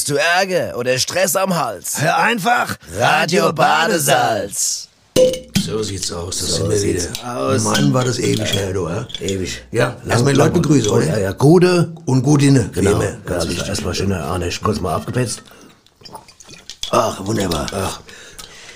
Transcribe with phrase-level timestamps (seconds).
[0.00, 2.00] Hast du Ärger oder Stress am Hals?
[2.00, 4.88] Hör einfach Radio Badesalz.
[5.62, 7.36] So sieht's aus, das So sind wir wieder.
[7.36, 7.62] aus.
[7.64, 9.06] Mann, war das ewig her, du, ja?
[9.20, 9.62] Ewig.
[9.70, 11.04] Ja, lass mal die Leute begrüßen, oder?
[11.04, 11.92] Ja, ja, gute.
[12.06, 12.98] Und gut inne, wie Genau.
[12.98, 13.68] Ganz also wichtig.
[13.68, 15.42] erstmal schön, Arne, kurz mal abgepetzt.
[16.90, 17.66] Ach, wunderbar.
[17.70, 18.00] Ach,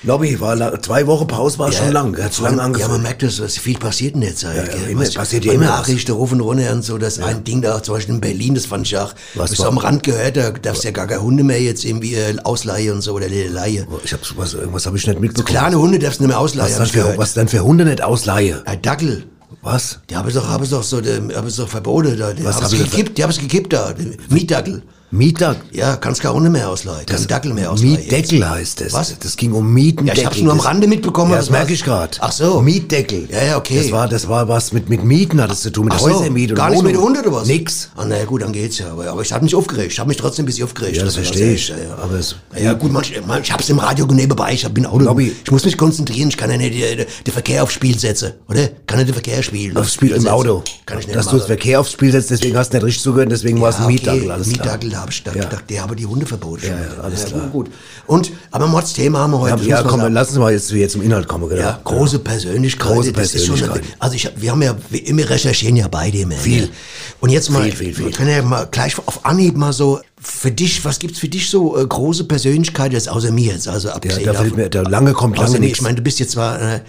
[0.05, 2.17] Lobby, war zwei Wochen Pause war schon lang.
[2.23, 3.03] Hat's lang Ja, man angefangen.
[3.03, 4.57] merkt das, was viel passiert in der Zeit.
[4.69, 5.65] Ja, ja, immer, Was- passiert ja immer.
[5.65, 8.87] Nachrichten rufen runter und so, das ein Ding da, zum Beispiel in Berlin, das fand
[8.87, 11.61] ich auch, Was so war- am Rand gehört, da darfst ja gar keine Hunde mehr
[11.61, 13.87] jetzt irgendwie äh, ausleihen und so, oder Leihe.
[14.05, 15.47] Ich hab was, irgendwas habe ich nicht So mitbekommen.
[15.59, 17.61] kleine Hunde darfst du nicht mehr ausleihen, was, hab dann ich für, was dann für
[17.61, 18.63] Hunde nicht ausleihe?
[18.67, 19.25] Ein Dackel.
[19.63, 20.01] Was?
[20.11, 22.35] Die haben es doch, haben es doch so, die haben es doch verboten da.
[22.35, 23.95] Die Was haben es gekippt, die haben es gekippt da.
[24.29, 24.83] Mietdackel.
[25.17, 25.63] Mietdackel.
[25.73, 27.07] Ja, kannst keine Hunde mehr ausleihen.
[27.07, 27.95] Kein Dackel mehr ausleihen.
[27.97, 28.93] Mietdeckel heißt es.
[28.93, 29.15] Was?
[29.19, 30.07] Das ging um Mietendeckel.
[30.09, 31.31] Ja, ich hab's nur am Das- Rande mitbekommen.
[31.31, 32.17] Ja, das merke ich gerade.
[32.21, 32.61] Ach so.
[32.61, 33.29] Mietdeckel.
[33.31, 33.81] Ja, ja, okay.
[33.83, 36.07] Das war, das war was mit, mit Mieten hat es zu tun, mit Ach so,
[36.07, 36.97] Häusermiete und gar nichts mit.
[36.97, 37.47] Hunden oder was?
[37.47, 37.91] Nix.
[37.97, 38.91] Ah, naja, gut, dann geht's ja.
[38.93, 39.93] Aber, aber ich habe mich aufgeregt.
[39.93, 40.97] Ich habe mich trotzdem ein bisschen aufgeregt.
[40.97, 41.69] Ja, das Also, verstehe ich.
[41.69, 41.95] Ja, ja.
[42.03, 44.53] Aber es- ja, gut, manch, man, ich hab's im Radio nebenbei.
[44.53, 45.05] Ich bin Auto.
[45.05, 45.35] Lobby.
[45.45, 46.29] Ich muss mich konzentrieren.
[46.29, 48.69] Ich kann ja nicht den, den Verkehr aufs Spiel setzen, oder?
[48.87, 49.77] Kann nicht den Verkehr spielen.
[49.77, 50.27] Aufs Spiel im.
[50.27, 50.63] Auto.
[50.87, 51.47] Kann ich nicht Dass du das.
[51.47, 54.33] Verkehr aufs Spiel setzt, deswegen hast du nicht richtig zugehört, deswegen war es ein Ja.
[54.35, 54.79] Alles klar.
[55.05, 55.43] Mietdackel, da hab ich gedacht, Ja.
[55.45, 56.67] gedacht, der habe die Hunde verboten.
[56.67, 57.49] Ja, ja, alles klar.
[57.49, 57.71] Gut.
[58.07, 59.63] Und, aber Mordsthema haben wir heute.
[59.65, 60.15] Ja, ja komm, sagen.
[60.15, 61.61] lass uns mal jetzt wieder zum Inhalt kommen, genau.
[61.63, 62.93] Ja, große Persönlichkeit.
[62.93, 63.83] Große ist schon Persönlichkeit.
[63.99, 66.35] Also ich, wir haben ja, wir immer recherchieren ja beide immer.
[66.37, 66.63] Viel.
[66.63, 66.69] ne?
[67.21, 68.05] Und jetzt mal, Viel, viel, viel.
[68.07, 71.51] wir können ja mal gleich auf Anhieb mal so, für dich, was gibt's für dich
[71.51, 74.57] so äh, große Persönlichkeit jetzt außer mir jetzt, also Ja, abgesehen da fällt davon.
[74.63, 75.79] mir, da lange kommt lange nichts.
[75.79, 76.81] ich meine, du bist jetzt zwar, äh,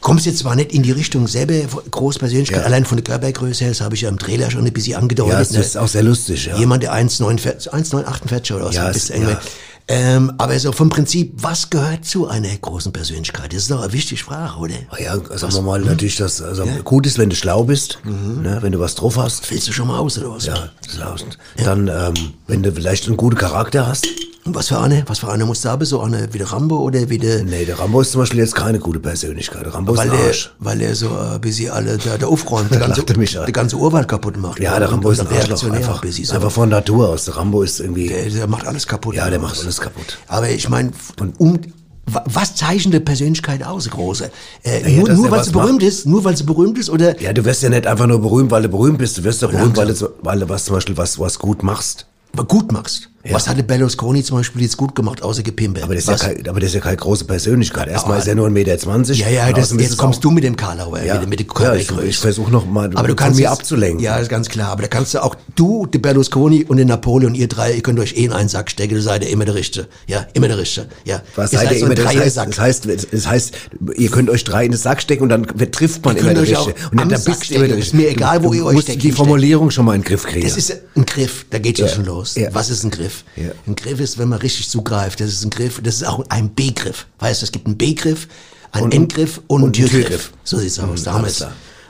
[0.00, 1.54] kommst jetzt zwar nicht in die Richtung selber
[1.90, 2.66] große Persönlichkeit, Ja.
[2.66, 5.32] allein von der Körpergröße her, das habe ich ja im Trailer schon ein bisschen angedeutet.
[5.34, 5.60] ja, es ne?
[5.60, 6.56] ist auch sehr lustig, ja.
[6.58, 9.28] Jemand, der 1,49 1,48 oder was, Ja, eng.
[9.28, 9.40] ja.
[9.88, 13.52] Ähm, aber so vom Prinzip, was gehört zu einer großen Persönlichkeit?
[13.52, 14.74] Das ist doch eine wichtige Frage, oder?
[14.90, 18.58] Ah Ja, sagen wir mal natürlich, dass also gut ist, wenn du schlau bist, ne,
[18.60, 19.44] wenn du was drauf hast.
[19.44, 20.46] Fällst du schon mal aus, oder was?
[20.46, 21.16] Ja, schlau.
[21.56, 22.14] Dann, ähm,
[22.46, 24.06] wenn du vielleicht einen guten Charakter hast.
[24.44, 25.04] Und was für eine?
[25.06, 25.84] Was für eine musst du haben?
[25.84, 28.56] So eine wie der Rambo oder wie der, Nee, der Rambo ist zum Beispiel jetzt
[28.56, 29.72] keine gute Persönlichkeit.
[29.72, 30.50] Rambo ist weil ein der, Arsch.
[30.58, 33.02] weil er so äh, bis sie alle da, da aufräumt, der Da ganze,
[33.38, 34.58] er der ganze Urwald kaputt macht.
[34.58, 35.62] Ja, der Rambo und ist ein Arschloch.
[35.70, 36.34] Einfach, bis sie so.
[36.34, 37.26] einfach von Natur aus.
[37.26, 38.08] Der Rambo ist irgendwie...
[38.08, 39.14] der, der macht alles kaputt.
[39.14, 40.18] Ja, der macht alles kaputt.
[40.26, 40.90] Aber ich meine,
[41.38, 41.60] um,
[42.06, 44.28] wa- was zeichnet eine Persönlichkeit aus, große?
[44.64, 46.04] Äh, ja, nur der weil sie berühmt ist?
[46.04, 46.90] Nur weil sie berühmt ist?
[46.90, 49.18] Oder Ja, du wirst ja nicht einfach nur berühmt, weil du berühmt bist.
[49.18, 52.06] Du wirst ja berühmt, weil du, weil du was zum Beispiel was, was gut machst.
[52.48, 53.08] gut machst?
[53.24, 53.34] Ja.
[53.34, 55.84] Was hatte Berlusconi zum Beispiel jetzt gut gemacht, außer Gepimpe?
[55.84, 57.86] Aber das, ist ja kein, aber das ist ja keine große Persönlichkeit.
[57.86, 59.12] Erstmal Aber- ist er nur 1,20 Meter.
[59.14, 61.46] Ja, ja, und das, jetzt kommst auch- du mit dem Karlauer, Ja, mit, mit der
[61.46, 62.08] ja, ich, Körpergröße.
[62.08, 64.00] ich versuche noch mal aber du kannst mir abzulenken.
[64.00, 64.70] Ja, ist ganz klar.
[64.72, 68.00] Aber da kannst du auch, du, der Berlusconi und der Napoleon, ihr drei, ihr könnt
[68.00, 69.86] euch eh in einen Sack stecken, du seid ja immer der Richtige.
[70.08, 70.88] Ja, immer der Richtige.
[71.04, 71.22] Ja.
[71.36, 72.02] Was Ihr seid seid ihr so ein immer?
[72.02, 73.52] Das heißt, das, heißt, das heißt,
[73.98, 76.42] ihr könnt euch drei in den Sack stecken und dann trifft man Ihr immer der
[76.42, 76.74] Richtige.
[76.90, 77.78] Und dann bist du immer der.
[77.78, 79.04] Ist mir egal, wo ihr euch steckt.
[79.04, 80.44] die Formulierung schon mal in den Griff kriegen.
[80.44, 82.34] Das ist ein Griff, da geht ja, schon los.
[82.34, 82.48] Ja.
[82.52, 83.11] Was ist ein Griff?
[83.36, 83.50] Ja.
[83.66, 85.20] Ein Griff ist, wenn man richtig zugreift.
[85.20, 87.06] Das ist ein Griff, das ist auch ein B-Griff.
[87.18, 88.28] Weißt du, es gibt einen B-Griff,
[88.72, 90.32] einen Endgriff und, und einen Türgriff.
[90.44, 91.02] So sieht's aus.
[91.02, 91.22] Da,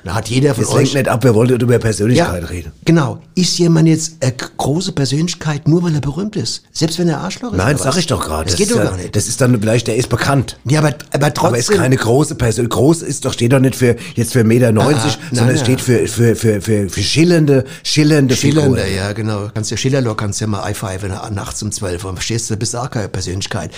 [0.04, 0.78] Da hat jeder von Jetzt euch...
[0.92, 2.72] lenkt nicht ab, wir wollten über Persönlichkeit Ja, reden.
[2.84, 3.20] genau.
[3.36, 6.64] Ist jemand jetzt eine große Persönlichkeit, nur weil er berühmt ist?
[6.72, 7.56] Selbst wenn er Arschloch ist?
[7.56, 7.96] Nein, oder sag was?
[7.98, 8.46] ich doch gerade.
[8.50, 9.14] Das, geht ist doch ja, gar nicht.
[9.14, 10.58] Das ist dann vielleicht, der ist bekannt.
[10.64, 11.46] ja, aber, aber trotzdem...
[11.48, 12.68] Aber ist keine große Person.
[12.68, 15.60] Groß ist doch, steht doch nicht für, jetzt für Meter 90, Ah, sondern nein, es
[15.60, 15.84] steht nein.
[15.86, 18.96] für, für, für, für, für schillernde, schillernde Schillernder, Figuren.
[18.96, 19.50] ja, genau.
[19.54, 22.12] Kannst ja Schillerloch, kannst ja mal einpfeifen nachts um 12 Uhr.
[22.14, 23.70] Verstehst du, bist auch keine Persönlichkeit.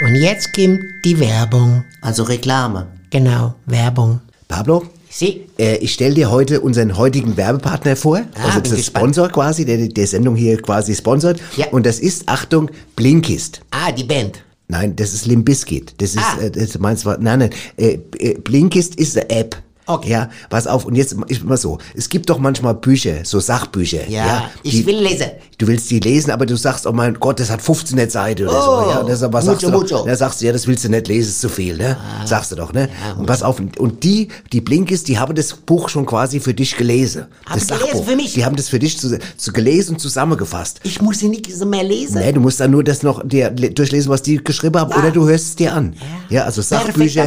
[0.00, 1.84] Und jetzt kommt die Werbung.
[2.02, 2.86] Also Reklame.
[3.10, 4.20] Genau, Werbung.
[4.48, 4.84] Pablo?
[5.10, 8.18] Sie, Äh, ich stelle dir heute unseren heutigen Werbepartner vor.
[8.34, 9.14] Ah, also das gespannt.
[9.14, 11.40] Sponsor quasi, der der Sendung hier quasi sponsert.
[11.56, 11.66] Ja.
[11.70, 13.60] Und das ist, Achtung, Blinkist.
[13.70, 14.42] ah, die Band.
[14.68, 15.94] Nein, das ist Limbiskit.
[15.98, 16.42] Das ist, Ah.
[16.42, 19.56] äh, das meinst du, nein, nein, äh, äh, Blinkist ist eine App.
[19.88, 20.10] Okay.
[20.10, 24.08] Ja, pass auf, und jetzt ist mal so, es gibt doch manchmal Bücher, so Sachbücher.
[24.08, 25.26] Ja, ich die- will lesen.
[25.56, 28.52] Du willst die lesen, aber du sagst, oh mein Gott, das hat 15 Seiten oder
[28.56, 28.90] Oh, so.
[28.90, 30.06] Ja, das, aber sagst du mucho, doch, mucho.
[30.08, 31.96] ja, sagst du, ja, das willst du nicht lesen, ist zu viel, ne?
[32.26, 32.88] Sagst du doch, ne?
[33.18, 36.76] und pass auf, und die, die Blinkist, die haben das Buch schon quasi für dich
[36.76, 37.22] gelesen.
[37.46, 38.04] Haben das gelesen Sachbuch.
[38.04, 38.34] für mich?
[38.34, 40.78] Die haben das für dich zu, zu gelesen und zusammengefasst.
[40.84, 42.18] Ich muss sie nicht so mehr lesen.
[42.20, 45.10] Nee, du musst dann nur das noch dir le- durchlesen, was die geschrieben haben, oder
[45.10, 45.94] du hörst es dir an.
[46.28, 47.26] Ja, also Sachbücher.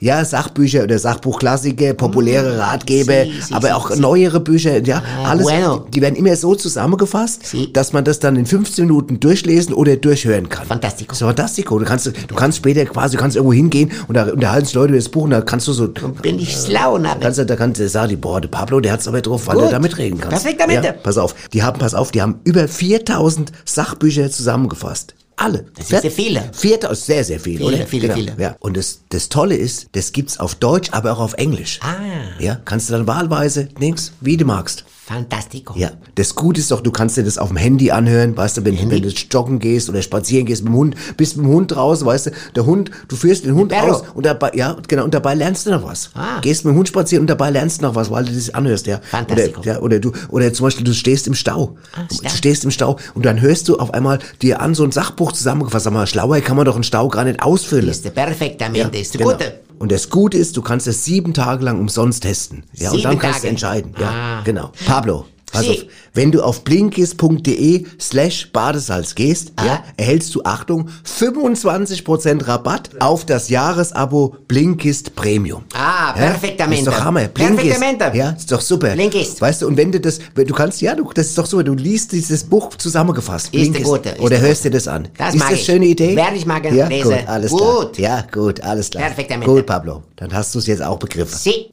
[0.00, 5.42] Ja, Sachbücher oder Sachbuchklassiker, populäre Ratgeber, si, si, aber auch neuere Bücher, ja, Ah, alles.
[5.44, 5.84] bueno.
[5.92, 10.48] Die werden immer so zusammengefasst, dass man das dann in 15 Minuten durchlesen oder durchhören
[10.48, 10.66] kann.
[10.66, 11.14] Fantastico.
[11.14, 11.78] So fantastico.
[11.78, 14.88] Du kannst, du kannst später quasi, du kannst irgendwo hingehen und da unterhalten sich Leute
[14.90, 17.20] über das Buch und da kannst du so, Bin ich schlau, da Narre.
[17.20, 19.56] kannst du, da kannst du sagen, die, boah, der Pablo, der hat's aber drauf, weil
[19.56, 19.66] Gut.
[19.66, 20.42] du da mitreden kannst.
[20.42, 20.86] Perfektamente.
[20.86, 25.14] Ja, pass auf, die haben, pass auf, die haben über 4000 Sachbücher zusammengefasst.
[25.38, 25.66] Alle.
[25.76, 26.50] Das sind sehr viele.
[26.52, 27.86] 4000, sehr, sehr viele, Viele, oder?
[27.86, 28.34] viele, viele.
[28.38, 28.56] Ja.
[28.58, 31.78] Und das, das Tolle ist, das gibt's auf Deutsch, aber auch auf Englisch.
[31.80, 31.94] Ah.
[32.40, 34.84] Ja, kannst du dann wahlweise, links, wie du magst.
[35.08, 35.72] Fantastico.
[35.74, 38.64] Ja, das Gute ist doch, du kannst dir das auf dem Handy anhören, weißt du,
[38.66, 41.70] wenn, wenn du joggen gehst oder spazieren gehst mit dem Hund, bist mit dem Hund
[41.74, 45.14] draußen, weißt du, der Hund, du führst den Hund aus und dabei, ja, genau, und
[45.14, 46.10] dabei lernst du noch was.
[46.14, 46.40] Ah.
[46.42, 48.86] Gehst mit dem Hund spazieren und dabei lernst du noch was, weil du das anhörst,
[48.86, 49.00] ja.
[49.10, 49.60] Fantastico.
[49.62, 51.76] Oder, ja, oder du, oder zum Beispiel, du stehst im Stau.
[51.94, 54.92] Ah, Du stehst im Stau und dann hörst du auf einmal dir an so ein
[54.92, 57.88] Sachbuch zusammengefasst, sag mal, schlauer kann man doch einen Stau gar nicht ausfüllen.
[57.88, 59.32] Ist der perfektamente, ist der Genau.
[59.32, 59.60] gute.
[59.78, 62.64] Und das Gute ist, du kannst es sieben Tage lang umsonst testen.
[62.74, 63.94] Ja, und Sieben dann kannst du entscheiden.
[63.98, 64.42] Ja, Ah.
[64.44, 64.72] genau.
[64.86, 65.74] Pablo, also,
[66.14, 69.64] wenn du auf blinkist.de slash Badesalz gehst, Ah.
[69.66, 75.64] ja, erhältst du, Achtung, 25% Rabatt auf das Jahresabo Blinkist Premium.
[75.74, 76.82] Ah, Ja, perfektamente.
[76.82, 77.28] Ist doch Hammer.
[77.28, 77.56] Blinkist.
[77.68, 78.16] Perfektamente.
[78.18, 78.90] Ja, ist doch super.
[78.94, 79.40] Blinkist.
[79.40, 81.74] Weißt du, und wenn du das, du kannst, ja, du, das ist doch super, du
[81.74, 83.54] liest dieses Buch zusammengefasst.
[83.54, 85.08] Ist der Gute, ist Oder der hörst dir das an.
[85.16, 85.64] Das ist mag das ich.
[85.66, 86.14] schöne Idee?
[86.16, 87.10] Werde ich mal Ja, lesen.
[87.10, 87.76] gut, alles klar.
[87.84, 87.98] Gut.
[87.98, 89.04] Ja, gut, alles klar.
[89.04, 89.52] Perfektamente.
[89.52, 90.02] Gut, Pablo.
[90.16, 91.36] Dann hast du es jetzt auch begriffen.
[91.38, 91.70] Sie.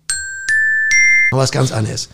[1.31, 2.07] Aber was ganz anderes.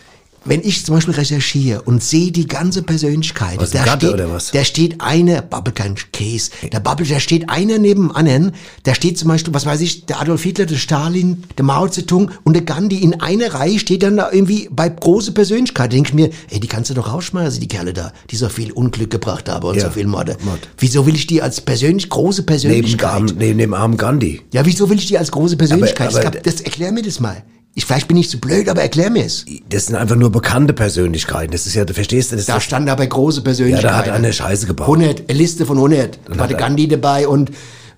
[0.44, 4.14] Wenn ich zum Beispiel recherchiere und sehe die ganze Persönlichkeit, Was, da eine Gatte steht,
[4.16, 4.50] oder was?
[4.52, 8.54] da steht einer, babbel kein Käse, da babbelt, da steht einer neben anderen,
[8.84, 12.32] da steht zum Beispiel, was weiß ich, der Adolf Hitler, der Stalin, der Mao Zedong
[12.44, 15.92] und der Gandhi in einer Reihe steht dann da irgendwie bei große Persönlichkeit.
[15.92, 18.50] Da denk ich mir, ey, die kannst du doch rausschmeißen, die Kerle da, die so
[18.50, 20.38] viel Unglück gebracht haben und Ja, so viel Morde.
[20.44, 20.60] Mord.
[20.80, 23.10] Wieso will ich die als persönlich, große Neben, Persönlichkeit?
[23.12, 24.42] arm, neben dem armen Gandhi.
[24.54, 26.10] Ja, wieso will ich die als große Persönlichkeit?
[26.16, 27.44] Aber- aber- das, das erklär mir das mal.
[27.73, 29.45] Ich, vielleicht bin ich zu blöd, aber erklär mir es.
[29.69, 31.51] Das sind einfach nur bekannte Persönlichkeiten.
[31.53, 33.88] Das ist ja, du verstehst du, das Da stand dabei große ja, Persönlichkeiten.
[33.88, 34.88] da hat er eine Scheiße gebaut.
[34.88, 36.19] 100, eine Liste von 100.
[36.27, 37.51] Da war der er- Gandhi dabei und,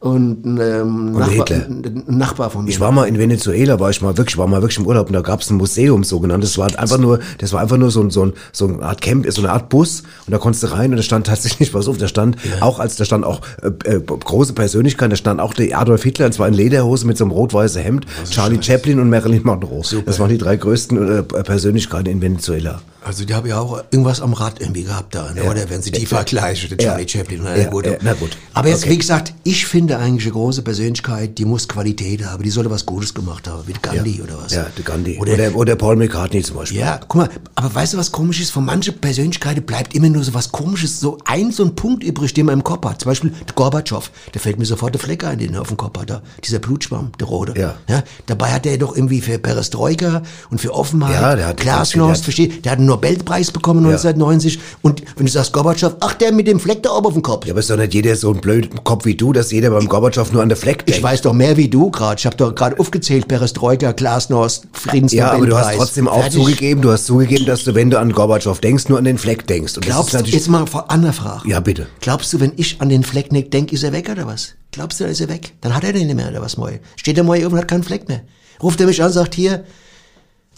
[0.04, 1.66] und, ähm, ein, Nachbar, Hitler.
[1.66, 2.70] ein, Nachbar von mir.
[2.70, 5.14] Ich war mal in Venezuela, war ich mal wirklich, war mal wirklich im Urlaub und
[5.14, 6.52] da gab es ein Museum sogenanntes.
[6.52, 9.00] Das war einfach nur, das war einfach nur so ein, so ein, so eine Art
[9.00, 11.88] Camp, so eine Art Bus und da konntest du rein und da stand tatsächlich, pass
[11.88, 15.54] auf, da stand auch als, da stand auch äh, äh, große Persönlichkeiten, da stand auch
[15.54, 19.10] der Adolf Hitler und zwar in Lederhose mit so einem rot-weißen Hemd, Charlie Chaplin und
[19.10, 19.84] Marilyn Monroe.
[20.06, 22.82] Das waren die drei größten äh, Persönlichkeiten in Venezuela.
[23.06, 25.44] Also die haben ja auch irgendwas am Rad irgendwie gehabt da, ne?
[25.44, 27.08] oder wenn sie die vergleichen, der Charlie Ja.
[27.10, 27.42] Chaplin.
[27.44, 27.86] Na, Ja, gut.
[27.86, 28.38] ja, na gut.
[28.54, 28.92] Aber jetzt, Okay.
[28.94, 32.86] wie gesagt, ich finde eigentlich eine große Persönlichkeit, die muss Qualität haben, die sollte was
[32.86, 34.54] Gutes gemacht haben, wie Gandhi oder was.
[34.54, 35.18] Ja, der Gandhi.
[35.20, 36.80] Oder, Oder, oder, Paul McCartney zum Beispiel.
[36.80, 38.52] Ja, guck mal, aber weißt du, was komisch ist?
[38.52, 42.34] Von manchen Persönlichkeiten bleibt immer nur so was Komisches, so ein, so ein Punkt übrig,
[42.34, 43.02] den man im Kopf hat.
[43.02, 46.00] Zum Beispiel Gorbatschow, da fällt mir sofort der Fleck ein, den er auf dem Kopf
[46.00, 46.22] hat, da.
[46.44, 47.60] dieser Blutschwamm, der rote.
[47.60, 47.76] Ja.
[47.90, 48.04] ja.
[48.28, 52.64] Dabei hat er doch irgendwie für Perestroika und für Offenheit, Ja, der hat Glasnost, versteht,
[52.66, 56.60] der hat einen Nobelpreis bekommen 1990 und wenn du sagst Gorbatschow, ach, der mit dem
[56.60, 57.46] Fleck da oben auf dem Kopf.
[57.46, 59.88] Ja, aber ist doch nicht jeder so ein blöden Kopf wie du, dass jeder beim
[59.88, 60.98] Gorbatschow nur an der Fleck denkt.
[60.98, 62.20] Ich weiß doch mehr wie du gerade.
[62.20, 65.14] Ich habe doch gerade aufgezählt, Perestroika, Glasnost, Friedensnobelpreis.
[65.14, 66.40] Ja, aber du hast trotzdem auch Fertig.
[66.40, 69.48] zugegeben, du hast zugegeben, dass du, wenn du an Gorbatschow denkst, nur an den Fleck
[69.48, 69.76] denkst.
[69.78, 71.48] Und Glaubst du, jetzt mal vor- andere Frage.
[71.50, 71.88] Ja, bitte.
[72.02, 74.50] Glaubst du, wenn ich an den Fleck nicht denk, ist er weg oder was?
[74.72, 75.54] Glaubst du, dann ist er weg?
[75.62, 76.80] Dann hat er den nicht mehr oder was, Moi?
[76.96, 78.22] Steht der Moi irgendwo und hat keinen Fleck mehr.
[78.62, 79.64] Ruft er mich an und sagt, hier,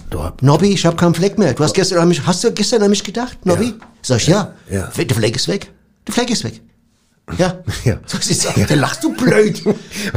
[0.10, 1.54] du, Nobby, ich habe keinen Fleck mehr.
[1.54, 3.76] Du hast gestern an mich, hast du gestern an mich gedacht, Nobby?
[3.80, 3.88] Ja.
[4.02, 4.54] Sag ich, ja.
[4.70, 4.88] Ja.
[4.88, 5.72] Der Fleck ist weg.
[6.08, 6.62] Der Fleck ist weg.
[7.40, 7.58] Ja.
[7.84, 7.98] Ja.
[8.06, 8.48] So ist es.
[8.68, 9.62] Da lachst du blöd.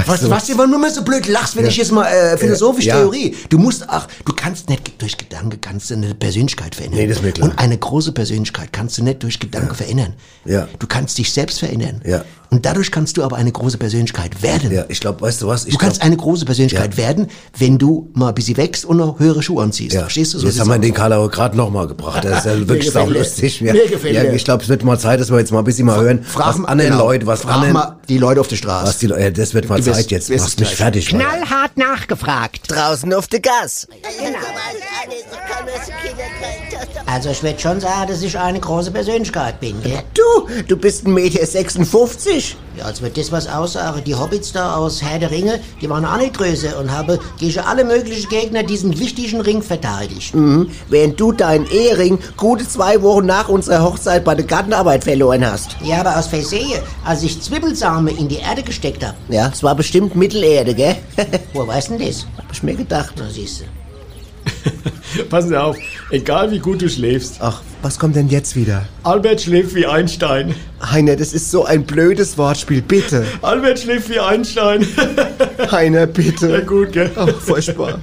[0.07, 2.37] was, du- was du immer nur mal so blöd lachst, wenn ich jetzt mal äh,
[2.37, 2.97] philosophische Ja.
[3.01, 3.35] Theorie.
[3.49, 7.01] Du musst ach, du kannst nicht durch Gedanke kannst du eine Persönlichkeit verändern.
[7.01, 7.49] Nee, das ist mir klar.
[7.51, 10.15] Und eine große Persönlichkeit kannst du nicht durch Gedanke verändern.
[10.45, 10.69] Ja.
[10.79, 12.03] Du kannst dich selbst verändern.
[12.05, 12.25] Ja.
[12.51, 14.73] Und dadurch kannst du aber eine große Persönlichkeit werden.
[14.73, 15.67] ja, ich glaube, weißt du was?
[15.67, 17.27] Ich Du kannst glaub, eine große Persönlichkeit werden,
[17.59, 19.93] wenn du mal ein bisschen wächst und noch höhere Schuhe anziehst.
[19.95, 20.39] ja, Verstehst du?
[20.39, 20.81] So Jetzt sieht's haben wir aus.
[20.81, 22.25] den Karlauer gerade noch mal gebracht.
[22.25, 23.07] Das ist ja wirklich gefällt sau
[23.65, 23.73] mir.
[23.75, 25.85] Mir gefällt ja, ich glaube, es wird mal Zeit, dass wir jetzt mal ein bisschen
[25.87, 26.98] mal hören, Frag was anderen genau.
[26.99, 28.87] Leute, was Frag anderen, mal die Leute auf der Straße.
[28.89, 30.31] was die Leute, das wird mal Zeit jetzt.
[30.31, 31.09] Machst mich fertig.
[31.09, 32.63] Knallhart nachgefragt.
[32.69, 33.87] Draußen auf der Gas.
[37.07, 40.03] Also ich würde schon sagen, dass ich eine große Persönlichkeit bin, gell?
[40.15, 42.57] Du, du bist ein Meter 56.
[42.77, 44.05] Ja, als wird das was aussagen.
[44.05, 47.59] Die Hobbits da aus Herr der Ringe, die waren auch nicht größer und haben gegen
[47.61, 50.35] alle möglichen Gegner diesen wichtigen Ring verteidigt.
[50.35, 50.71] Mhm.
[50.89, 55.77] Während du deinen Ehering gute zwei Wochen nach unserer Hochzeit bei der Gartenarbeit verloren hast.
[55.83, 57.41] Ja, aber aus Versehen, als ich
[57.99, 59.17] Zwiebelsamen in die Erde gesteckt hab.
[59.29, 60.97] Ja, es war bestimmt Mittelerde, gell?
[61.53, 62.27] Wo weißt denn das?
[62.37, 63.15] Hab ich mir gedacht.
[63.19, 63.65] Na siehste.
[65.31, 65.77] Passen Sie auf,
[66.11, 67.37] egal wie gut du schläfst.
[67.41, 68.87] Ach, was kommt denn jetzt wieder?
[69.03, 70.55] Albert schläft wie Einstein.
[70.83, 73.27] Heiner, das ist so ein blödes Wortspiel, bitte.
[73.43, 74.87] Albert schläft wie Einstein.
[75.71, 76.49] Heiner, bitte.
[76.49, 77.11] Na gut, gell?
[77.17, 77.99] Oh, furchtbar.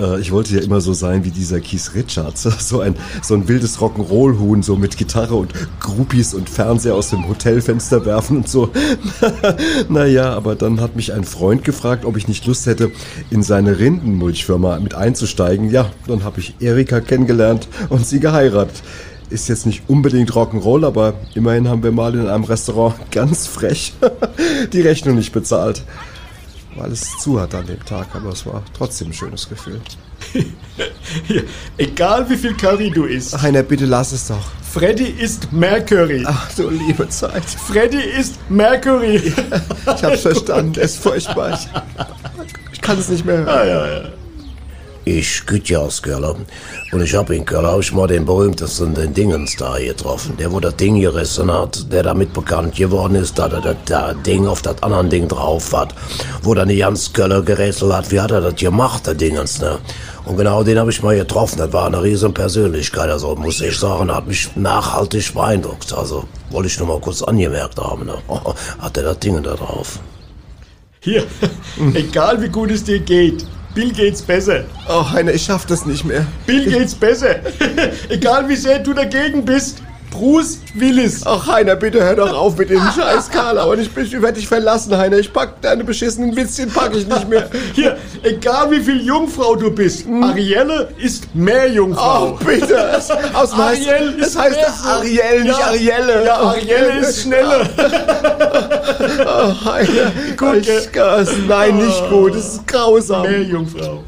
[0.00, 3.48] Äh, Ich wollte ja immer so sein wie dieser Keith Richards, so ein, so ein
[3.48, 8.70] wildes Rock'n'Roll-Huhn, so mit Gitarre und Groupies und Fernseher aus dem Hotelfenster werfen und so.
[9.88, 12.90] naja, aber dann hat mich ein Freund gefragt, ob ich nicht Lust hätte,
[13.30, 15.70] in seine Rindenmulchfirma mit einzusteigen.
[15.70, 18.82] Ja, dann habe ich Erika kennengelernt und sie geheiratet.
[19.28, 23.92] Ist jetzt nicht unbedingt Rock'n'Roll, aber immerhin haben wir mal in einem Restaurant ganz frech
[24.72, 25.82] die Rechnung nicht bezahlt.
[26.76, 29.80] Weil es zu hat an dem Tag, aber es war trotzdem ein schönes Gefühl.
[31.26, 31.44] Hier,
[31.76, 33.40] egal wie viel Curry du isst.
[33.40, 34.44] Heiner, bitte lass es doch.
[34.72, 36.24] Freddy isst mehr Curry.
[36.26, 37.44] Ach du liebe Zeit.
[37.44, 39.16] Freddy isst mehr Curry.
[39.16, 41.54] Ich hab's verstanden, es ist furchtbar.
[41.54, 41.68] Ich,
[42.72, 44.12] ich kann es nicht mehr hören.
[45.08, 46.34] Ich güte aus Köller.
[46.90, 50.36] Und ich hab in Köller auch mal den berühmtesten den Dingens da getroffen.
[50.36, 54.14] Der, wo das Ding gerissen hat, der damit bekannt geworden ist, dass er das da
[54.14, 55.94] Ding auf das andere Ding drauf hat.
[56.42, 59.78] Wo dann die ganz Köller gerätselt hat, wie hat er das gemacht, der Dingens, ne?
[60.24, 61.58] Und genau den habe ich mal getroffen.
[61.58, 63.08] Das war eine riesen Persönlichkeit.
[63.08, 65.92] Also muss ich sagen, hat mich nachhaltig beeindruckt.
[65.92, 68.06] Also wollte ich nur mal kurz angemerkt haben.
[68.06, 68.18] Ne?
[68.80, 70.00] Hat er das Ding da drauf.
[70.98, 71.22] Hier,
[71.94, 73.46] egal wie gut es dir geht.
[73.76, 74.64] Bill geht's besser.
[74.88, 76.26] Oh, Heiner, ich schaff das nicht mehr.
[76.46, 77.40] Bill geht's besser.
[78.08, 79.82] egal wie sehr du dagegen bist.
[80.10, 81.22] Bruce Willis.
[81.26, 83.58] Ach, Heiner, bitte hör doch auf mit dem Scheiß, Karl.
[83.58, 85.18] Aber ich, ich werde dich verlassen, Heiner.
[85.18, 87.48] Ich pack deine beschissenen Witzchen, pack ich nicht mehr.
[87.74, 90.06] Hier, egal wie viel Jungfrau du bist.
[90.22, 92.38] Arielle ist mehr Jungfrau.
[92.40, 92.74] Oh, bitte.
[92.96, 96.24] Es, aus dem heißt, Ariel ist es heißt mehr so- Ariel, nicht Ja, Arielle.
[96.24, 97.68] Ja, Arielle ist schneller.
[99.28, 100.12] Oh, Heiner.
[100.36, 100.88] Gut, ich,
[101.48, 102.34] nein, nicht gut.
[102.34, 103.22] Das ist grausam.
[103.22, 104.04] Mehr Jungfrau.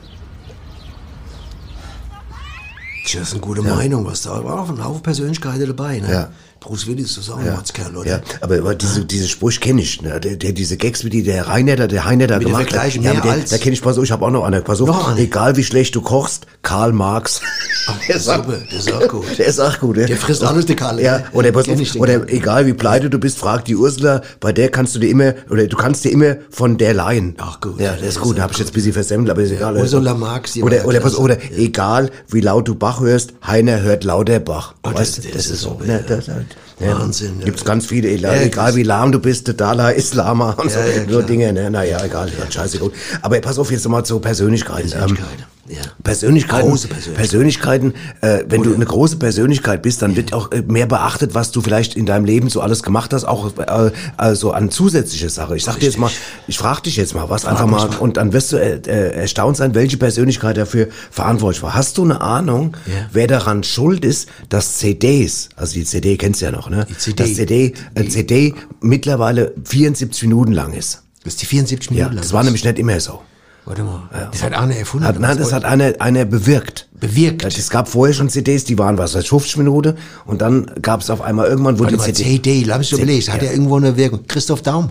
[3.14, 4.60] Das ist eine gute Meinung, was da war.
[4.60, 6.10] auch ein Haufen Persönlichkeiten dabei, ne?
[6.10, 6.30] Ja.
[6.60, 8.10] Bruce Willis ist auch ein Ja, Mordskerl, oder?
[8.10, 10.02] ja, aber, aber diese, diese Spruch kenne ich.
[10.02, 10.18] Ne?
[10.20, 12.68] Der, der, diese Gags, wie die der Reinnetter, der dem gemacht hat.
[12.70, 14.60] Vergleichen Ja, mehr der, als- da kenne ich, pass auf, ich habe auch noch eine.
[14.60, 17.40] Pass auf, Noch egal wie schlecht du kochst, Karl Marx.
[18.08, 19.24] der, ist auch- super, der ist auch gut.
[19.38, 19.96] Der ist auch gut.
[19.98, 23.38] Der frisst alles, der Karl, Ja, oder, pass auf, oder egal wie pleite du bist,
[23.38, 26.76] frag die Ursula, bei der kannst du dir immer, oder du kannst dir immer von
[26.76, 27.34] der leihen.
[27.38, 27.80] Ach, gut.
[27.80, 29.76] Ja, das ist gut, da habe ich jetzt ein bisschen versemmelt, aber ist egal.
[29.76, 34.02] Ursula Marx, Oder, ja oder, pass, oder egal wie laut du Bach hörst, Heiner hört
[34.04, 34.74] lauter Bach.
[34.82, 35.78] Oh, das- weißt das das, ist so.
[35.78, 36.16] so, Ne, ja.
[36.48, 36.98] Das, ja.
[36.98, 37.44] Wahnsinn, ja.
[37.46, 40.78] Gibt's ganz viele, egal, Ja, egal wie lahm du bist, Dalai ist Lama und so,
[41.08, 41.22] nur.
[41.22, 42.92] Dinge, ne, naja, egal, ja, scheiße, gut.
[43.22, 44.90] Aber pass auf, jetzt nochmal zu Persönlichkeiten.
[44.90, 45.76] Persönlichkeiten, Ähm, ja.
[46.02, 47.16] Persönlichkeiten, Große Persönlichkeiten.
[47.16, 51.50] Persönlichkeiten, äh, wenn du eine große Persönlichkeit bist, dann wird auch äh, mehr beachtet, was
[51.50, 55.56] du vielleicht in deinem Leben so alles gemacht hast, auch äh, also an zusätzliche Sache.
[55.56, 56.10] Ich sag dir jetzt mal,
[56.46, 59.12] ich frage dich jetzt mal was, einfach mich mal, und dann wirst du äh, äh,
[59.20, 61.74] erstaunt sein, welche Persönlichkeit dafür verantwortlich war.
[61.74, 62.92] Hast du eine Ahnung, Ja.
[63.12, 66.86] wer daran schuld ist, dass CDs, also die CD kennst du ja noch, ne?
[66.88, 67.22] Die CD.
[67.22, 71.02] Dass CD, äh, CD mittlerweile 74 Minuten lang ist.
[71.24, 72.22] Das ist die 74 Ja, Minuten lang.
[72.22, 73.20] das war nämlich nicht immer so.
[73.68, 74.08] Warte mal.
[74.32, 75.06] Das hat Arne erfunden.
[75.06, 76.88] Hat, nein, das hat einer, einer bewirkt.
[76.98, 77.44] Bewirkt?
[77.44, 79.94] Es gab vorher schon CDs, die waren was, seit 50 Minuten
[80.24, 82.24] und dann gab es auf einmal irgendwann, wo Warte die mal, CD...
[82.24, 83.30] CD, lass mich überlegen.
[83.30, 83.48] Hat ja.
[83.48, 84.26] er irgendwo eine Wirkung?
[84.26, 84.90] Christoph Daum.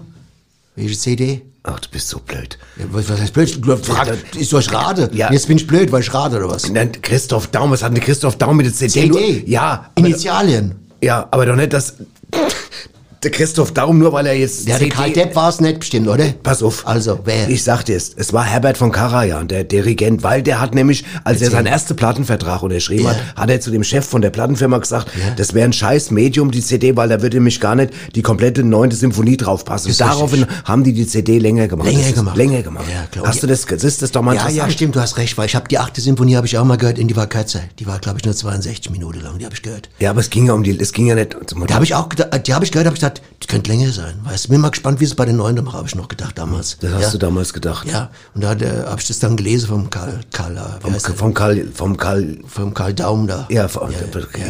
[0.75, 1.41] Welche CD?
[1.63, 2.59] Ach, du bist so blöd.
[2.77, 3.59] Ja, was, was heißt blöd?
[3.65, 5.09] Du frag, ist doch Rade.
[5.11, 5.31] Ja.
[5.31, 6.69] Jetzt bin ich blöd, weil ich rade oder was?
[6.69, 8.91] Nein, Christoph Daum, was hat denn Christoph Daum mit der CD?
[8.91, 9.07] CD?
[9.07, 9.19] Nur,
[9.49, 10.75] ja, aber, Initialien.
[11.01, 11.95] ja, aber doch nicht das...
[13.27, 16.07] Der Christoph Daum, nur weil er jetzt Ja, der Karl Depp war es nicht bestimmt,
[16.07, 16.27] oder?
[16.43, 16.87] Pass auf.
[16.87, 17.49] Also, wer?
[17.49, 21.03] Ich sag dir es, es war Herbert von Karajan, der Dirigent, weil der hat nämlich,
[21.25, 23.09] als er seinen ersten Plattenvertrag unterschrieben Ja.
[23.09, 25.33] hat, hat er zu dem Chef von der Plattenfirma gesagt, Ja.
[25.35, 28.63] das wäre ein scheiß Medium, die CD, weil da würde nämlich gar nicht die komplette
[28.63, 29.93] neunte Symphonie draufpassen.
[29.97, 31.89] Daraufhin haben die die CD länger gemacht.
[31.91, 32.37] Länger gemacht.
[32.37, 32.85] Länger gemacht.
[32.89, 33.27] Ja, klar.
[33.27, 35.47] Hast du das, das ist das doch mal ja, ja, stimmt, du hast recht, weil
[35.47, 37.59] ich habe die achte Symphonie habe ich auch mal gehört, und die war kürzer.
[37.79, 39.89] Die war, glaube ich, nur 62 Minuten lang, die habe ich gehört.
[39.99, 41.35] Ja, aber es ging ja um die, es ging ja nicht,
[41.67, 43.91] Da habe ich auch gedacht, die habe ich gehört, habe ich gedacht, die könnte länger
[43.91, 44.15] sein.
[44.23, 46.77] Weißt du, bin mal gespannt, wie es bei den neuen habe ich noch gedacht damals.
[46.79, 47.09] das hast ja.
[47.11, 47.87] du damals gedacht.
[47.89, 51.67] Ja, und da äh, habe ich das dann gelesen vom Karl, Karl, Vom, vom Karl,
[51.73, 53.47] vom Karl, vom Karl Daum da.
[53.49, 53.89] ja, vom,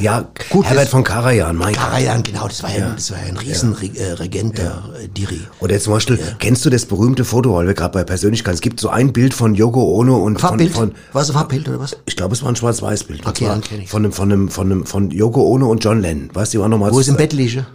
[0.01, 1.73] ja, Gut, Herbert das- von Karajan, mein.
[1.73, 5.41] Karajan, genau, das war ja, das war ja ein riesen Re äh, der äh, Diri.
[5.59, 8.79] Oder zum Beispiel, kennst du das berühmte Foto, weil wir gerade bei Persönlichkeit, es gibt
[8.79, 10.73] so ein Bild von Yoko Ono und von, Farbbild?
[10.73, 11.95] von War es ein Farbbild oder was?
[12.05, 13.21] ich glaube, es war ein Schwarz-Weiß-Bild.
[13.25, 13.91] Und Okay, dann kenn ich's.
[13.91, 16.29] Von einem, von einem, von einem, von Yoko Ono und John Lennon.
[16.33, 17.65] Weißt du, waren nochmal Wo es im Bett liege?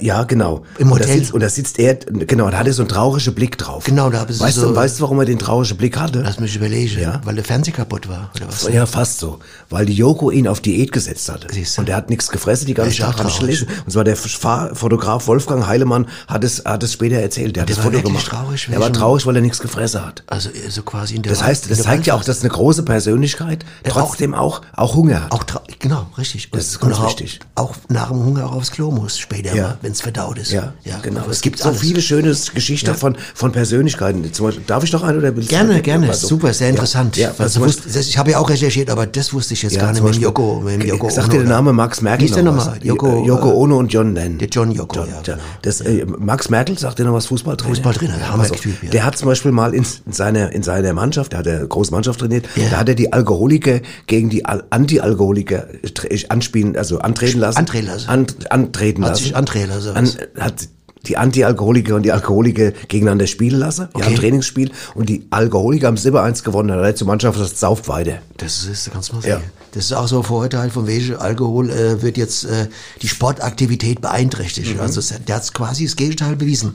[0.00, 0.62] Ja, genau.
[0.78, 1.18] Im Und da Hotel?
[1.20, 3.84] sitzt, und da sitzt er, genau, da hat er so einen traurigen Blick drauf.
[3.84, 6.20] Genau, da haben sie weißt so- Du, weißt du, warum er den traurigen Blick hatte?
[6.20, 7.20] Lass mich überlegen, Ja.
[7.24, 8.68] weil der Fernseher kaputt war, oder was?
[8.72, 9.38] Ja, fast so.
[9.70, 11.48] Weil die Yoko ihn auf Diät gesetzt hatte.
[11.50, 11.80] Siehst du.
[11.82, 13.68] Und er hat nichts gefressen die ganze Ist auch Tag, hab ich gelesen.
[13.86, 17.56] Und zwar der Fotograf Wolfgang Heilemann hat es, hat es später erzählt.
[17.56, 18.26] Der hat Der das Foto gemacht.
[18.26, 20.22] traurig, er war traurig, weil er nichts gefressen hat.
[20.26, 22.82] Also so quasi in der Das heißt, das der zeigt ja auch, dass eine große
[22.82, 25.32] Persönlichkeit trotzdem auch, auch Hunger hat.
[25.32, 25.44] Auch
[25.78, 26.50] genau, richtig.
[26.50, 27.40] Das ist Und ganz auch, wichtig.
[27.54, 29.69] Auch nach dem Hunger auch aufs Klo muss später Ja.
[29.70, 30.52] Mal, wenn es verdaut ist.
[30.52, 30.72] Ja,
[31.02, 31.20] genau.
[31.20, 31.80] aber Es gibt so alles.
[31.80, 32.94] viele schöne Geschichten Ja.
[32.94, 34.32] von, von Persönlichkeiten.
[34.32, 36.08] Zum Beispiel, darf ich noch eine oder willst du- Gerne, gerne.
[36.08, 37.16] Also, Super, sehr interessant.
[37.16, 39.82] Ja, ja Beispiel- wusste, ich habe ja auch recherchiert, aber das wusste ich jetzt Ja,
[39.82, 40.60] gar nicht mit dem Yoko.
[40.60, 41.54] Mit dem Yoko Sagt Ono, dir der oder?
[41.56, 42.76] Name Max Merkel Wie ist der noch nochmal?
[42.78, 42.84] was?
[42.84, 44.38] Yoko, Äh, Yoko äh, Ono und John Lennon.
[44.38, 45.20] der John Yoko, ja, ja.
[45.24, 45.38] genau.
[45.62, 47.74] Das, äh, Max Merkel sagt dir noch was Fußballtrainer?
[47.74, 48.44] Fußballtrainer, ja, Hammer.
[48.50, 48.90] Typ, ja.
[48.90, 51.90] Der hat zum Beispiel mal in, in seiner in seiner Mannschaft, der hat eine große
[51.92, 52.68] Mannschaft trainiert, Ja.
[52.70, 57.58] da hat er die Alkoholiker gegen die Al Anti-Alkoholiker tra- anspielen, also antreten lassen.
[57.58, 58.08] Antreten lassen.
[58.08, 59.34] An, antreten lassen.
[59.66, 60.68] Sich antreten lassen, An, hat
[61.06, 63.88] die Anti-Alkoholiker und die Alkoholiker gegeneinander spielen lassen.
[63.90, 64.04] Die Okay.
[64.04, 66.68] haben ein Trainingsspiel und die Alkoholiker haben 7-1 gewonnen.
[66.68, 68.18] Dann hat die Mannschaft das sauft weiter.
[68.36, 69.40] Das ist, du mal Ja.
[69.72, 72.68] Das ist auch so ein Vorurteil von wegen, Alkohol äh, wird jetzt äh,
[73.02, 74.74] die Sportaktivität beeinträchtigt.
[74.74, 74.80] Mhm.
[74.80, 76.74] Also es- der hat quasi das Gegenteil bewiesen.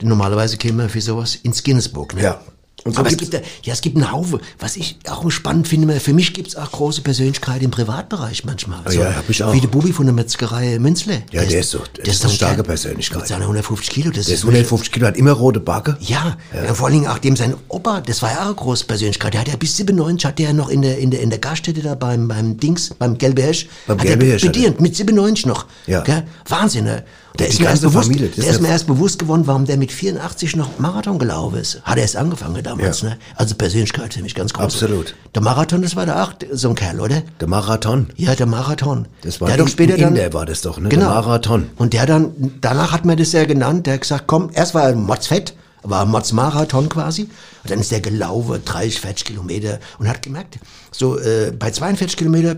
[0.00, 2.14] Denn normalerweise käme man für sowas ins Guinness Book.
[2.14, 2.22] Ne?
[2.22, 2.40] Ja.
[2.84, 4.40] Und so Aber es gibt, ja, ja, es gibt einen Haufen.
[4.58, 8.80] Was ich auch spannend finde, für mich gibt es auch große Persönlichkeiten im Privatbereich manchmal.
[8.84, 9.54] Ah ja, hab ich auch.
[9.54, 11.22] Wie der Bubi von der Metzgerei Münzle.
[11.32, 13.20] Ja, der ist so- der ist so eine ein starke Persönlichkeit.
[13.20, 14.10] Mit seiner 150 Kilo.
[14.10, 15.96] Das Der ist 150 Kilo, hat immer rote Backe.
[16.00, 16.74] ja, ja.
[16.74, 19.32] vor allen Dingen auch dem sein Opa, das war ja auch eine große Persönlichkeit.
[19.32, 21.38] Der hat ja bis 97 hat der ja noch in der, in der, in der
[21.38, 25.46] Gaststätte da beim, beim Dings, beim Gelbe Hirsch, Beim hat Gelbe Hirsch bedient, mit 97
[25.46, 25.64] noch.
[25.86, 26.02] Ja.
[26.02, 26.24] Gell?
[26.48, 27.02] Wahnsinn, ne?
[27.38, 29.90] Der ist, mir erst, bewusst, Familie, der ist mir erst bewusst geworden, warum der mit
[29.90, 31.82] 84 noch Marathon gelaufen ist.
[31.82, 33.08] Hat er erst angefangen damals, Ja.
[33.10, 33.18] ne?
[33.34, 34.62] Also Persönlichkeit für mich ganz groß.
[34.66, 35.16] Absolut.
[35.34, 37.22] Der Marathon, das war da auch so ein Kerl, oder?
[37.40, 38.06] Der Marathon.
[38.14, 39.08] Ja, der Marathon.
[39.22, 40.88] Das war der doch später dann, Inder war das doch, ne?
[40.90, 41.06] Genau.
[41.06, 41.70] Der Marathon.
[41.76, 44.84] Und der dann, danach hat man das ja genannt, der hat gesagt, komm, erst war
[44.90, 50.06] er Motzfett, war ein Motzmarathon quasi, und dann ist der gelaufen, 30, 40 Kilometer, und
[50.08, 50.60] hat gemerkt,
[50.92, 52.54] so, äh, bei 42 Kilometer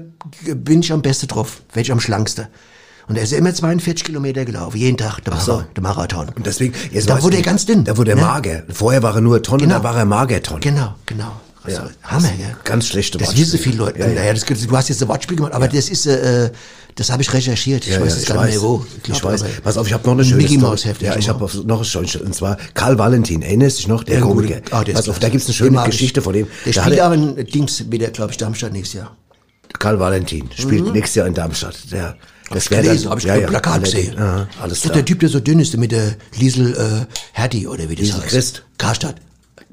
[0.54, 2.48] bin ich am besten drauf, werde ich am schlanksten.
[3.08, 5.52] Und er ist immer 42 Kilometer gelaufen, jeden Tag, der, so.
[5.52, 6.28] Mara, der Marathon.
[6.34, 8.22] Und deswegen, jetzt Da wurde ich, er ganz dünn, Da wurde er ne?
[8.22, 8.62] mager.
[8.68, 9.76] Vorher war er nur Tonne, Genau.
[9.76, 10.60] da war er Magerton.
[10.60, 11.32] Genau, genau.
[11.62, 11.88] Also, Ja.
[12.02, 12.56] Hammer, gell?
[12.64, 13.98] Ganz schlechte Das wissen viele Leute.
[13.98, 14.14] Ja, ja.
[14.14, 16.50] Naja, das, du hast jetzt ein Wortspiel gemacht, aber das ist, äh,
[16.96, 17.84] das habe ich recherchiert.
[17.86, 18.84] Ich Ja, weiß ja, jetzt gar nicht mehr wo.
[18.96, 19.44] Ich, glaub, weiß.
[19.62, 20.58] Pass auf, ich habe noch eine schöne Mickey.
[20.58, 21.02] Mouse Heft.
[21.02, 23.42] Ja, ich habe noch eine schöne, und zwar Karl Valentin.
[23.42, 24.04] Erinnerst du dich noch?
[24.04, 24.34] Der Ja, gut.
[24.36, 24.60] Komiker.
[24.70, 25.92] Ah, der ist Pass auf, da gibt's eine Den schöne mag ich.
[25.92, 26.46] Geschichte von dem.
[26.64, 29.16] Der Da spielt auch in Dings wieder, glaube ich, Darmstadt nächstes Jahr.
[29.78, 31.76] Karl Valentin spielt nächstes Jahr in Darmstadt.
[31.90, 32.16] Der,
[32.50, 34.18] das ich wär gelesen, habe ich ja, ja, ja, Plakat gesehen.
[34.18, 34.94] Aha, alles ist doch klar.
[34.96, 38.20] der Typ, der so dünn ist, mit der Liesel äh, Hertie oder wie das Liesel
[38.20, 38.28] heißt.
[38.28, 38.62] Christ.
[38.78, 39.16] Karstadt.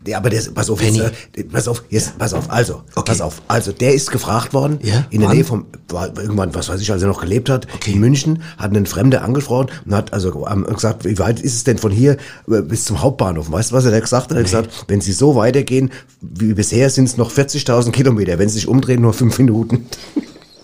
[0.06, 0.98] Ja, aber der, ist- pass auf, Penny.
[1.00, 3.04] jetzt, äh, pass auf, jetzt, pass auf, also, Okay.
[3.06, 5.38] pass auf, also, der ist gefragt worden, Ja, in der wann?
[5.38, 7.94] Nähe vom, war irgendwann, was weiß ich, als er noch gelebt hat, Okay.
[7.94, 11.64] in München, hat einen Fremder angesprochen und hat also ähm, gesagt, wie weit ist es
[11.64, 12.18] denn von hier
[12.52, 13.50] äh, bis zum Hauptbahnhof?
[13.50, 14.32] Weißt du, was er da gesagt hat?
[14.32, 18.50] Er hat gesagt, wenn Sie so weitergehen wie bisher, sind es noch 40.000 Kilometer, wenn
[18.50, 19.86] Sie sich umdrehen, nur fünf Minuten.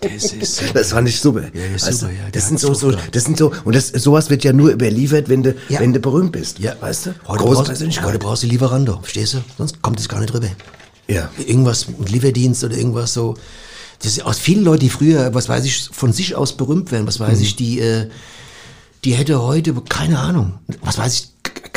[0.01, 1.43] Das ist Das fand ich super.
[1.53, 4.43] Ja, das super, ja, das sind so, so, das sind so, und das, sowas wird
[4.43, 5.79] ja nur überliefert, wenn du, Ja.
[5.79, 6.59] wenn du berühmt bist.
[6.59, 6.73] Ja.
[6.79, 7.15] Weißt du?
[7.27, 9.37] Heute Große brauchst, heute brauchst du Lieferando, verstehst du?
[9.57, 10.47] Sonst kommt es gar nicht rüber.
[11.07, 11.29] Ja.
[11.37, 13.35] Irgendwas mit Lieferdienst oder irgendwas so.
[14.01, 17.05] Das ist aus vielen Leuten, die früher, was weiß ich, von sich aus berühmt werden,
[17.05, 17.43] was weiß Mhm.
[17.43, 18.07] ich, die, äh,
[19.03, 21.29] die hätte heute, keine Ahnung, was weiß ich,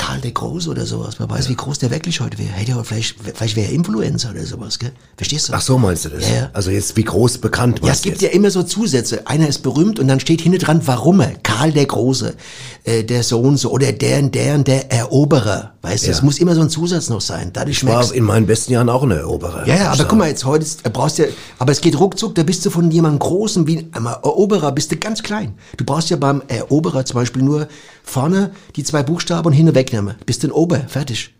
[0.04, 1.14] Karl der Große oder sowas.
[1.18, 2.48] Wer weiß, wie groß der wirklich heute wäre.
[2.50, 4.90] Hätte er vielleicht, vielleicht wäre er Influencer oder sowas, gell?
[5.16, 5.52] Verstehst du?
[5.54, 6.28] Ach so meinst du das?
[6.28, 6.50] Ja, ja.
[6.52, 8.32] Also jetzt wie groß bekannt Ja, es du gibt jetzt?
[8.32, 9.28] ja immer so Zusätze.
[9.28, 11.34] Einer ist berühmt und dann steht hinten dran, warum er.
[11.44, 12.34] Karl der Große,
[12.82, 15.74] äh, der so und so oder der und der und der Eroberer.
[15.82, 16.12] Weißt du, Ja.
[16.16, 17.50] es muss immer so ein Zusatz noch sein.
[17.52, 19.66] Dadurch Ich war in meinen besten Jahren auch eine Eroberer.
[19.68, 21.26] ja, ja, aber guck mal, jetzt heute äh, brauchst ja,
[21.60, 24.96] aber es geht ruckzuck, da bist du von jemandem Großen wie einem Eroberer, bist du
[24.96, 25.54] ganz klein.
[25.76, 27.68] Du brauchst ja beim Eroberer zum Beispiel nur
[28.04, 30.14] vorne die zwei Buchstaben und hinten wegnehmen.
[30.26, 31.34] Bist du ein Ober, fertig.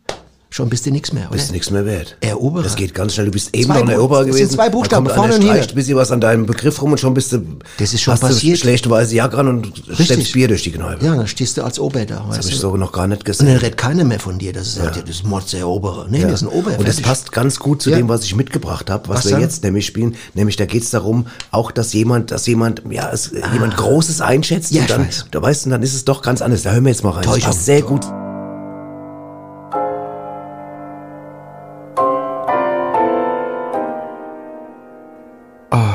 [0.51, 1.33] Schon bist du nichts mehr, oder?
[1.33, 2.19] Bist nichts mehr wert.
[2.21, 2.65] Eroberer.
[2.65, 3.25] Das geht ganz schnell.
[3.25, 4.55] Du bist eben Zwei noch ein Eroberer das sind gewesen.
[4.55, 5.59] zwei Buchstaben, vorne und hinten.
[5.71, 7.39] ein bisschen was an deinem Begriff rum und schon bist du,
[7.79, 8.57] Das ist schon passiert.
[8.59, 11.07] du schlechte weiße Jacke an und steppst Bier durch die Kneipe.
[11.07, 13.25] Ja, dann stehst du als Ober da, Das habe ich so noch gar nicht Und
[13.25, 13.47] gesehen.
[13.47, 15.01] dann redet keiner mehr von dir, dass es sagt, ja.
[15.01, 16.09] das ist der Eroberer.
[16.11, 16.79] Nee, das ist ein Ober.
[16.79, 17.97] Und das passt ganz gut zu Ja.
[17.97, 19.41] dem, was ich mitgebracht habe, was, Was wir dann?
[19.41, 20.17] jetzt nämlich spielen.
[20.35, 24.71] Nämlich da geht es darum, auch dass jemand, dass jemand, ja, es, jemand Großes einschätzt
[24.73, 24.75] Ah.
[24.77, 25.27] Ja, und dann, weiß.
[25.31, 26.61] da weißt du, dann ist es doch ganz anders.
[26.61, 27.23] Da hören wir jetzt mal rein.
[27.23, 27.47] Das Täuschung.
[27.49, 28.05] passt sehr gut.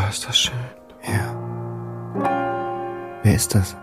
[0.08, 0.56] Oh, ist das schön.
[1.04, 1.36] Ja.
[3.24, 3.76] Wer ist das?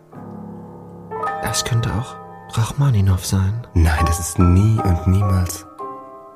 [1.44, 2.16] Das könnte auch
[2.58, 3.68] Rachmaninov sein.
[3.76, 5.68] Nein, das ist nie und niemals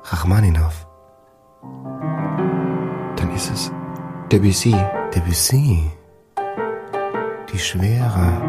[0.04, 0.86] Rachmaninov.
[3.16, 3.72] Dann ist es
[4.30, 4.76] Debussy.
[5.12, 5.90] Debussy.
[7.52, 8.40] Die Schwere.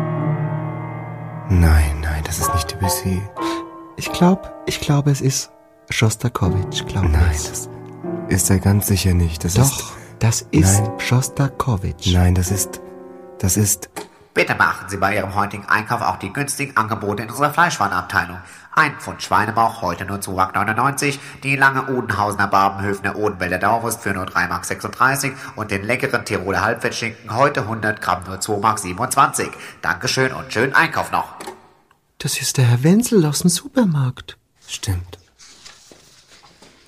[1.50, 3.22] Nein, nein, das ist nicht Debussy.
[3.96, 5.52] Ich glaube, ich glaube, es ist
[5.92, 7.50] Schostakowitsch, glaube Nein, ich.
[7.50, 7.70] das
[8.30, 9.44] ist er ganz sicher nicht.
[9.44, 9.84] Das Doch, ist.
[10.20, 10.92] das ist Nein.
[11.00, 12.14] Schostakowitsch.
[12.14, 12.82] Nein, das ist.
[13.40, 13.90] Das ist.
[14.34, 18.38] Bitte beachten Sie bei Ihrem heutigen Einkauf auch die günstigen Angebote in unserer Fleischwarenabteilung.
[18.74, 24.24] Ein Pfund Schweinebauch, heute nur Zuwachs 99, die lange Odenhausener Barbenhöfner Odenwälder Dauerwurst für nur
[24.24, 29.58] 3,36 Mark und den leckeren Tiroler Halbfettschinken, heute 100 Gramm nur 2,27 Mark.
[29.82, 31.34] Dankeschön und schönen Einkauf noch.
[32.20, 34.38] Das ist der Herr Wenzel aus dem Supermarkt.
[34.66, 35.18] Stimmt.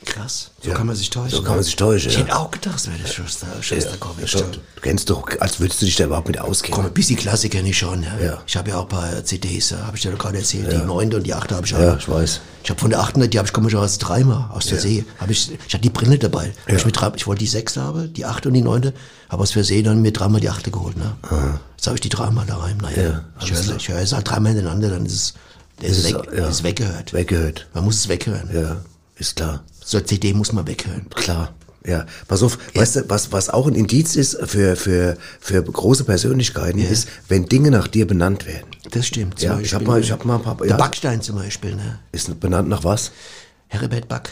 [0.05, 0.51] Krass.
[0.61, 1.31] So kann man sich täuschen.
[1.37, 2.23] So kann man sich täuschen, Ich ja.
[2.23, 4.35] hätte auch gedacht, es wäre der Schuster, Schusterkowitsch.
[4.35, 6.75] Ja, du kennst doch, als würdest du dich da überhaupt mit auskennen.
[6.75, 8.03] Komm, ein bisschen Klassik kenne ich schon.
[8.03, 8.17] Ja.
[8.19, 8.43] Ja.
[8.45, 10.71] Ich habe ja auch ein paar CDs, ja, habe ich dir doch gerade erzählt.
[10.71, 11.79] Die neunte und die achte habe ich auch.
[11.79, 12.41] Ja, ich weiß.
[12.63, 15.05] Ich habe von der achten, die habe ich komischerweise dreimal aus Versehen.
[15.19, 16.53] Hab ich, ich hatte die Brille dabei.
[16.67, 18.93] Ich, mit ich wollte die sechste haben, die achte und die neunte,
[19.29, 20.95] habe aus Versehen dann mir dreimal die achte geholt.
[20.97, 21.13] Ne?
[21.75, 22.77] Jetzt habe ich die dreimal da rein.
[22.81, 25.33] Naja, Ja, ich höre ich höre es halt dreimal hintereinander, dann ist es,
[25.81, 26.47] der ist, Ist es, weg, ja.
[26.47, 27.13] ist weggehört.
[27.13, 27.67] Weggehört.
[27.73, 28.49] Man muss es weghören.
[28.53, 28.77] Ja,
[29.17, 29.63] ist klar.
[29.83, 31.09] So eine CD muss man weghören.
[31.09, 31.53] Klar.
[31.85, 36.05] Ja, pass auf, weißt du, was, was auch ein Indiz ist für, für, für große
[36.05, 38.67] Persönlichkeiten, ist, wenn Dinge nach dir benannt werden.
[38.91, 39.41] Das stimmt.
[39.41, 40.77] Ja, ich hab Beispiel, mal- ich hab mal ein paar- Der ja.
[40.77, 41.99] Backstein zum Beispiel, ne?
[42.13, 43.11] Ist benannt nach was?
[43.67, 44.29] Heribert Back,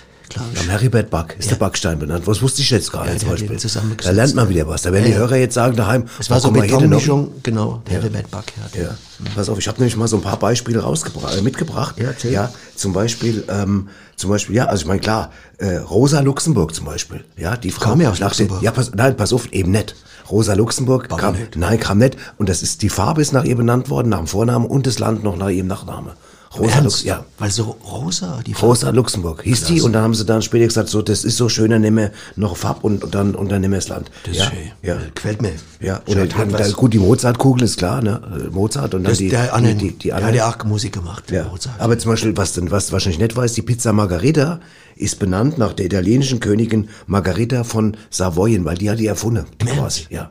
[0.54, 0.60] ich.
[0.62, 1.52] Am Heribert Back ist Ja.
[1.52, 2.28] der Backstein benannt.
[2.28, 3.96] Was wusste ich jetzt gar Ja, nicht der zum Beispiel.
[4.04, 4.82] Da lernt man wieder was.
[4.84, 5.20] Da werden Ja, die ja.
[5.20, 8.54] Hörer jetzt sagen daheim, Es war so noch- Betonmischung, genau, der Heribert Back.
[8.74, 8.82] Ja.
[8.84, 8.90] Ja,
[9.36, 11.96] pass auf, ich habe nämlich mal so ein paar Beispiele rausgebracht, äh, mitgebracht.
[12.00, 12.32] Ja, erzähl.
[12.32, 16.86] ja, zum Beispiel, ähm, zum Beispiel, ja, also ich meine klar, äh, Rosa Luxemburg zum
[16.86, 18.62] Beispiel, ja, die Frau Kam ja aus Luxemburg.
[18.62, 19.96] Ja, pass, nein, pass auf, eben nicht.
[20.30, 21.58] Rosa Luxemburg kam, nicht?
[21.58, 22.16] nein, kam nicht.
[22.38, 24.98] Und das ist die Farbe ist nach ihr benannt worden, nach dem Vornamen und das
[25.00, 26.14] Land noch nach ihrem Nachname.
[26.54, 26.84] Rosa Ernst?
[26.84, 27.26] Lux, ja.
[27.40, 28.68] Weil so rosa, die Farbe.
[28.68, 31.48] Rosa Luxemburg hieß die und dann haben sie dann später gesagt, so das ist so
[31.48, 34.12] schöner, nimm mir noch Farb und, und dann und dann nimm mir das Land.
[34.26, 34.72] Das ja, ist schön.
[34.82, 34.98] Ja.
[35.16, 35.54] Gefällt mir.
[35.80, 36.70] Ja, hat und was.
[36.70, 38.22] da, gut, die Mozartkugel ist klar, ne?
[38.48, 40.34] Äh, Mozart und dann Das die, der die, Annen, die, die der anderen.
[40.34, 41.32] hat ja auch Musik gemacht.
[41.32, 41.80] Ja, Mozart.
[41.80, 44.60] aber zum Beispiel, was, denn, was wahrscheinlich nicht weißt, die Pizza Margarita
[44.96, 50.08] ist benannt nach der italienischen Königin Margarita von Savoyen, weil die hat die erfunden, quasi.
[50.10, 50.30] Ja.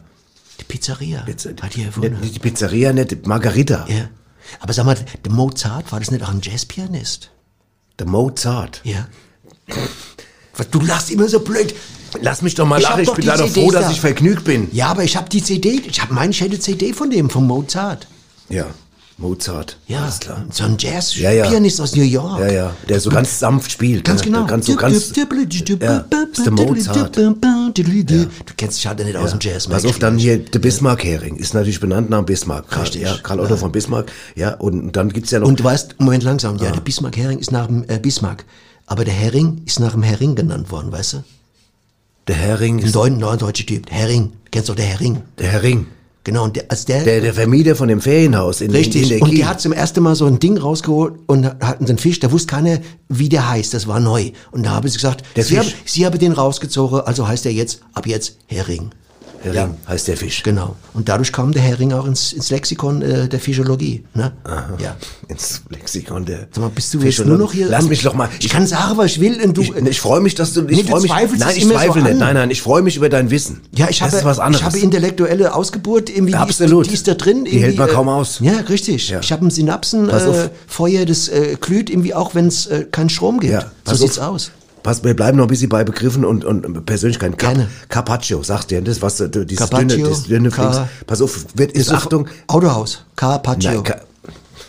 [0.61, 2.21] die Pizzeria äh, hat die erfunden.
[2.21, 3.87] nicht Die Pizzeria, nicht Margarita.
[3.89, 4.09] Ja.
[4.59, 7.31] Aber sag mal, der Mozart, war das nicht auch ein Jazzpianist?
[7.99, 8.81] Der Mozart.
[8.85, 9.07] Ja.
[10.57, 11.75] Was, Du lachst immer so blöd.
[12.23, 13.91] Lass mich doch mal Ich lachen, ich bin leider CDs froh, dass da.
[13.93, 14.69] ich vergnügt bin.
[14.73, 18.09] Ja, aber ich habe die CD, ich habe meine, hätte CD von dem, von Mozart.
[18.49, 18.67] Ja,
[19.21, 19.77] Mozart.
[19.87, 20.45] Ja, Alles klar.
[20.51, 20.91] so ein Ja,
[21.31, 21.31] ja.
[21.45, 22.41] Jazz-Pianist aus New York.
[22.41, 24.05] Ja, ja, der so ganz sanft spielt.
[24.05, 24.27] Ganz ne?
[24.27, 24.47] genau.
[24.47, 27.19] Ganz so ganz, ja, ist der Mozart.
[27.19, 29.67] Du kennst dich halt nicht aus dem Jazz.
[29.69, 31.37] Pass auf, dann hier der Bismarck-Hering.
[31.37, 32.69] Ist natürlich benannt nach Bismarck.
[32.69, 33.03] Karl- Richtig.
[33.03, 33.57] Ja, Karl Otto Ja.
[33.57, 34.11] von Bismarck.
[34.35, 35.49] Ja, und dann gibt's ja noch...
[35.49, 38.45] Und du weißt, Moment langsam, ja, der Bismarck-Hering ist nach dem äh, Bismarck.
[38.87, 41.25] Aber der Hering ist nach dem Hering genannt worden, weißt du?
[42.29, 43.91] der Hering Ein ist Neu norddeutscher Typ.
[43.91, 44.33] Hering.
[44.53, 45.23] Kennst du auch der Hering?
[45.39, 45.87] der Hering.
[46.23, 49.05] Genau, und der, als der, Der, der Vermieter von dem Ferienhaus in, Richtig.
[49.05, 49.39] in der und Kiel.
[49.39, 52.31] der hat zum ersten Mal so ein Ding rausgeholt und hatten so einen Fisch, da
[52.31, 52.79] wusste keiner,
[53.09, 53.73] wie der heißt.
[53.73, 54.33] Das war neu.
[54.51, 55.67] Und da haben sie gesagt, Der sie, Fisch.
[55.73, 58.91] haben, sie haben den rausgezogen, also heißt er jetzt, ab jetzt Hering.
[59.43, 59.71] Hering Ja.
[59.89, 60.43] heißt der Fisch.
[60.43, 60.77] Genau.
[60.93, 64.05] Und dadurch kam der Hering auch ins, ins Lexikon äh, der Physiologie.
[64.15, 64.33] Ne?
[64.79, 64.97] Ja.
[65.29, 67.69] Ins Lexikon der Sag mal, bist du jetzt nur noch hier?
[67.69, 68.29] Lass mich doch mal...
[68.39, 69.63] Ich kann sagen, was ich will und du.
[69.63, 70.67] Ich, ich freue mich, dass du.
[70.69, 71.11] Ich Nee, freue mich.
[71.11, 72.19] zweifelst Nein, ich immer so zweifle nicht.
[72.19, 73.61] Nein, nein, ich freue mich über dein Wissen.
[73.75, 74.61] ja, ich habe, das was anderes.
[74.61, 76.87] ich habe intellektuelle Ausgeburt, irgendwie, Absolut.
[76.87, 77.45] Die, ist, die ist da drin.
[77.45, 78.41] Die hält man äh, kaum aus.
[78.41, 79.09] Ja, richtig.
[79.09, 79.21] Ja.
[79.21, 80.37] Ich habe ein Synapsen, Pass auf.
[80.37, 83.53] äh, Feuer, das äh, glüht irgendwie auch, wenn es äh, keinen Strom gibt.
[83.53, 84.51] Ja, so sieht's aus.
[84.83, 87.37] Pass, wir bleiben noch ein bisschen bei Begriffen und, und Persönlichkeiten.
[87.37, 87.69] Cap- Gerne.
[87.89, 90.89] Carpaccio, sagst du, das was du, dieses Carpaccio, dünne, das dünne Car-.
[91.07, 92.29] Pass auf, wird, ist, Achtung.
[92.47, 93.05] Autohaus.
[93.17, 93.71] Carpaccio.
[93.73, 94.01] Nein, Ca-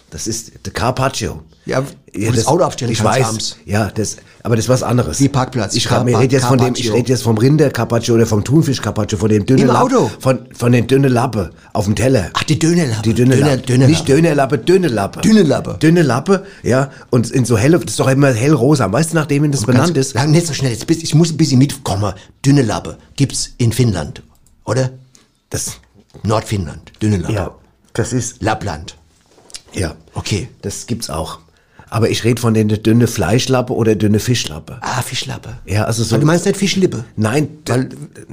[0.10, 1.42] das ist der Carpaccio.
[1.72, 1.84] Ja,
[2.28, 3.26] wo das Auto abstellen ich weiß.
[3.26, 3.56] abends.
[3.66, 5.20] Ja, das, aber das ist was anderes.
[5.20, 5.76] Wie Parkplatz.
[5.76, 8.44] Ich Carpa- rede red jetzt von dem, ich rede jetzt vom Rinder Carpaccio oder vom
[8.44, 10.12] Thunfisch Carpaccio, von dem dünnen Im Lapp- Auto?
[10.20, 12.30] Von, von den dünnen Lappe auf dem Teller.
[12.34, 13.02] Ach, die Dönerlappe.
[13.04, 13.62] Die dünne Döner, Lappe.
[13.64, 13.92] Dönerlappe.
[13.92, 15.22] Nicht Dönerlappe, dünne Lappe.
[15.22, 15.78] Dünne Lappe.
[15.82, 16.90] Dünne Lappe, ja.
[17.12, 18.92] Und in so helle, das ist doch immer hellrosa.
[18.92, 20.14] Weißt du, nachdem das benannt ist?
[20.14, 20.72] Lang, nicht so schnell.
[20.74, 22.14] Jetzt ich muss ein bisschen mitkommen.
[22.46, 22.98] Dünne Lappe.
[23.16, 24.22] Gibt's in Finnland.
[24.66, 24.90] Oder?
[25.50, 25.78] Das,
[26.24, 26.92] Nordfinnland.
[27.02, 27.34] Dünne Lappe.
[27.34, 27.52] ja.
[27.94, 28.96] Das ist, Lappland.
[29.74, 29.96] ja.
[30.14, 30.50] Okay.
[30.62, 31.40] Das gibt's auch.
[31.94, 34.78] Aber ich rede von der dünne Fleischlappe oder dünne Fischlappe.
[34.80, 35.58] Ah, Fischlappe.
[35.66, 36.16] Ja, also so.
[36.16, 37.04] Aber du meinst nicht Fischlippe?
[37.18, 37.90] Nein, Weil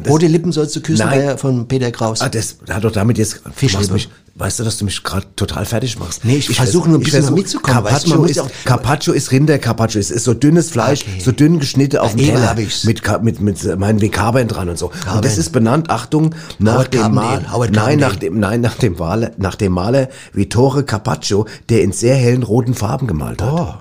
[0.09, 1.19] rote Lippen sollst du küssen, Nein.
[1.19, 2.21] war ja von Peter Kraus.
[2.21, 3.43] Ah, das hat doch damit jetzt.
[3.53, 3.95] Fischlippe.
[3.95, 4.09] mich,
[4.39, 6.25] weißt du, dass du mich gerade total fertig machst?
[6.25, 9.13] Nee, ich versuche nur ein bisschen mitzukommen, weißt du, Carpaccio, man muss ist, ja Carpaccio
[9.13, 11.21] ist Rinder, Carpaccio ist, ist so dünnes Fleisch, Okay.
[11.25, 12.85] so dünn geschnitten auf dem eben Teller ich's.
[12.85, 14.87] mit mit mit meinen Vekabeln dran und so.
[14.87, 15.23] Und Kabeln.
[15.23, 18.75] das ist benannt, Achtung, nach Howard dem Carpendale, Mal, Howard nein, nach dem nein, nach
[18.77, 23.53] dem Maler, nach dem Maler Vittore Carpaccio, der in sehr hellen roten Farben gemalt hat.
[23.53, 23.75] Oh,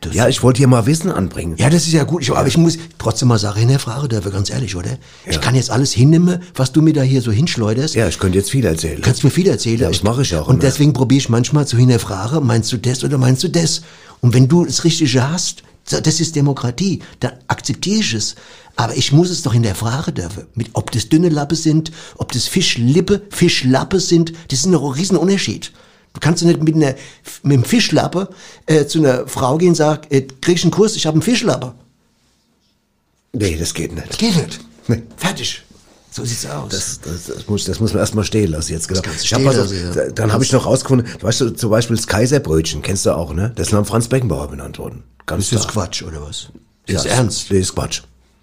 [0.00, 0.14] das?
[0.14, 1.56] Ja, ich wollte hier mal Wissen anbringen.
[1.58, 2.22] Ja, das ist ja gut.
[2.22, 4.98] Ich, aber ich muss trotzdem mal Sachen hinterfragen dürfen, ganz ehrlich, oder?
[5.26, 7.94] Ich kann jetzt alles hinnehmen, was du mir da hier so hinschleuderst.
[7.94, 8.96] Ja, ich könnte jetzt viel erzählen.
[8.96, 9.80] Du kannst mir viel erzählen.
[9.80, 10.62] Ja, das mache ich auch Und immer.
[10.62, 13.82] deswegen probiere ich manchmal zu hinterfragen, meinst du das oder meinst du das?
[14.20, 18.36] Und wenn du das Richtige hast, das ist Demokratie, dann akzeptiere ich es.
[18.76, 20.44] Aber ich muss es doch hinterfragen dürfen.
[20.54, 25.16] Mit, ob das dünne Lappe sind, ob das Fischlippe, Fischlappe sind, das ist ein riesen
[25.16, 25.72] Unterschied.
[26.14, 26.94] Du kannst doch nicht mit, einer,
[27.42, 28.28] mit einem Fischlappe
[28.66, 31.22] äh, zu einer Frau gehen und sagen, äh, krieg ich einen Kurs, ich habe einen
[31.22, 31.72] Fischlappe.
[33.32, 34.08] Nee, das geht nicht.
[34.10, 34.60] Das geht nicht.
[34.88, 35.02] Nee.
[35.16, 35.62] Fertig.
[36.10, 36.68] So sieht's aus.
[36.70, 38.86] Das, das, das, muss, das muss man erstmal stehen lassen jetzt.
[38.88, 39.00] Genau.
[39.00, 39.92] du Ich hab stehen mal so, lassen, ja.
[39.92, 43.16] da- Dann habe ich noch rausgefunden, du weißt du, zum Beispiel das Kaiserbrötchen, kennst du
[43.16, 43.52] auch, ne?
[43.54, 45.04] Das ist nach Franz Beckenbauer benannt worden.
[45.24, 45.68] Ganz ist das.
[45.68, 46.48] Quatsch, oder was?
[46.86, 47.50] Ist Ja, ernst?
[47.50, 48.02] Das ist Quatsch.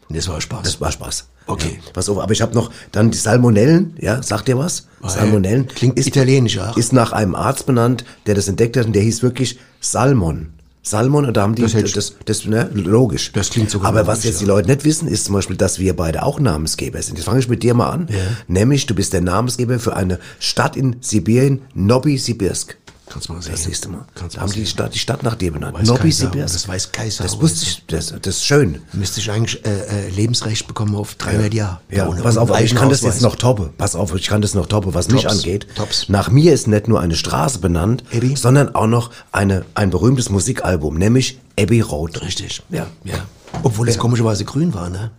[0.09, 0.63] Das war Spaß.
[0.63, 1.25] Das war Spaß.
[1.51, 1.79] Okay.
[1.85, 1.91] Ja.
[1.93, 4.87] Pass auf, aber ich habe noch dann die Salmonellen, ja, sagt ihr was?
[5.05, 5.67] Salmonellen.
[5.67, 6.77] Klingt italienisch auch.
[6.77, 10.49] Ist nach einem Arzt benannt, der das entdeckt hat und der hieß wirklich Salmon.
[10.81, 13.31] Salmon und da haben die, Das das, ich- das, ne, logisch.
[13.33, 14.53] Das klingt sogar Aber was jetzt die ja.
[14.53, 17.17] Leute nicht wissen, ist zum Beispiel, dass wir beide auch Namensgeber sind.
[17.17, 18.07] Jetzt fange ich mit dir mal an.
[18.47, 22.77] Nämlich, du bist der Namensgeber für eine Stadt in Sibirien, Novosibirsk.
[23.09, 23.53] Kannst mal sehen.
[23.53, 24.05] Das du mal.
[24.15, 24.65] Kannst Da haben die.
[24.65, 25.81] Stadt, die Stadt nach dir benannt.
[25.83, 26.31] Novosibirsk.
[26.31, 28.81] Kaiser, das weiß Kaiser, Das wusste ich, das, das ist schön.
[28.93, 31.81] Müsste ich eigentlich äh, äh, Lebensrecht bekommen auf 300 Jahre.
[31.89, 33.13] Ja, Ohne- pass auf, ich kann das Eigenausweis.
[33.15, 33.73] jetzt noch toppe.
[33.77, 35.67] Pass auf, ich kann das noch toppe, was mich Tops, angeht.
[35.75, 36.07] tops.
[36.07, 38.35] Nach mir ist nicht nur eine Straße benannt, Abby?
[38.35, 42.21] sondern auch noch eine, ein berühmtes Musikalbum, nämlich Abbey Road.
[42.21, 42.61] Richtig.
[42.69, 42.87] Ja.
[43.03, 43.15] Ja.
[43.63, 45.11] Obwohl das komischerweise grün war, ne?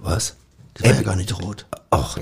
[0.00, 0.34] Was?
[0.74, 1.66] Das war ja Abbey- gar nicht rot.
[1.90, 2.18] Ach,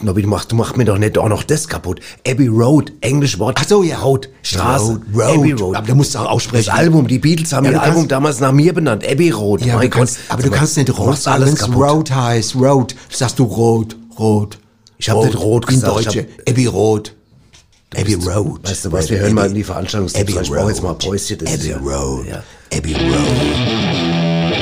[0.00, 2.00] Nobby, du machst, du machst mir doch nicht auch noch das kaputt.
[2.26, 3.58] Abbey Road, Englisch Wort.
[3.60, 3.98] Ach so, ja.
[3.98, 4.92] Road, Straße.
[4.92, 5.38] Road, Road.
[5.38, 5.76] Abbey Road.
[5.76, 6.66] Aber da musst du auch aussprechen.
[6.66, 9.04] Das Album, die Beatles haben Ja, ihr du Album damals nach mir benannt.
[9.04, 9.64] Abbey Road.
[9.64, 10.24] Ja, mein du kannst, Gott.
[10.28, 11.76] aber du kannst nicht Du rot machst sagen, alles wenn es.
[11.76, 12.54] Road heißt.
[12.54, 12.94] Road.
[13.10, 14.58] Sagst du rot, rot.
[14.98, 16.28] Ich hab nicht rot in gesagt, ich Deutsche.
[16.48, 17.14] Abbey Road.
[17.96, 18.68] Abbey Road.
[18.68, 20.32] Weißt du was, wir hören mal in die Veranstaltungstipps.
[20.42, 20.98] Ich brauche jetzt mal Road.
[21.00, 21.38] Päuschen.
[21.40, 22.26] Abbey Road.
[22.28, 22.42] Ja.
[22.76, 24.58] Abbey Road.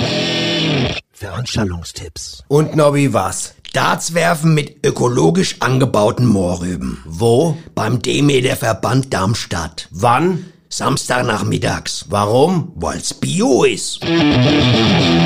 [1.13, 2.45] Veranstaltungstipps.
[2.49, 3.55] Und Nobby, was?
[3.77, 7.05] Darts werfen mit ökologisch angebauten Moorrüben.
[7.05, 7.59] Wo?
[7.75, 9.89] Beim Demeter-Verband Darmstadt.
[9.91, 10.47] Wann?
[10.71, 12.07] Samstagnachmittags.
[12.09, 12.73] Warum?
[12.75, 14.03] Weil's Bio ist.
[14.03, 15.19] Naja,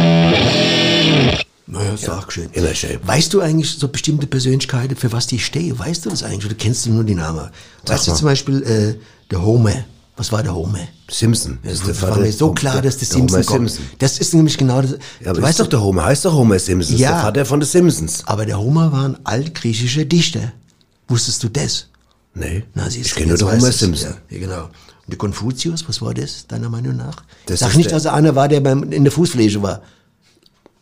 [2.05, 2.51] doch schön.
[2.53, 2.99] immer schön.
[3.05, 5.79] Weißt du eigentlich so bestimmte Persönlichkeiten, für was die stehen?
[5.79, 7.51] Weißt du das eigentlich oder kennst du nur die Namen?
[7.87, 8.97] Weißt du zum Beispiel äh,
[9.31, 9.85] der Homer?
[10.21, 10.81] Was war der Homer?
[11.11, 11.59] Simpson.
[11.63, 13.43] Das, ist der war mir so klar, dass der der Simpson.
[13.43, 13.87] Simpson.
[13.99, 14.99] Das ist nämlich genau das.
[15.25, 16.99] Ja, aber weißt doch der Homer, heißt doch Homer Simpson.
[16.99, 17.13] Ja.
[17.13, 18.23] Der Vater von den Simpsons.
[18.27, 20.53] aber der Homer war ein altgriechischer Dichter.
[21.09, 21.87] Wusstest du das?
[22.35, 23.73] Nee, Na, ich kenne nur den Homer.
[23.73, 24.13] Simpson.
[24.29, 24.65] Ja, genau.
[24.65, 24.71] Und
[25.09, 27.17] der Konfuzius, was war das, deiner Meinung nach?
[27.47, 29.81] Das Sag ist nicht, der- dass er einer war, der beim, in der Fußpflege war.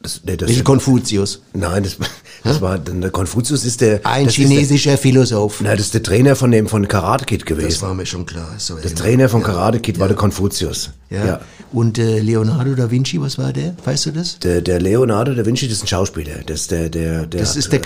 [0.01, 1.43] Das, nee, das, Das ist Konfuzius.
[1.55, 1.97] nein, das,
[2.45, 4.01] das war, der Konfuzius ist der...
[4.07, 5.59] Ein das chinesischer Philosoph.
[5.59, 7.83] Der, nein, das ist der Trainer von dem, von Karate Kid Das gewesen.
[7.83, 8.55] war mir schon klar.
[8.59, 10.91] So, Der Trainer von Karate Kid war der Konfuzius.
[11.11, 11.27] Ja.
[11.27, 11.41] ja.
[11.73, 13.75] Und äh, Leonardo da Vinci, was war der?
[13.85, 14.39] Weißt du das?
[14.39, 16.37] Der, der Leonardo da Vinci, das ist ein Schauspieler.
[16.47, 17.81] Das ist der, der, der Das ist der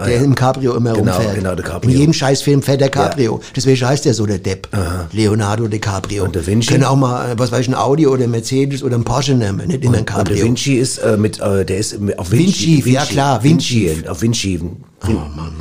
[0.00, 0.24] Cabrio, der ja.
[0.24, 1.34] im Cabrio immer Genau, rumfährt.
[1.34, 1.90] genau, der Cabrio.
[1.92, 3.40] In jedem Scheißfilm fährt der Cabrio.
[3.54, 4.68] Deswegen heißt der so, der Depp.
[5.12, 6.24] Leonardo DiCaprio.
[6.24, 6.68] Und Da Vinci?
[6.72, 9.34] Können auch mal, äh, was weiß ich, ein Audi oder ein Mercedes oder ein Porsche
[9.34, 10.44] nehmen, nicht immer ein Und der Cabrio.
[10.44, 12.76] Vinci ist äh, mit, äh, der ist auf Vinci.
[12.84, 13.88] Vinci, ja klar, Vinci.
[13.90, 14.08] Vinci.
[14.08, 14.60] Auf Vinci.
[15.06, 15.52] Oh, Mann,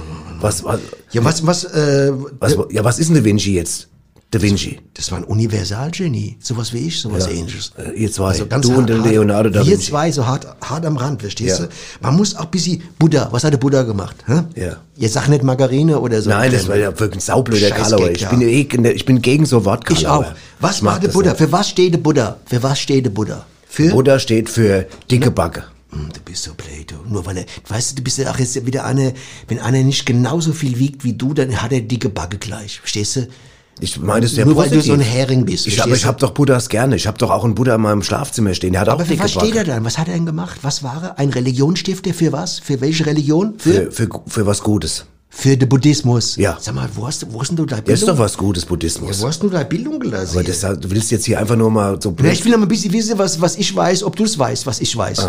[0.42, 0.80] Was, was,
[1.12, 3.88] Ja, was, was, äh, was, ja, was ist denn der Vinci jetzt?
[4.32, 4.80] Der Vinci.
[4.94, 6.38] das war ein Universalgenie.
[6.40, 7.72] Sowas wie ich, sowas ähnliches.
[7.78, 8.30] Äh, ihr zwei.
[8.30, 9.88] Also ganz Du hart, und der Leonardo da Wir Vinci.
[9.90, 11.66] zwei, so hart, hart am Rand, verstehst Ja.
[11.66, 11.72] du?
[12.02, 14.16] Man muss auch ein bisschen, Buddha, was hat der Buddha gemacht?
[14.28, 14.42] Hä?
[14.56, 14.78] Ja.
[14.96, 16.30] Jetzt sag nicht Margarine oder so.
[16.30, 17.72] Nein, das war ja wirklich ein saublöder.
[17.72, 18.30] Gag, Ich ja.
[18.30, 20.22] bin, eh, ich bin gegen so Wortkarlauer.
[20.22, 20.34] Ich auch.
[20.60, 21.30] Was war der Buddha?
[21.32, 21.40] nicht.
[21.40, 22.38] Für was steht der Buddha?
[22.46, 23.46] Für was steht der Buddha?
[23.68, 23.90] Für?
[23.90, 25.64] Buddha steht für dicke Backe.
[25.92, 27.04] Hm, Du bist so Plato.
[27.08, 29.14] Nur weil er, weißt du, du bist ja auch jetzt wieder eine,
[29.48, 32.80] wenn einer nicht genauso viel wiegt wie du, dann hat er dicke Backe gleich.
[32.80, 33.28] Verstehst du?
[33.82, 34.94] Ich meine das ist ja Nur weil du positiv.
[34.96, 36.96] so ein Hering bist, Ich, habe doch Buddhas gerne.
[36.96, 38.74] Ich habe doch auch einen Buddha in meinem Schlafzimmer stehen.
[38.74, 39.84] Der hat auch Aber für dicke was steht er dann?
[39.86, 40.60] Was hat er denn gemacht?
[40.62, 41.20] Was war er?
[41.20, 42.60] Ein Religionsstifter für was?
[42.60, 43.54] Für welche Religion?
[43.58, 43.92] Für?
[43.92, 45.06] Für, für, für was Gutes.
[45.32, 46.36] Für den Buddhismus.
[46.38, 46.58] Ja.
[46.60, 48.18] Sag mal, wo hast du, wo hast denn du deine Das ist Bildung?
[48.18, 49.22] doch was Gutes, Buddhismus.
[49.22, 50.32] wo hast du deine Bildung gelassen?
[50.38, 52.66] aber das, du willst jetzt hier einfach nur mal so Ja, ich will noch mal
[52.66, 55.28] ein bisschen wissen, was, was ich weiß, ob du es weißt, was ich weiß.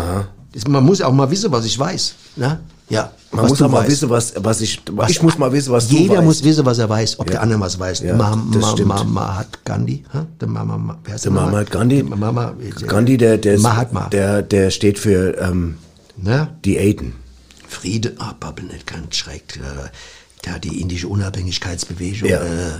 [0.53, 2.15] Das, man muss auch mal wissen, was ich weiß.
[2.35, 2.59] Ne?
[2.91, 5.87] Ja, Man muss du mal wissen, was, was ich, Was- ich muss mal wissen, was
[5.87, 6.23] du Jeder weißt.
[6.25, 7.31] muss wissen, was er weiß, ob Ja.
[7.33, 8.01] der andere was weiß.
[8.01, 8.87] Ja, Ma, das Ma, stimmt.
[8.89, 10.19] Ma, Mahat Gandhi, hä?
[10.41, 14.09] der Mama, Ma- wer heißt Der Mahatma Gandhi, Der Mama, der- Gandhi, der, der, Mahatma.
[14.09, 15.77] der, der steht für ähm,
[16.17, 16.49] ne?
[16.65, 17.13] Diäten.
[17.67, 19.57] Friede, ah, babbel nicht, ganz schreck.
[19.57, 19.87] Äh,
[20.45, 22.41] der hat die indische Unabhängigkeitsbewegung Ja.
[22.41, 22.71] äh,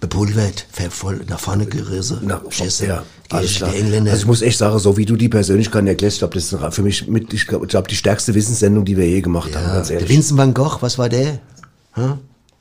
[0.00, 2.18] bepulvert, ver- voll nach vorne gerissen.
[2.22, 2.84] Na, du?
[2.86, 3.70] ja, alles klar.
[3.72, 6.74] Also ich muss echt sagen, so wie du die Persönlichkeit erklärst, ich glaube, das ist
[6.74, 9.88] für mich mit, ich glaube, glaub, die stärkste Wissenssendung, die wir je gemacht haben, ganz
[9.88, 10.10] der ehrlich.
[10.16, 11.40] Vincent van Gogh, was war der?
[11.94, 12.12] Hä?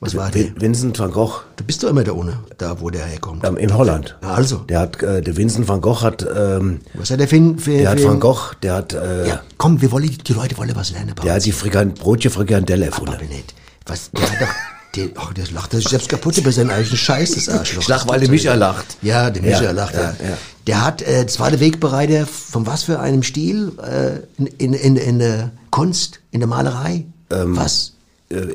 [0.01, 0.43] Was war der?
[0.43, 3.45] Vin- Vincent van Gogh Du bist doch immer da ohne, da wo der herkommt.
[3.45, 4.15] ähm, in Holland.
[4.21, 7.55] Na also, Der hat, äh, der Vincent van Gogh hat, ähm, was hat der für,
[7.57, 10.71] für, der hat Van Gogh, der hat, äh, Ja, komm, wir wollen, die Leute wollen
[10.75, 11.13] was lernen.
[11.21, 13.13] der hat die Frikand Brotchen Frikandelle erfunden.
[13.15, 13.53] Aber nicht.
[13.85, 14.47] Was, der hat doch,
[14.95, 17.81] der, oh, der lacht sich selbst kaputt über seinen eigenen Scheiß, das Arschloch.
[17.81, 18.97] Ich lach, weil der Micha lacht.
[19.01, 20.37] Ja, der Micha Ja, lacht, ja, ja.
[20.67, 24.73] Der hat, äh, das war der Wegbereiter von was für einem Stil äh, in, in,
[24.73, 27.05] in, in der Kunst, in der Malerei?
[27.29, 27.93] was?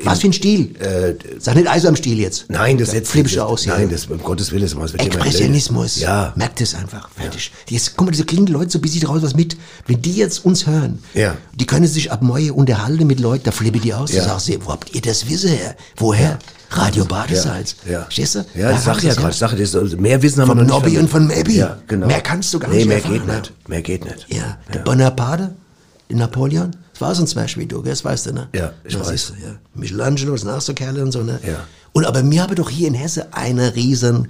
[0.03, 0.73] Was für ein Stil?
[0.79, 2.45] äh, Sag nicht Eis am Stiel jetzt.
[2.49, 3.65] Nein, das Da jetzt flipp ich aus.
[3.65, 5.97] Nein, das um Gottes Willen, das wird Expressionismus.
[5.99, 6.31] Ja.
[6.35, 7.09] Merkt es einfach.
[7.09, 7.51] Fertig.
[7.67, 9.57] Jetzt, guck mal, diese klingen Leute so busy draus was mit.
[9.85, 11.35] Wenn die jetzt uns hören, Ja.
[11.53, 14.13] die können sich ab morgen unterhalten mit Leuten, da flippen die aus.
[14.13, 14.21] Ja.
[14.23, 15.75] Da sagst du, wo habt ihr das Wissen her?
[15.97, 16.39] Woher?
[16.71, 17.75] Radio Badesalz.
[17.89, 18.03] Ja.
[18.03, 18.45] Verstehst du?
[18.55, 20.79] Ja, ich sag ja gerade, ich sage, das ist- mehr Wissen haben Von wir noch
[20.79, 20.99] Nobby nicht.
[20.99, 21.51] und von Maybe.
[21.51, 22.07] Ja, genau.
[22.07, 23.53] Mehr kannst du gar nee, nicht mehr erfahren, geht nicht.
[23.67, 24.25] Mehr geht nicht.
[24.29, 25.53] Ja, der Bonaparte,
[26.09, 27.27] der Napoleon, das war so ein
[27.57, 27.83] gell?
[27.83, 28.47] das weißt du, ne?
[28.53, 29.33] Ja, ich Ja, weiß.
[29.37, 29.55] du, ja.
[29.73, 31.39] Michelangelo ist nach so Kerle und so, ne?
[31.45, 31.67] Ja.
[31.93, 34.29] Und aber mir habe doch hier in Hesse eine riesen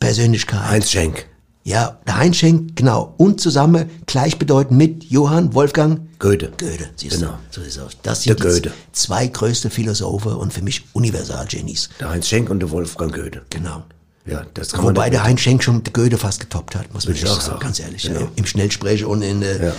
[0.00, 0.68] Persönlichkeit.
[0.68, 1.26] Heinz Schenk.
[1.64, 3.14] Ja, der Heinz Schenk, genau.
[3.16, 6.52] Und zusammen gleichbedeutend mit Johann Wolfgang Goethe.
[6.58, 7.32] Goethe, siehst Genau.
[7.32, 7.36] du.
[7.50, 7.92] So ist es aus.
[8.02, 8.72] Das Der sind die Goethe.
[8.92, 11.88] zwei größte Philosophen und für mich Universalgenies.
[12.00, 13.42] Der Heinz Schenk und der Wolfgang Goethe.
[13.50, 13.82] Genau.
[14.26, 17.06] Ja, das kann man Wobei nicht- der Heinz Schenk schon Goethe fast getoppt hat, muss
[17.06, 18.04] man ich auch sagen, ganz ehrlich.
[18.04, 18.12] Ja.
[18.36, 19.72] Im Schnellsprechen und in der, Ja.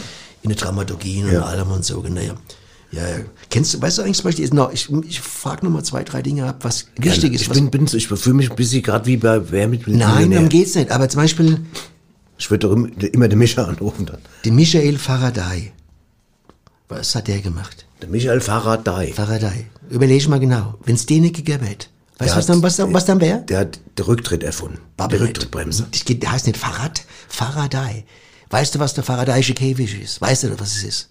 [0.45, 1.41] In der Dramaturgie und Ja.
[1.43, 2.01] allem und so.
[2.01, 2.21] Genau.
[2.91, 3.17] Ja, ja.
[3.49, 6.21] Kennst du, weißt du eigentlich zum Beispiel, noch, ich, ich frage noch mal zwei, drei
[6.21, 7.41] Dinge ab, was wichtig ist.
[7.41, 10.49] Ich bin, bin ich fühle mich ein bisschen gerade wie bei Wer mit nein, darum
[10.49, 10.91] geht's nicht.
[10.91, 11.59] Aber zum Beispiel
[12.37, 14.19] Ich würde doch immer, immer den Micha anrufen dann.
[14.45, 15.73] den Michael Faraday.
[16.87, 17.85] Was hat der gemacht?
[18.01, 19.11] Der Michael Faraday.
[19.13, 19.65] Faraday.
[19.89, 20.75] Überleg mal genau.
[20.85, 21.87] Wenn es den nicht gegeben hätte.
[22.17, 23.41] Weißt du, was dann, was dann, was dann wäre?
[23.49, 24.79] Der hat den Rücktritt erfunden.
[24.95, 25.25] Babbel die.
[25.25, 25.87] Rücktrittbremse.
[25.91, 28.05] Das der heißt nicht Fahrrad, Faraday.
[28.49, 30.21] Weißt du, was der Faradayische Käfig ist?
[30.21, 31.09] Weißt du, was es ist?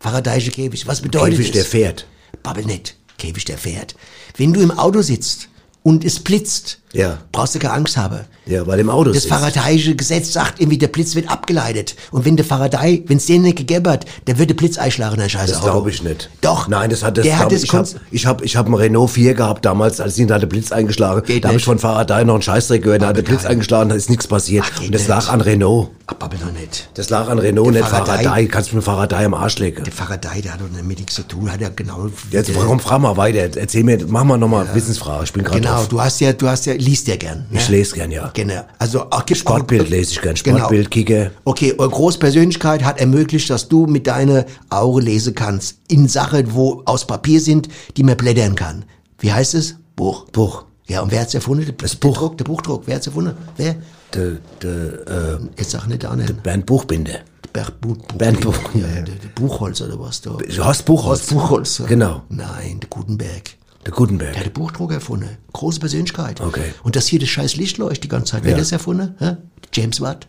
[0.00, 0.86] Faradayische Käfig.
[0.86, 1.62] Was bedeutet Käfig, das?
[1.62, 2.06] der fährt.
[2.42, 2.96] Babbel nicht.
[3.18, 3.94] Käfig, der fährt.
[4.36, 5.48] Wenn du im Auto sitzt
[5.82, 7.18] und es blitzt, Ja.
[7.32, 8.20] brauchst du keine Angst haben.
[8.44, 9.28] Ja, weil im Auto Das sitzt.
[9.28, 11.94] Faradayische Gesetz sagt irgendwie, der Blitz wird abgeleitet.
[12.10, 15.28] Und wenn der Faraday, wenn es den nicht gegeben hat, der würde Blitz einschlagen, der
[15.28, 16.28] scheiße Das glaube ich nicht.
[16.40, 16.68] Doch.
[16.68, 17.24] Nein, das hat das.
[17.24, 20.18] Der hat das ich habe ich hab, ich hab einen Renault 4 gehabt damals, als
[20.18, 21.22] ihn da der Blitz eingeschlagen.
[21.24, 23.88] Geht da habe ich von Faraday noch einen Scheißdreck gehört, da hat der Blitz eingeschlagen,
[23.88, 24.64] da ist nichts passiert.
[24.66, 25.08] Ach, Und das nicht.
[25.08, 25.88] lag an Renault.
[26.08, 26.88] Ach, babbel doch nicht.
[26.94, 28.48] Das lag an Renault, Der nicht Faraday- Faraday.
[28.48, 29.84] Kannst du mit Faraday am Arsch legen.
[29.84, 32.08] Der Faraday, der hat doch damit nichts zu tun, hat ja genau.
[32.30, 33.56] Jetzt der- warum frag mal weiter.
[33.58, 35.24] Erzähl mir, mach mal nochmal Wissensfrage.
[35.24, 35.88] Ich bin gerade Genau, drauf.
[35.88, 37.46] du hast ja, du hast ja, liest ja gern.
[37.50, 37.76] Ich ne?
[37.76, 38.30] lese gern, ja.
[38.34, 38.64] Genau.
[38.78, 40.34] Also auch gibt Sportbild auch, lese ich gern.
[40.34, 40.58] Genau.
[40.58, 41.30] Sportbild, Kicker.
[41.44, 46.82] Okay, eure Großpersönlichkeit hat ermöglicht, dass du mit deiner Auge lesen kannst in Sachen, wo
[46.84, 48.84] aus Papier sind, die man blättern kann.
[49.18, 49.76] Wie heißt es?
[49.96, 50.26] Buch.
[50.30, 50.64] Buch.
[50.88, 51.64] Ja, und wer hat's erfunden?
[51.64, 52.18] Der, Das der Buch.
[52.18, 52.82] Druck, der Buchdruck.
[52.86, 53.34] Wer hat's erfunden?
[53.56, 53.76] Wer?
[54.14, 56.42] Der, der, äh, Jetzt sag nicht der nicht.
[56.42, 57.20] Bernd Buchbinder.
[57.52, 60.30] Bernd Buch, Buch, Bernd Buch, ja, ja, Buchholz oder was da?
[60.30, 61.20] Horst Buchholz.
[61.20, 61.82] Horst Buchholz.
[61.86, 62.22] Genau.
[62.30, 63.56] Nein, der Gutenberg.
[63.84, 64.32] Der Gutenberg.
[64.32, 65.28] Der hat den Buchdruck erfunden.
[65.52, 66.40] Große Persönlichkeit.
[66.40, 66.72] Okay.
[66.82, 68.44] Und das hier, das scheiß Licht leuchtet die ganze Zeit.
[68.44, 68.58] Wer Ja.
[68.58, 69.14] das erfunden?
[69.18, 69.36] Hä?
[69.72, 70.28] James Watt?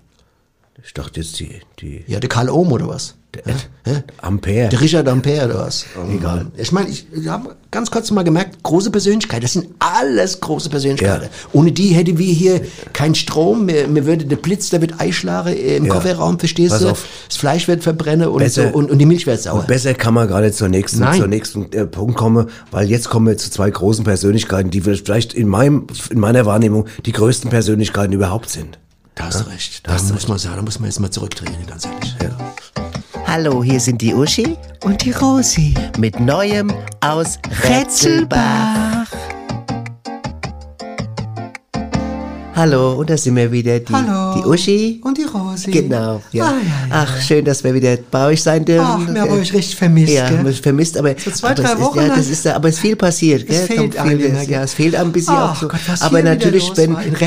[0.85, 3.15] Ich dachte jetzt die, die, Ja, der Karl Ohm oder was?
[3.33, 3.55] der?
[3.85, 4.03] Hä?
[4.21, 4.69] Ampere.
[4.69, 5.85] Der Richard Ampere oder was?
[6.11, 6.47] Egal.
[6.55, 10.69] Ich meine, ich, ich habe ganz kurz mal gemerkt, große Persönlichkeit, das sind alles große
[10.69, 11.23] Persönlichkeiten.
[11.23, 11.29] Ja.
[11.51, 12.61] Ohne die hätten wir hier
[12.93, 15.93] keinen Strom, mir, mir würde der Blitz, der wird einschlagen äh, im Ja.
[15.93, 16.89] Kofferraum, verstehst Pass du?
[16.89, 17.05] auf.
[17.27, 19.61] Das Fleisch wird verbrennen und, so, Besser- und, und die Milch wird sauer.
[19.61, 21.17] Und besser kann man gerade zur nächsten, Nein.
[21.17, 25.33] zur nächsten äh, Punkt kommen, weil jetzt kommen wir zu zwei großen Persönlichkeiten, die vielleicht
[25.33, 28.77] in meinem, in meiner Wahrnehmung die größten Persönlichkeiten überhaupt sind.
[29.15, 29.85] Da hast du recht.
[29.87, 32.15] Da Da hast du muss man sagen, da muss man jetzt mal zurückdrehen, ganz ehrlich.
[33.27, 35.73] Hallo, hier sind die Uschi Und die Rosi.
[35.97, 36.71] mit Neuem
[37.01, 39.02] aus Rätselbach.
[42.55, 44.35] Hallo, und da sind wir wieder, die, Hallo.
[44.39, 45.01] die Uschi.
[45.03, 45.71] Und die Rosi.
[45.71, 46.45] Genau, ja.
[46.45, 46.57] Ah, ja,
[46.95, 47.05] ja.
[47.07, 48.85] Ach, schön, dass wir wieder bei euch sein dürfen.
[48.87, 50.53] Ach, wir haben euch richtig vermisst, Ja, gell?
[50.53, 52.81] vermisst, aber, So zwei, aber drei es Wochen ist, ja, das ist, aber es ist
[52.81, 53.65] viel passiert, gell?
[53.65, 55.67] fehlt Kommt einem viel, immer, ja, es fehlt einem ein bisschen Ach auch so.
[55.67, 57.17] Gott, was aber natürlich, wenn, wollte ich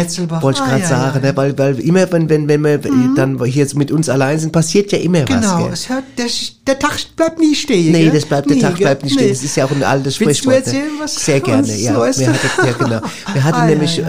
[0.65, 1.21] Ah, gerade ja, sagen.
[1.23, 2.79] Ne, weil, weil immer, wenn, wenn, wenn wir
[3.17, 6.27] dann hier mit uns allein sind, passiert ja immer was, Genau, es hört, der,
[6.69, 7.91] der Tag bleibt nie stehen.
[7.91, 9.27] Nee, das bleibt, der Nie, Tag bleibt nicht stehen.
[9.27, 9.33] Nee.
[9.33, 10.67] Das ist ja auch ein altes Willst du Sprichwort.
[10.73, 10.79] ne?
[10.79, 11.93] erzählen, was Sehr gerne, ja.
[11.95, 13.01] Neues Wir da- hatten, ja, genau.
[13.33, 14.03] Wir hatten Ah, nämlich,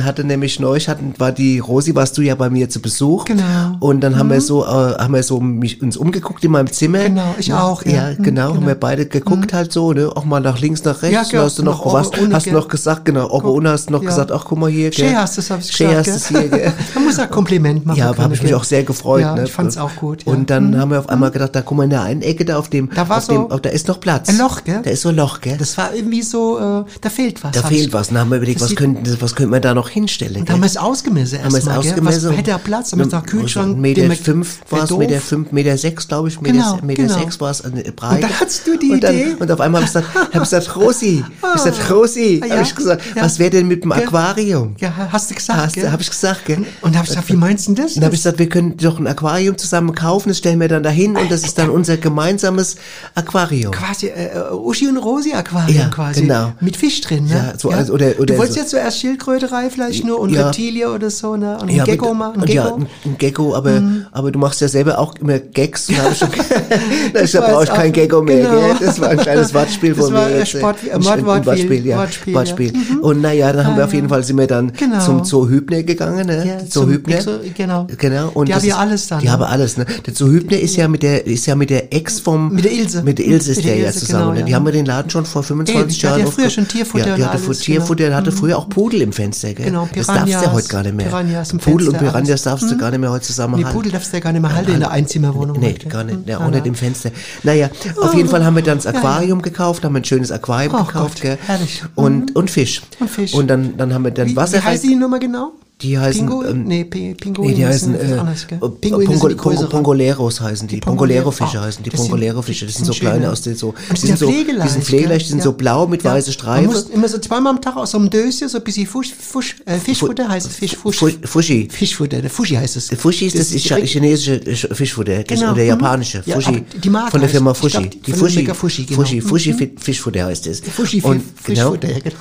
[0.00, 0.04] ja, ja.
[0.04, 3.24] wir hatten nämlich neulich, hatten, war die Rosi, warst du ja bei mir zu Besuch.
[3.26, 3.76] Genau.
[3.80, 7.00] Und dann haben wir so, äh, haben wir so mich, uns umgeguckt in meinem Zimmer.
[7.04, 7.90] Genau, ich auch, ja.
[8.10, 8.66] Ja, Mhm, genau, haben genau.
[8.68, 11.14] wir beide geguckt halt so, ne, auch mal nach links, nach rechts.
[11.14, 13.68] Ja, Ja, gell, hast du noch, noch was, hast du noch gesagt, genau, oben, unten
[13.68, 14.08] hast du noch Ja.
[14.08, 14.92] gesagt, ach, guck mal hier.
[14.92, 15.96] Schön hast du es, hab ich gesagt.
[15.98, 16.72] hast es hier, gell.
[16.94, 17.98] Man muss auch Kompliment machen.
[17.98, 19.22] Ja, aber habe ich mich auch sehr gefreut.
[19.22, 19.44] Ja, ne?
[19.44, 20.24] ich fand's auch gut.
[20.24, 20.32] Ja.
[20.32, 22.58] Und dann haben wir auf einmal gedacht, da guck mal in der einen Ecke da
[22.58, 24.28] auf dem, Da war so auf, da ist noch Platz.
[24.28, 24.80] ein Loch, gell?
[24.82, 25.56] Da ist so ein Loch, gell?
[25.58, 27.52] Das war irgendwie so, äh, da fehlt was.
[27.52, 28.08] da fehlt was.
[28.08, 30.36] Dann haben wir überlegt, was könnten, was könnten wir da noch hinstellen?
[30.36, 30.54] Und gell?
[30.54, 32.30] haben wir es ausgemessen erstmal, ausgemessen.
[32.30, 32.92] Was hätte er Platz?
[32.92, 33.78] Haben wir es nach Kühlschrank?
[33.78, 34.90] Meter den wir- fünf war es.
[34.90, 37.18] Meter fünf, Meter sechs, glaube ich, Meter, Genau, Meter genau.
[37.18, 38.14] sechs war es an der Breite.
[38.16, 39.36] Und da hattest du die und dann, Idee?
[39.38, 42.62] Und auf einmal habe ich gesagt, hab gesagt, Rosi, ich gesagt, Rosi, Ah, habe ja,
[42.62, 43.22] ich gesagt, ja.
[43.22, 43.92] was wäre denn mit dem?
[43.92, 44.74] Aquarium?
[44.78, 46.64] Ja, hast du gesagt, habe ich gesagt, gell?
[46.82, 47.94] Und da hab ich gesagt, wie meinst du das?
[47.94, 50.82] Dann habe ich gesagt, wir können doch ein Aquarium zusammen kaufen, das stellen wir dann
[50.82, 52.76] dahin und das ist dann unser gemeinsames
[53.14, 53.72] Aquarium.
[53.72, 56.22] quasi äh, äh, Uschi und Rosi Aquarium Ja, quasi.
[56.22, 56.52] genau.
[56.60, 57.52] Mit Fisch drin, ne?
[57.52, 59.50] Ja, so als- oder- oder du wolltest so- jetzt zuerst Schildkröte,
[59.86, 60.44] vielleicht nur und Ja.
[60.46, 61.54] Reptilie oder so, ne?
[61.60, 62.54] Und ein Ja, Gecko mal, ein und Gecko.
[62.54, 65.88] Ja, ein, Gecko, aber, aber du machst ja selber auch immer Gags.
[65.88, 66.28] Und da hab ich schon,
[67.42, 68.36] da brauche ich kein Gecko mehr.
[68.48, 68.50] genau.
[68.78, 68.86] Gell?
[68.86, 70.34] Das war ein kleines Wortspiel Das von war mir.
[70.34, 71.98] ein jetzt, äh, Sport- ein- ein ein Wortspiel, ja.
[71.98, 72.72] Wortspiel, Wortspiel.
[72.72, 72.94] ja.
[72.96, 73.00] Mhm.
[73.00, 74.08] Und naja, dann haben wir Ah, auf jeden.
[74.08, 74.98] Fall sind wir dann Genau.
[75.04, 76.44] zum Zoo Hübner gegangen, ne?
[76.46, 77.16] Ja, Zoo Hübner.
[77.16, 77.86] Exo- genau.
[77.96, 78.30] Genau.
[78.34, 79.32] Und Die haben ja alles dann, Die ne?
[79.32, 79.86] haben alles, ne?
[80.06, 82.72] Der Zoo Hübner ist ja mit der, ist ja mit der Ex vom, Mit der
[82.72, 83.02] Ilse.
[83.02, 84.22] Mit der Ilse ist der ja zusammen.
[84.24, 84.44] genau, ne?
[84.44, 87.16] Die haben wir den Laden schon vor 25 Ewig, die Jahren hatte früher schon Tierfutter
[87.16, 88.16] die hatte Tierfutter, genau.
[88.16, 89.66] hatte früher auch Pudel im Fenster, gell?
[89.70, 91.06] Genau, Das darfst du ja Piranhas, heute gar nicht mehr.
[91.06, 92.42] Piranhas im Pudel und Fenster, Piranhas alles.
[92.42, 93.64] darfst du gar nicht mehr heute zusammen Nee.
[93.72, 95.58] Pudel darfst du ja gar nicht mehr halten in der Einzimmerwohnung.
[95.60, 95.88] Nee, heute.
[95.88, 96.18] gar nicht.
[96.26, 96.64] Ja, Nein, unter nein.
[96.64, 97.10] dem Fenster.
[97.42, 97.68] Naja,
[98.00, 98.98] auf jeden Fall haben wir dann das Ja, ja.
[98.98, 101.82] Aquarium gekauft, haben ein schönes Aquarium Ach gekauft, Gott, herrlich.
[101.94, 102.82] Und, und Fisch.
[102.98, 103.34] Und Fisch.
[103.34, 104.58] Und dann, dann haben wir dann Wie, Wasser.
[104.58, 105.52] wie heißen die nochmal genau?
[105.82, 106.48] Die heißen, Pinguin?
[106.50, 107.50] ähm, nee, Pi- Pinguin.
[107.50, 109.66] Nee, die heißen äh, äh, Pinguine Pongo, Pongo.
[109.66, 110.74] Pongoleros heißen die.
[110.76, 111.90] Die Pongolero-Fische Pongolero- heißen die.
[111.90, 112.66] das Pongolero-Fische.
[112.66, 113.10] Das sind so schöne.
[113.10, 113.74] kleine aus den so.
[113.90, 116.12] Die sind so, die sind pflegeleicht, die sind so blau mit Ja.
[116.12, 116.66] weißen Man Streifen.
[116.66, 119.56] muss immer so zweimal am Tag aus so einem Döschen so ein bisschen Fusch, Fusch,
[119.64, 120.56] äh, Fischfutter heißt es.
[120.56, 121.68] Fisch, Fusch, Fu- Fushi.
[121.70, 122.88] Fischfutter, der Fushi heißt es.
[122.90, 124.40] Fushi ist das, direkt- chinesische
[124.74, 125.68] Fischfutter, das Genau, oder mhm.
[125.68, 126.22] japanische.
[126.30, 126.42] Aber
[126.82, 128.18] die Marke von der Firma glaub, die genau.
[128.18, 129.58] Fushi, Fushi Mhm.
[129.58, 130.60] Fi- Fischfutter heißt es.
[130.60, 131.72] Fushi, und, genau.
[131.72, 132.16] Fischfutter, genau.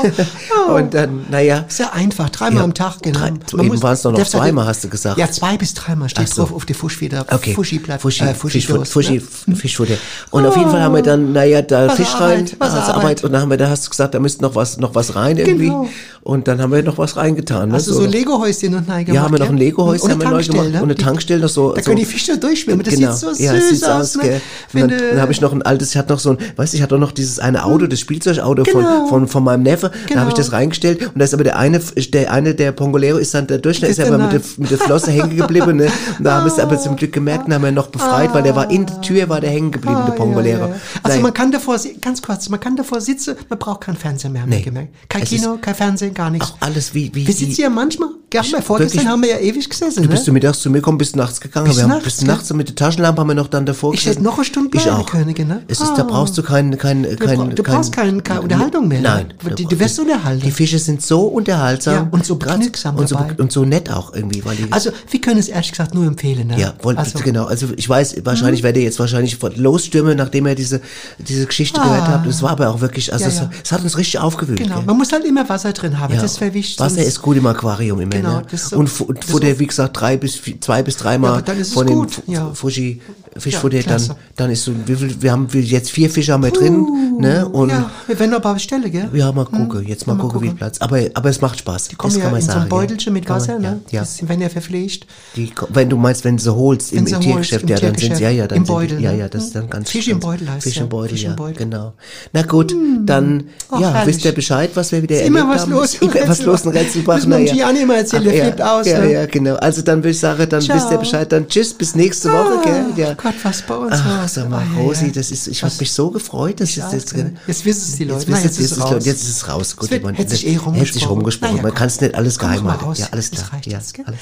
[0.76, 1.66] Und dann, naja.
[1.78, 3.18] Ja einfach, dreimal am Tag, genau.
[3.20, 5.18] drei- Man eben waren es doch noch zweimal, hast du gesagt.
[5.18, 6.42] Ja, zwei bis dreimal steht so.
[6.42, 7.24] drauf auf der Fuschfeder.
[7.30, 7.54] Okay.
[7.54, 8.00] Fushi-Blatt.
[8.00, 9.56] Fushi, äh, Fushi-Dose, Fushi, ne?
[9.56, 9.94] Fischfutter.
[10.30, 13.24] Und auf jeden Fall haben wir dann, naja, da Was Fisch rein, was also Arbeit.
[13.24, 15.36] Und dann haben wir, da hast du gesagt, da müsste noch was, noch was rein
[15.38, 15.66] irgendwie.
[15.66, 15.88] Genau.
[16.22, 17.68] Und dann haben wir noch was reingetan.
[17.70, 17.74] Ne?
[17.76, 19.14] Hast du so Lego-Häuschen und nein gemacht?
[19.16, 19.56] Ja, haben wir noch ein?
[19.56, 20.32] Lego-Häuschen neu gemacht.
[20.32, 21.72] Tankstelle, Und eine Die- Tankstelle noch so.
[21.72, 22.84] Da so können die Fische durchschwimmen.
[22.84, 23.12] Das genau.
[23.12, 24.40] sieht so ja, so aus, ne?
[24.74, 26.82] Und dann, habe ich noch ein altes, ich hatte noch so ein, weißt du, ich
[26.82, 28.80] hatte noch dieses eine Auto, das Spielzeugauto Genau.
[29.06, 29.90] von, von, von meinem Neffe.
[29.90, 30.36] Da habe ich Genau.
[30.36, 31.02] das reingestellt.
[31.06, 33.98] Und da ist aber der eine, der eine, der Pongolero ist dann der Durchschnitt, ist
[33.98, 35.76] Ist aber mit der der, mit der Flosse hängen geblieben.
[35.76, 35.84] Ne?
[36.18, 38.42] Und da haben wir es aber zum Glück gemerkt und haben ihn noch befreit, weil
[38.42, 40.60] der war in der Tür, war der hängen geblieben, der Ah, Pongolero.
[40.62, 40.74] ja, ja.
[41.02, 41.22] Also Nein.
[41.22, 44.48] man kann davor, ganz kurz, man kann davor sitzen, man braucht keinen Fernseher mehr, haben
[44.50, 44.62] Nee.
[44.62, 44.94] gemerkt.
[45.08, 46.50] Kein Es Kino, kein Fernsehen, gar nichts.
[46.50, 49.68] Auch alles wie, wie, Wir sitzen ja manchmal, ja, wir vorgestern haben wir ja ewig
[49.68, 50.14] gesessen, Du ne?
[50.14, 51.66] bist du mittags zu mir gekommen, bist nachts gegangen.
[51.66, 53.94] Bis wir haben nachts, bis nachts und mit der Taschenlampe haben wir noch dann davor
[53.94, 55.06] Ich hätte noch eine Stunde Ich bleiben auch.
[55.06, 55.56] können, genau.
[55.68, 56.06] Es ist, da Ah.
[56.06, 59.00] brauchst du kein, kein, Du, kein, du brauchst keine, Unterhaltung mehr.
[59.00, 59.34] Nein.
[59.44, 59.50] Ne?
[59.54, 60.42] Du, du wirst unterhalten.
[60.44, 61.94] Die Fische sind so unterhaltsam.
[61.94, 63.34] Ja, und so grad- begnügsam und so, dabei.
[63.42, 66.48] und so nett auch irgendwie, weil Also, wir können es ehrlich gesagt nur empfehlen.
[66.48, 66.58] Ne?
[66.58, 67.44] ja, wollt, also, genau.
[67.46, 70.80] Also ich weiß, wahrscheinlich werde ich jetzt wahrscheinlich losstürmen, nachdem ihr diese,
[71.18, 71.84] diese Geschichte Ah.
[71.84, 72.26] gehört habt.
[72.26, 73.50] Es war aber auch wirklich, also Ja, es, ja.
[73.62, 74.58] es hat uns richtig aufgewühlt.
[74.60, 74.84] Genau, gell?
[74.86, 76.22] man muss halt immer Wasser drin haben, Ja.
[76.22, 76.78] das wäre wichtig.
[76.80, 78.42] Wasser ist gut im Aquarium immer, Genau, ne?
[78.50, 81.00] das so- und, und das Futter, so- wie gesagt, drei bis vi- zwei bis Ja,
[81.02, 82.52] dreimal es von dem ja.
[82.54, 83.00] Fuji
[83.36, 84.02] Fischfutter, Ja, dann,
[84.36, 86.84] dann ist so, viel, wir haben wir jetzt vier Fische haben wir drin,
[87.20, 87.48] ne?
[87.48, 89.08] Und ja, wir werden aber bestellen, gell?
[89.12, 90.50] ja, mal gucken, jetzt mal, Mal gucken, wie.
[90.50, 90.78] Platz.
[90.80, 91.88] Aber, aber es macht Spaß.
[91.88, 92.62] Die kommen das ja kann man in so sagen.
[92.64, 93.80] ein Beutelchen mit Kann man- Wasser, ne?
[93.90, 94.00] Ja.
[94.00, 95.06] Das werden ja verpflegt.
[95.36, 97.76] Die, wenn du meinst, wenn du sie holst im, Wenn im holst, Tiergeschäft, im ja,
[97.78, 99.18] dann sind sie, ja, ja, dann im Beutel, die, ja, ne?
[99.18, 101.56] ja, das ist dann ganz Fisch im Beutel heißt Fisch im Beutel, im ja, Beutel.
[101.56, 101.92] genau.
[102.32, 102.74] Na gut,
[103.06, 105.72] dann, Ach, ja, wisst ihr Bescheid, was wir wieder Ist immer erlebt was haben?
[105.72, 107.14] los immer was los in Retzelbach.
[107.16, 107.44] Müssen wir.
[107.52, 109.12] Gianni mal erzählen, der flippt aus, Ja, ne?
[109.12, 109.54] ja, genau.
[109.56, 112.84] Also dann würde ich sagen, dann wisst ihr Bescheid, dann tschüss, bis nächste Woche, gell?
[112.96, 113.14] Ja.
[113.22, 114.34] Gott, was bei uns Ach, los.
[114.34, 115.12] sag mal, Ah, Rosi, ja.
[115.12, 117.14] das ist, ich habe mich so gefreut, dass Ich es jetzt?
[117.46, 118.20] Jetzt wissen es die Leute.
[118.20, 119.04] Jetzt, wisst jetzt ist es raus.
[119.04, 119.76] jetzt ist es raus.
[119.76, 121.08] Gut, Es wird- man- hätte sich eh hätte sich rumgesprochen.
[121.08, 121.56] rumgesprochen.
[121.56, 123.00] Ja, Man kann es nicht alles Komm, geheim halten.
[123.00, 123.48] Ja, alles klar.
[123.64, 124.04] Ja, jetzt, gell?
[124.06, 124.20] alles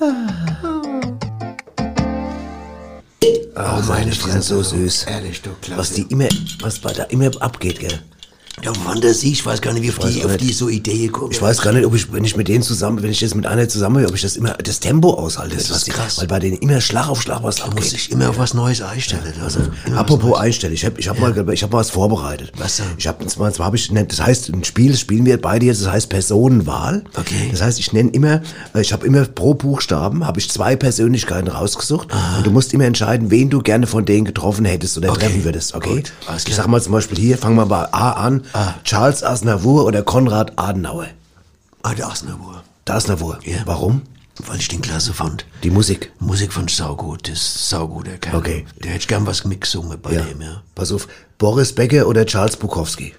[0.00, 0.80] klar.
[3.56, 5.04] Oh, meine, sind so süß.
[5.04, 5.78] Ehrlich, du Klasse.
[5.80, 6.28] Was die immer,
[6.60, 8.00] was bei da immer abgeht, gell?
[8.64, 11.32] Der Fantasie, ich weiß gar nicht, wie auf die, auf die so Idee kommt.
[11.32, 13.46] Ich weiß gar nicht, ob ich, wenn ich mit denen zusammen, wenn ich jetzt mit
[13.46, 15.56] einer zusammen ob ich das immer, das Tempo aushalte.
[15.56, 16.18] Das was ist krass.
[16.18, 17.92] Weil bei denen immer Schlag auf Schlag was Da muss abgeht.
[17.94, 19.22] ich immer auf was Neues einstellen.
[19.42, 22.52] Also, immer was Apropos einstellen, ich habe ich hab mal, ich hab mal was vorbereitet.
[22.58, 22.86] Was denn?
[22.98, 25.80] Ich habe zwar, habe ich, ne, das heißt, ein Spiel, das spielen wir beide jetzt,
[25.80, 27.04] das heißt Personenwahl.
[27.16, 27.48] Okay.
[27.50, 28.42] Das heißt, ich nenne immer,
[28.78, 33.30] ich habe immer pro Buchstaben, habe ich zwei Persönlichkeiten rausgesucht und du musst immer entscheiden,
[33.30, 35.20] wen du gerne von denen getroffen hättest oder Okay.
[35.20, 35.96] treffen würdest, okay?
[35.96, 36.12] Gut,
[36.46, 38.39] ich sag mal zum Beispiel hier, fangen wir bei A an,
[38.84, 41.06] Charles Aznavour oder Konrad Adenauer.
[41.82, 42.62] Ah, der Asnavour.
[42.88, 43.38] Aznavour.
[43.44, 43.58] Ja.
[43.66, 44.02] Warum?
[44.46, 45.44] Weil ich den klasse fand.
[45.62, 46.12] Die Musik.
[46.18, 47.28] Musik fand ich saugut.
[47.28, 48.36] Das ist saugut, der Kerl.
[48.36, 48.64] Okay.
[48.82, 50.22] Der hätte gern was mitgesungen bei Ja.
[50.22, 50.62] dem, ja.
[50.74, 51.06] Pass auf,
[51.38, 53.14] Boris Becker oder Charles Bukowski.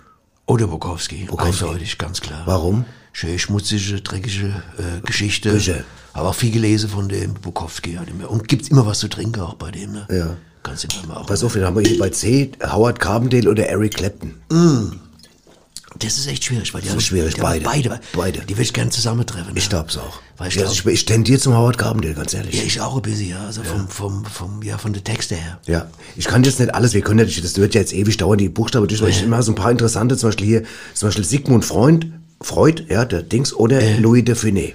[0.48, 1.26] Oder Bukowski.
[1.26, 1.64] Bukowski.
[1.64, 2.42] Eindeutig, ganz klar.
[2.46, 2.86] Warum?
[3.14, 4.48] Schön schmutzige, dreckige
[4.78, 5.52] äh, Geschichte.
[5.52, 5.84] Bücher.
[6.14, 7.94] Aber auch viel gelesen von dem Bukowski.
[7.96, 8.30] Halt immer.
[8.30, 10.08] Und gibt's immer was zu trinken auch bei dem, ne?
[10.12, 10.36] Ja.
[10.64, 11.26] Kannst du immer auch.
[11.28, 14.34] Pass auf, dann haben wir hier bei C Howard Carbondale oder Eric Clapton.
[16.00, 17.64] Das ist echt schwierig, weil die Das haben- ist schwierig, beide.
[17.66, 18.00] beide.
[18.14, 18.40] Beide.
[18.48, 19.56] Die will ich gerne zusammentreffen.
[19.58, 19.70] Ich ne?
[19.70, 20.20] glaub's auch.
[20.38, 22.56] Weil ich ja, glaub- ich, ich tendiere zum Howard Carbondale, ganz ehrlich.
[22.56, 23.46] Ja, ich auch ein bisschen, ja.
[23.46, 25.60] Also vom, vom, vom, ja, von der Texte her.
[25.68, 28.38] Ja, ich kann jetzt nicht alles, wir können nicht, das wird ja jetzt ewig dauern,
[28.38, 30.64] die Buchstaben durch, weil ich immer so ein paar interessante, zum Beispiel hier,
[30.94, 32.08] zum Beispiel Sigmund Freund,
[32.40, 34.74] Freud, ja, der Dings, oder Louis de Funès.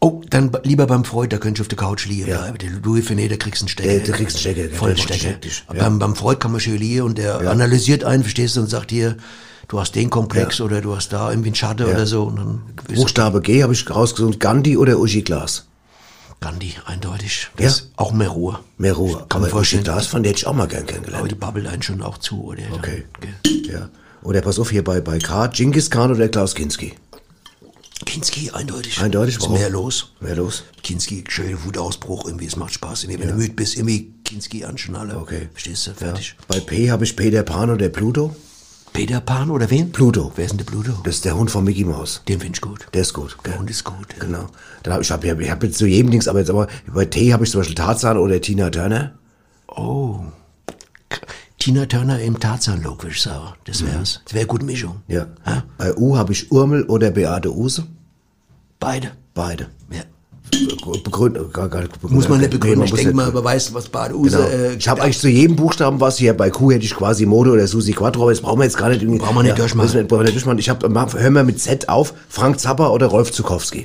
[0.00, 2.28] Oh, dann lieber beim Freud, da könntest du auf der Couch liegen.
[2.28, 2.50] Ja.
[2.50, 3.88] Der Louis Finet, da kriegst du einen Stecker.
[3.88, 5.28] Der- der kriegst einen Stecker, Voll Stecker.
[5.72, 5.80] ja.
[5.80, 8.90] Beim, beim Freud kann man schön liegen und der analysiert einen, verstehst du, und sagt
[8.90, 9.16] hier,
[9.68, 12.24] du hast den Komplex oder du hast da irgendwie einen Schatten oder so.
[12.24, 12.62] Und dann
[12.94, 14.40] Buchstabe G habe ich rausgesucht.
[14.40, 15.66] Gandhi oder Uschi Glas?
[16.40, 17.48] Gandhi, eindeutig.
[17.56, 17.84] Das Ja?
[17.96, 18.58] Auch mehr Ruhe.
[18.78, 19.24] Mehr Ruhe.
[19.28, 19.82] Kann man Aber vorstellen.
[19.82, 21.30] Uschi Glas, von der hätte ich auch mal gern Aber kennengelernt.
[21.30, 22.62] die babbelt einen schon auch zu, oder?
[22.72, 23.04] Okay.
[23.20, 23.62] Gell.
[23.72, 23.88] Ja.
[24.22, 26.94] Oder pass auf, hier bei, bei K, Genghis Khan oder Klaus Kinski?
[28.04, 29.00] Kinski, eindeutig.
[29.00, 29.54] Eindeutig, Ist warum?
[29.58, 30.12] mehr los.
[30.20, 30.64] Wer los?
[30.82, 33.04] Kinski, schöner Wutausbruch, irgendwie, es macht Spaß.
[33.04, 35.16] Irgendwie, wenn du müde bist, irgendwie Kinski anschnallen.
[35.16, 35.48] Okay.
[35.52, 35.94] Verstehst du?
[35.94, 36.36] Fertig.
[36.46, 38.36] Bei P habe ich Peter Pan oder Pluto.
[38.96, 39.92] Peter Pan oder wen?
[39.92, 40.32] Pluto.
[40.36, 40.92] Wer ist denn der Pluto?
[41.04, 42.22] Das ist der Hund von Mickey Mouse.
[42.26, 42.86] Den finde ich gut.
[42.94, 43.36] Der ist gut.
[43.44, 43.60] Der gell?
[43.60, 44.06] Hund ist gut.
[44.14, 44.24] Ja.
[44.24, 44.46] Genau.
[44.82, 47.30] Dann hab ich, hab, ich hab jetzt zu jedem Dings, aber jetzt aber bei T
[47.34, 49.12] habe ich zum Beispiel Tarzan oder Tina Turner.
[49.68, 50.20] Oh.
[51.58, 53.52] Tina Turner im Tarzan-Look, würde ich sagen.
[53.64, 54.22] Das wär's.
[54.24, 55.02] Das wäre eine gute Mischung.
[55.08, 55.14] Mhm.
[55.14, 55.26] Ja.
[55.44, 55.64] Ja?
[55.76, 57.86] Bei U habe ich Urmel oder Beate Use.
[58.80, 59.10] Beide.
[59.34, 59.68] Beide.
[59.90, 60.04] Ja.
[61.04, 61.44] Begründen,
[62.08, 62.84] Muss man nicht nee, begründen.
[62.84, 64.36] ich denke mal, man weiß, was Badehuse...
[64.36, 64.48] Genau.
[64.48, 66.34] Äh, ich habe eigentlich zu jedem Buchstaben was hier.
[66.34, 68.88] Bei Q hätte ich quasi Mode oder Susi Quattro, aber das brauchen wir jetzt gar
[68.88, 69.02] nicht.
[69.02, 69.86] irgendwie- Brauchen wir nicht durchmachen.
[69.86, 70.58] müssen wir brauchen wir nicht durchmachen.
[70.58, 70.88] Ich habe,
[71.18, 73.84] hör mal mit Z auf, Frank Zappa oder Rolf Zukowski.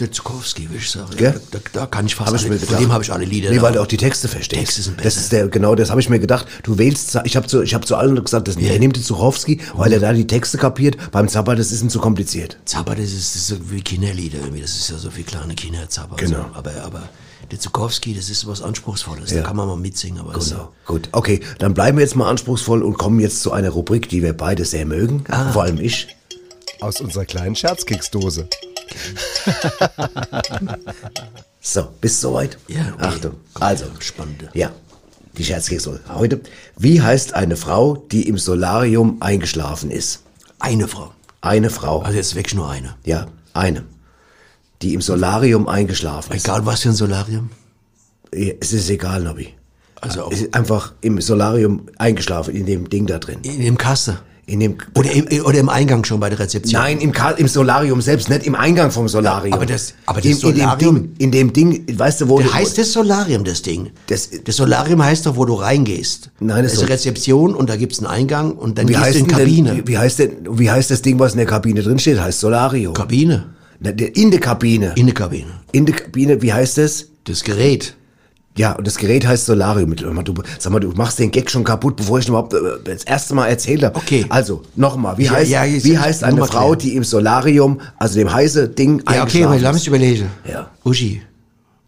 [0.00, 1.10] Der Zukowski, würde ich sagen.
[1.18, 3.24] Ja, da, da kann ich fast Hab ich alle, mir von dem habe ich alle
[3.24, 3.50] Lieder.
[3.50, 4.60] Nee, weil du auch die Texte verstehst.
[4.60, 5.20] Texte sind Das besser.
[5.20, 6.46] ist der, genau, das habe ich mir gedacht.
[6.62, 9.60] Du wählst, ich habe zu, ich habe zu allen gesagt, das, der nimmt den Zuchowski,
[9.74, 10.96] weil er da die Texte kapiert.
[11.12, 12.56] Beim Zappa, das ist ihm zu kompliziert.
[12.64, 14.62] Zappa, das ist, das ist so wie Kinderlieder irgendwie.
[14.62, 16.16] Das ist ja so viel kleine Kinder, Zappa.
[16.16, 16.38] Genau.
[16.38, 16.44] So.
[16.58, 17.08] Aber, aber
[17.50, 19.30] der Zukowski, das ist was Anspruchsvolles.
[19.30, 19.38] Ja.
[19.38, 20.20] Da kann man mal mitsingen.
[20.20, 20.72] Aber das- Genau.
[20.86, 24.22] Gut, okay, dann bleiben wir jetzt mal anspruchsvoll und kommen jetzt zu einer Rubrik, die
[24.22, 25.24] wir beide sehr mögen.
[25.28, 25.52] Ah.
[25.52, 26.08] Vor allem ich.
[26.80, 28.48] Aus unserer kleinen Scherzkeksdose.
[31.62, 32.56] So, bist du soweit?
[32.68, 33.04] Ja, okay.
[33.06, 33.34] Achtung.
[33.54, 34.48] Also, Spannend.
[34.54, 34.72] ja,
[35.36, 36.40] die Scherzkekse heute.
[36.78, 40.22] Wie heißt eine Frau, die im Solarium eingeschlafen ist?
[40.58, 41.12] Eine Frau.
[41.42, 42.00] Eine Frau.
[42.00, 42.94] Also jetzt wirklich nur eine.
[43.04, 43.84] Ja, eine.
[44.80, 46.46] Die im Solarium eingeschlafen ist.
[46.46, 47.50] Egal was für ein Solarium.
[48.34, 49.52] Ja, Es ist egal, Nobby.
[50.00, 53.40] Also auch Es ist einfach im Solarium eingeschlafen, in dem Ding da drin.
[53.42, 54.20] in dem Kasse.
[54.50, 56.82] In dem, Oder im, oder im Eingang schon bei der Rezeption.
[56.82, 59.54] Nein, im, Ka- im Solarium selbst, nicht im Eingang vom Solarium.
[59.54, 62.40] aber das- aber das in, in dem Solarium- Ding, in dem Ding, weißt du, wo
[62.40, 63.90] du, heißt das Solarium, das Ding.
[64.08, 66.30] Das- das Solarium heißt doch, wo du reingehst.
[66.40, 69.04] Nein, das das ist eine Rezeption und da gibt's einen Eingang und dann wie gehst
[69.04, 69.74] heißt du in Kabine.
[69.76, 72.18] Denn, wie, heißt denn, wie heißt das Ding, was in der Kabine drin steht?
[72.20, 72.94] Heißt Solarium.
[72.94, 73.50] Kabine.
[73.78, 74.92] Na, In der Kabine.
[74.96, 75.46] In der Kabine.
[75.70, 77.06] In der Kabine, wie heißt das?
[77.24, 77.94] Das Gerät.
[78.56, 79.94] Ja, und das Gerät heißt Solarium.
[79.96, 82.58] Sag mal, du, sag mal, du machst den Gag schon kaputt, bevor ich überhaupt äh,
[82.84, 83.96] das erste Mal erzählt habe.
[83.96, 84.26] Okay.
[84.28, 86.78] Also, nochmal, wie Ja, heißt, ja, wie heißt eine Frau, klären.
[86.80, 90.30] die im Solarium, also dem heiße Ding, Ja, okay, aber lass mich überlegen.
[90.50, 90.68] Ja.
[90.84, 91.22] Uschi.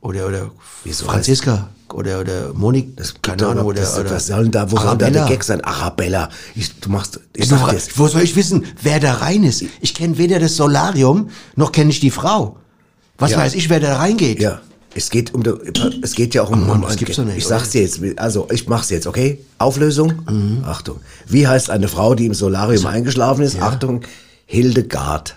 [0.00, 0.50] Oder, oder
[0.84, 1.68] Wieso Franziska.
[1.92, 2.96] Oder, oder Monik.
[2.96, 3.66] Das keine Ahnung.
[3.66, 5.28] Oder, das, oder was soll denn da, wo soll denn da der Arabella.
[5.28, 5.60] Gag sein?
[5.62, 6.28] Arabella.
[6.54, 9.64] Ich, du machst, ich sag dir, wo soll ich wissen, wer da rein ist?
[9.80, 12.56] Ich kenne weder das Solarium, noch kenne ich die Frau.
[13.18, 13.38] Was Ja.
[13.38, 14.40] weiß ich, wer da reingeht?
[14.40, 14.60] Ja.
[14.94, 15.42] Es geht um,
[16.02, 18.00] es geht ja auch um, Oh Mann, das gibt's doch nicht, Ich sag's dir jetzt,
[18.16, 19.38] also ich mach's jetzt, okay?
[19.58, 20.12] Auflösung.
[20.28, 20.64] Mhm.
[20.64, 21.00] Achtung.
[21.26, 23.60] Wie heißt eine Frau, die im Solarium eingeschlafen ist?
[23.60, 24.02] Achtung.
[24.46, 25.36] Hildegard.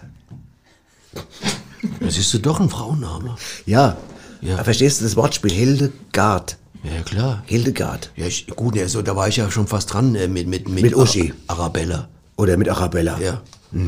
[2.01, 3.35] Das ist doch ein Frauenname.
[3.65, 3.97] Ja.
[4.41, 4.63] Ja.
[4.63, 5.51] Verstehst du das Wortspiel?
[5.51, 6.57] Hildegard.
[6.83, 7.43] Ja, klar.
[7.45, 8.11] Hildegard.
[8.15, 10.83] Ja, ich, gut, also, da war ich ja schon fast dran äh, mit, mit, mit,
[10.83, 11.33] Mit Uschi.
[11.47, 12.09] Ara- Arabella.
[12.37, 13.17] Oder mit Arabella.
[13.19, 13.41] Ja.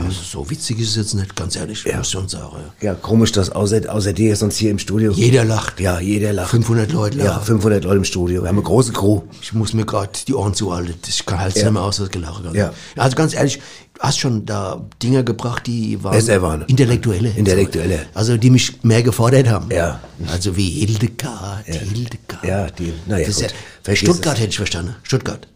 [0.03, 1.97] Also so witzig ist es jetzt nicht, ganz ehrlich, Ja.
[1.97, 2.57] muss ich schon sagen.
[2.81, 2.88] Ja.
[2.91, 5.13] Ja, komisch, dass außer, außer dir sonst hier im Studio.
[5.13, 5.79] Jeder lacht.
[5.79, 6.49] Ja, jeder lacht.
[6.49, 7.45] 500 Leute Ja, lachen.
[7.45, 8.41] 500 Leute im Studio.
[8.41, 9.21] Wir haben eine große Crew.
[9.41, 10.93] Ich muss mir gerade die Ohren zuhalten.
[11.07, 11.63] Ich kann halt Ja.
[11.63, 12.43] nicht mehr aus, das Gelache.
[12.43, 12.53] kann.
[12.55, 12.73] Ja.
[12.97, 13.59] Also ganz ehrlich,
[13.93, 16.61] du hast schon da Dinge gebracht, die waren, waren.
[16.67, 17.29] intellektuelle.
[17.29, 18.07] Intellektuelle.
[18.13, 19.71] Also die mich mehr gefordert haben.
[19.71, 20.01] Ja.
[20.31, 22.43] Also wie Hildegard, Hildegard.
[22.43, 23.53] Ja, die- na ja, Das gut.
[23.88, 24.95] ja, Stuttgart hätte ich verstanden.
[25.03, 25.47] Stuttgart.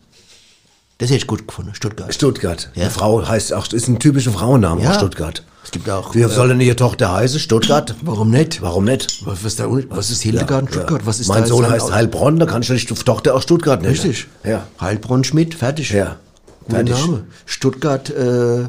[1.01, 1.73] Das hätte ich gut gefunden.
[1.73, 2.13] Stuttgart.
[2.13, 2.69] Stuttgart.
[2.75, 2.83] Ja.
[2.83, 4.93] Eine Frau heißt auch, ist ein typischer Frauenname, Ja.
[4.93, 5.43] Stuttgart.
[5.63, 6.13] Es gibt auch.
[6.13, 7.39] Wie äh, soll denn ihre Tochter heißen?
[7.39, 7.95] Stuttgart?
[8.03, 8.61] Warum nicht?
[8.61, 9.25] Warum nicht?
[9.25, 11.01] Was, was, da, was ist Hildegard in Stuttgart?
[11.03, 13.93] Was ist mein Sohn heißt Heilbronn, da kann ich die Tochter auch Stuttgart nennen.
[13.93, 14.27] Richtig.
[14.43, 14.67] Ja.
[14.79, 15.89] Heilbronn Schmidt, fertig.
[15.89, 16.17] Ja.
[16.65, 16.95] Guter Fertig.
[16.99, 17.23] Name.
[17.47, 18.67] Stuttgart, äh, ja,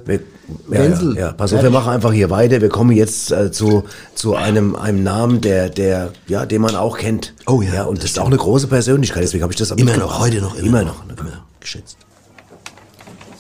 [0.69, 1.15] Wenzel.
[1.15, 1.33] ja, ja.
[1.33, 2.63] Pass auf, wir machen einfach hier weiter.
[2.63, 6.97] Wir kommen jetzt äh, zu, zu einem, einem Namen, der, der, ja, den man auch
[6.97, 7.35] kennt.
[7.47, 9.71] Oh ja, ja und das das ist auch eine große Persönlichkeit, deswegen habe ich das
[9.71, 10.57] auch Immer noch, heute noch.
[10.57, 11.05] Immer, noch.
[11.07, 11.99] Immer geschätzt.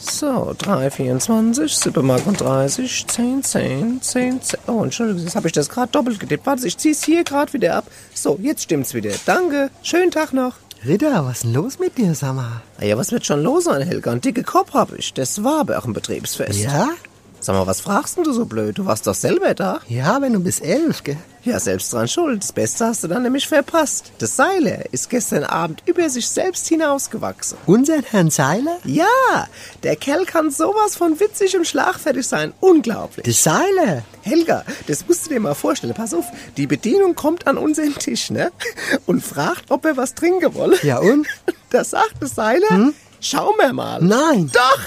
[0.04, 4.60] So, 3, 24, 7 Mark und 30, 10, 10, 10, 10.
[4.66, 6.44] Oh, Entschuldigung, jetzt habe ich das gerade doppelt getippt.
[6.44, 7.84] Warte, ich zieh's hier gerade wieder ab.
[8.12, 9.12] So, jetzt stimmt's wieder.
[9.26, 9.70] Danke.
[9.84, 10.54] Schönen Tag noch.
[10.84, 12.62] Ritter, was ist denn los mit dir, mal?
[12.80, 14.10] Na ja, was wird schon los sein, Helga?
[14.10, 15.14] Ein dicke Kopf hab ich.
[15.14, 16.58] Das war aber auch ein Betriebsfest.
[16.58, 16.88] Ja?
[17.44, 18.78] Sag mal, was fragst denn du so blöd?
[18.78, 19.80] Du warst doch selber da.
[19.88, 21.16] Ja, wenn du bis elf, gell?
[21.42, 22.40] Ja, selbst dran schuld.
[22.40, 24.12] Das Beste hast du dann nämlich verpasst.
[24.18, 27.58] Das Seiler ist gestern Abend über sich selbst hinausgewachsen.
[27.66, 28.78] Unseren Herrn Seiler?
[28.84, 29.48] Ja,
[29.82, 32.52] der Kerl kann sowas von witzig und schlagfertig sein.
[32.60, 33.24] Unglaublich.
[33.24, 34.04] Der Seiler?
[34.20, 35.94] Helga, das musst du dir mal vorstellen.
[35.94, 36.26] Pass auf,
[36.56, 38.52] die Bedienung kommt an unseren Tisch, ne?
[39.06, 40.78] Und fragt, ob er was trinken wolle.
[40.84, 41.26] Ja, und?
[41.70, 44.00] Da sagt der Seiler, schau mir mal.
[44.00, 44.48] Nein.
[44.54, 44.78] Doch.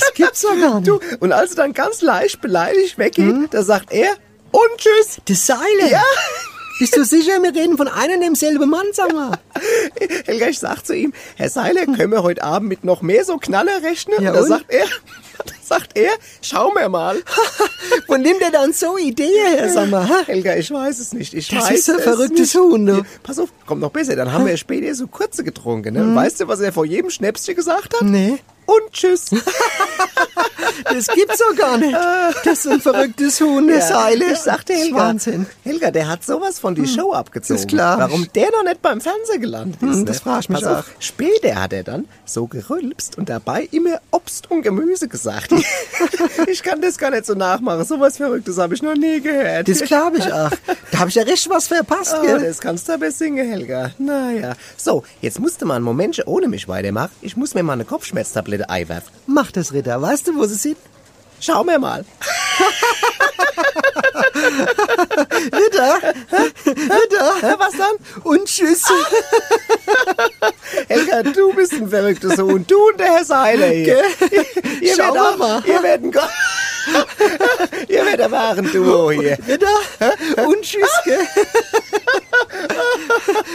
[0.00, 0.88] Das gibt's doch gar nicht.
[0.88, 4.10] Du, und als er dann ganz leicht beleidigt weggeht, da sagt er,
[4.52, 5.18] und tschüss.
[5.26, 5.90] Das Seile.
[5.90, 6.02] Ja.
[6.78, 9.32] Bist du sicher, wir reden von einem und demselben Mann, sag mal?
[10.26, 13.38] Helga, ich sag zu ihm, Herr Seiler, können wir heute Abend mit noch mehr so
[13.38, 14.22] Knaller rechnen?
[14.22, 14.48] Ja, und da und?
[14.48, 14.84] sagt er,
[15.46, 16.10] da sagt er,
[16.42, 17.16] schau mir mal.
[18.08, 20.06] Wo nimmt er dann so Ideen her, sag mal?
[20.06, 20.20] ha?
[20.26, 21.32] Helga, ich weiß es nicht.
[21.32, 22.54] Ich Das weiß ist ein es verrücktes.
[22.54, 23.02] Huhn, du.
[23.22, 24.14] Pass auf, kommt noch besser.
[24.14, 25.94] Dann haben wir später so kurze getrunken.
[25.94, 26.02] Ne?
[26.02, 28.02] Und Weißt du, was er vor jedem Schnäpschen gesagt hat?
[28.02, 28.36] Nee.
[28.66, 29.30] Und tschüss.
[30.92, 31.96] Das gibt's doch gar nicht.
[32.44, 34.32] Das ist ein verrücktes Huhn, der Seile.
[34.32, 35.46] Ich sagte Helga, Wahnsinn.
[35.64, 37.60] Helga, der hat sowas von die Show abgezogen.
[37.60, 37.98] ist klar.
[37.98, 39.88] Warum der noch nicht beim Fernsehen gelandet ist.
[39.88, 40.04] Hm, ne?
[40.04, 41.00] das frag ich mich Pass auf, auch.
[41.00, 45.52] Später hat er dann so gerülpst und dabei immer Obst und Gemüse gesagt.
[46.46, 47.84] ich kann das gar nicht so nachmachen.
[47.84, 49.68] Sowas Verrücktes habe ich noch nie gehört.
[49.68, 50.50] Das glaube ich auch.
[50.92, 52.40] Da habe ich ja richtig was verpasst, Oh, gell?
[52.40, 53.90] das kannst du aber singen, Helga.
[53.98, 54.54] Naja.
[54.76, 57.12] So, jetzt musste mal ein Momentchen ohne mich weitermachen.
[57.22, 59.10] Ich muss mir mal eine Kopfschmerztablette einwerfen.
[59.26, 60.00] Mach das, Ritter.
[60.00, 60.76] Weißt du, wo sie sind?
[61.40, 62.04] Schau mir mal.
[65.52, 65.98] Ritter?
[66.66, 67.58] Ritter?
[67.58, 67.96] Was dann?
[68.24, 68.82] Und tschüss.
[70.88, 72.64] Helga, du bist ein verrücktes Huhn.
[72.66, 74.02] Du und der Herr Seiler hier.
[74.80, 75.62] Ihr Schau werdet auch- mal.
[75.66, 76.20] Ihr werdet ein Go-
[77.88, 79.36] Ihr werdet ein wahren Duo hier.
[79.46, 80.46] Ritter?
[80.46, 81.18] Und tschüss, gell?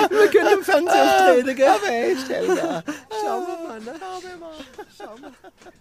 [0.09, 1.67] Wir können im Fernsehen auftreten, gell?
[1.69, 2.83] Aber echt, Helga.
[3.21, 3.91] Schau mal, ne?
[4.97, 5.31] Schau mal.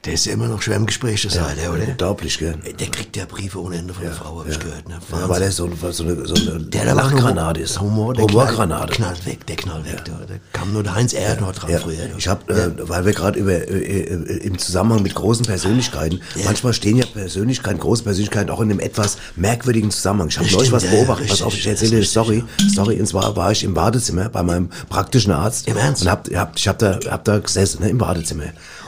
[0.04, 1.86] Der ist ja immer noch schwer im Gespräch, das Seile, oder?
[1.88, 2.54] Unglaublich, gell?
[2.78, 4.88] Der kriegt ja Briefe ohne Ende von der Frau, hab ich gehört.
[4.88, 4.98] Ne?
[5.12, 7.80] Ja, weil er so, so eine, so eine Der Lachgranate ist.
[7.80, 8.94] Humor, der Humorgranate.
[8.94, 10.02] Knall, knallt weg, der knallt weg.
[10.04, 11.96] Da, da kam nur der Heinz Erdner dran Ja, früher.
[12.16, 16.72] ich habe, äh, weil wir gerade über äh, äh, im Zusammenhang mit großen Persönlichkeiten, manchmal
[16.72, 20.28] stehen ja Persönlichkeiten, große Persönlichkeiten auch in einem etwas merkwürdigen Zusammenhang.
[20.28, 23.06] Ich habe neulich was ja, beobachtet, pass auf, richtig, ich erzähle eine Story, Story, und
[23.06, 26.02] zwar war ich im Badezimmer bei meinem praktischen Arzt Im Ernst?
[26.02, 28.44] und hab, hab, ich hab da, hab da gesessen, ne, im Badezimmer.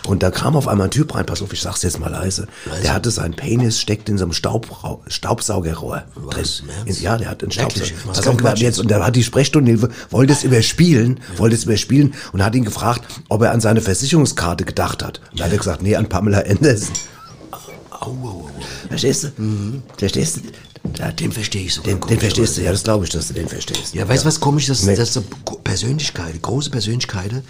[0.06, 2.48] Und da kam auf einmal ein Typ rein, pass auf, ich sag's jetzt mal leise,
[2.82, 6.44] der hatte seinen Penis steckt in so einem Staubrau, Staubsaugerrohr drin.
[6.62, 7.00] im Ernst?
[7.00, 7.52] Ja, der hat einen?
[7.52, 7.90] Staubsauger.
[8.06, 12.14] Was Pass auf, jetzt, und der hat die Sprechstundenhilfe, wollte es überspielen, wollte es überspielen
[12.32, 15.20] und hat ihn gefragt, ob er an seine Versicherungskarte gedacht hat.
[15.30, 16.94] Und da hat er gesagt, nee, an Pamela Anderson.
[17.90, 18.50] Au, au, au.
[18.88, 19.82] Verstehst du?
[19.96, 20.40] Verstehst du?
[20.98, 21.94] Ja, den verstehe ich sogar.
[21.94, 23.94] Den, den verstehst du, ja, das glaube ich, dass du den verstehst.
[23.94, 24.84] Ja, weißt du, was komisch ist?
[24.84, 24.96] Nee.
[24.96, 25.22] Dass so
[25.62, 27.42] Persönlichkeiten, große Persönlichkeiten,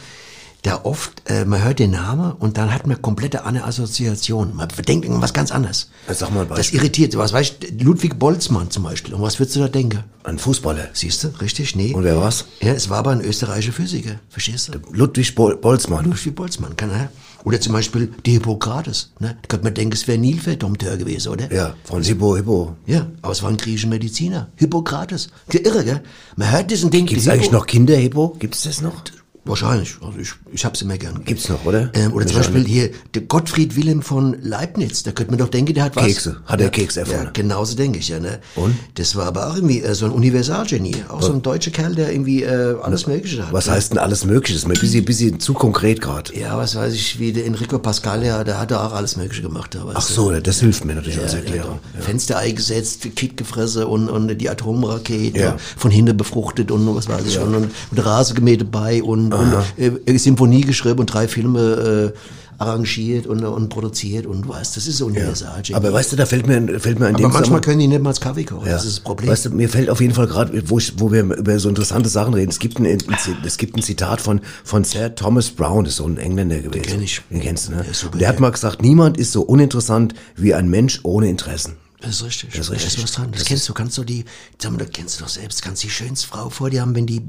[0.62, 4.54] da oft, äh, man hört den Namen und dann hat man komplette andere Assoziation.
[4.54, 5.90] Man denkt irgendwas ganz anderes.
[6.08, 6.78] Sag mal ein Das Beispiel.
[6.80, 7.16] irritiert.
[7.16, 9.12] Was weiß ich, Ludwig Boltzmann zum Beispiel.
[9.14, 10.04] Und was würdest du da denken?
[10.22, 10.90] Ein Fußballer.
[10.92, 11.28] Siehst du?
[11.40, 11.74] Richtig?
[11.74, 11.92] Nee.
[11.94, 12.44] Und wer war's?
[12.60, 14.20] Ja, es war aber ein österreichischer Physiker.
[14.28, 14.78] Verstehst du?
[14.92, 16.04] Ludwig Bol Boltzmann.
[16.04, 17.10] Ludwig Boltzmann, kann er.
[17.42, 19.10] Oder zum Beispiel die Hippokrates.
[19.18, 19.36] Ne?
[19.42, 21.52] Da könnte man denken, es wäre Nilpferddompteur gewesen, oder?
[21.52, 22.76] Ja, von Hippo Hippo.
[22.86, 24.48] Ja, aber es war ein griechischer Mediziner.
[24.54, 25.26] Hippokrates.
[25.52, 26.02] Irre, gell?
[26.36, 27.06] Man hört diesen Ding.
[27.06, 28.36] Gibt es eigentlich noch Kinder Hippo?
[28.38, 29.02] Gibt es das noch?
[29.44, 29.96] Wahrscheinlich.
[30.00, 31.24] Also ich, ich hab's immer gern.
[31.24, 31.90] Gibt's noch, oder?
[31.94, 32.36] Ähm, oder zum.
[32.36, 36.04] Beispiel hier, der Gottfried Wilhelm von Leibniz, da könnte man doch denken, der hat was.
[36.04, 36.36] Kekse.
[36.46, 37.24] Hat er Keks erfunden.
[37.24, 38.38] Ja, genauso denke ich, ja, ne?
[38.54, 38.76] Und?
[38.94, 41.04] Das war aber auch irgendwie äh, so ein Universalgenie.
[41.08, 43.52] Auch so ein deutscher Kerl, der irgendwie äh, alles Mögliche hat.
[43.52, 43.72] Was ne?
[43.72, 44.54] heißt denn alles Mögliche?
[44.54, 46.36] Das ist mir ein bisschen, bisschen zu konkret gerade.
[46.38, 49.74] Ja, was weiß ich, wie der Enrico Pascalia, der hat da auch alles Mögliche gemacht.
[49.74, 51.80] Da, Ach so, das hilft mir natürlich Ja, als Erklärung.
[51.92, 52.04] genau.
[52.04, 55.56] Fenster eingesetzt, Kit gefressen und, und die Atomrakete Ja.
[55.76, 59.02] von hinten befruchtet und was weiß ich schon und, und Rasen gemäht dabei
[59.32, 62.18] und, und äh, Symphonie geschrieben und drei Filme äh,
[62.58, 65.60] arrangiert und, und produziert und was, das ist so universal.
[65.72, 68.00] Aber weißt du, da fällt mir, fällt mir ein Aber Ding manchmal können die nicht
[68.02, 68.74] mal das Kaffee kochen, Ja.
[68.74, 69.30] das ist das Problem.
[69.30, 72.08] Weißt du, mir fällt auf jeden Fall gerade, wo, ich- wo wir über so interessante
[72.08, 72.98] Sachen reden, es gibt ein, ein,
[73.44, 76.82] es gibt ein Zitat von, von Sir Thomas Brown, das ist so ein Engländer gewesen.
[76.82, 77.20] kenn ich.
[77.30, 77.78] Den kennst du, ne?
[77.90, 78.40] Ja, Und der hat ja.
[78.40, 81.72] mal gesagt, niemand ist so uninteressant wie ein Mensch ohne Interessen.
[82.02, 82.50] Das ist richtig.
[82.50, 82.94] Das ist richtig.
[82.94, 83.30] Da ist was dran.
[83.30, 84.24] Das, Das kennst du, kannst du die,
[84.60, 87.06] sag mal, das kennst du doch selbst, kannst die schönste Frau vor dir haben, wenn
[87.06, 87.22] die,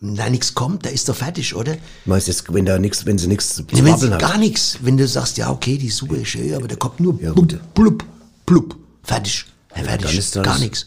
[0.00, 1.76] da nichts kommt, da ist doch fertig, oder?
[2.04, 4.20] Meinst du jetzt, wenn da nichts, wenn sie nichts zu Nee, wenn sie hat?
[4.20, 7.20] gar nichts, wenn du sagst, ja, okay, die ist super schön, aber da kommt nur
[7.20, 8.04] Ja, blub, blub,
[8.46, 9.46] blub, fertig.
[9.76, 10.06] Ja, fertig.
[10.08, 10.86] dann ist das- gar nichts.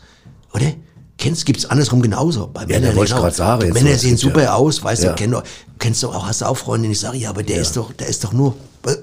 [0.54, 0.74] Oder?
[1.18, 2.48] Kennst, gibt's andersrum genauso.
[2.48, 3.30] Bei Männern da wollte ich genau.
[3.30, 5.10] sagen, jetzt Männer sehen super ja- aus, weißt Ja.
[5.10, 5.36] du, kenn
[5.80, 8.08] kennst du auch, hast du auch Freunde, ich sage, ja, aber der ist doch, der
[8.08, 8.56] ist doch nur,
[8.88, 8.96] äh,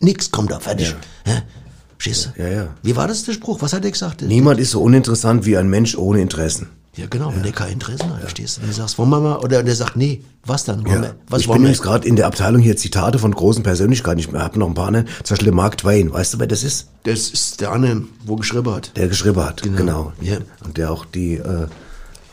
[0.00, 0.94] nix kommt da, fertig.
[1.26, 1.42] Ja.
[2.04, 2.42] Verstehst du?
[2.42, 2.68] Ja, ja.
[2.82, 3.62] Wie war das der Spruch?
[3.62, 4.20] Was hat er gesagt?
[4.22, 6.68] Niemand ist so uninteressant wie ein Mensch ohne Interessen.
[6.96, 8.60] Ja, genau, wenn der kein Interesse hat, verstehst du?
[8.60, 10.86] Wenn du sagst, wollen wir mal, oder der sagt, nee, was dann?
[10.86, 14.20] Wollen wir, was ich bin jetzt gerade in der Abteilung hier Zitate von großen Persönlichkeiten.
[14.20, 15.06] Ich habe noch ein paar, ne?
[15.24, 16.12] Zum Beispiel Mark Twain.
[16.12, 16.88] Weißt du, wer das ist?
[17.04, 18.96] Das ist der Anne, wo geschrieben hat.
[18.96, 19.62] Der geschrieben hat.
[19.62, 20.12] Genau.
[20.20, 20.36] Ja.
[20.62, 21.66] Und der auch die äh,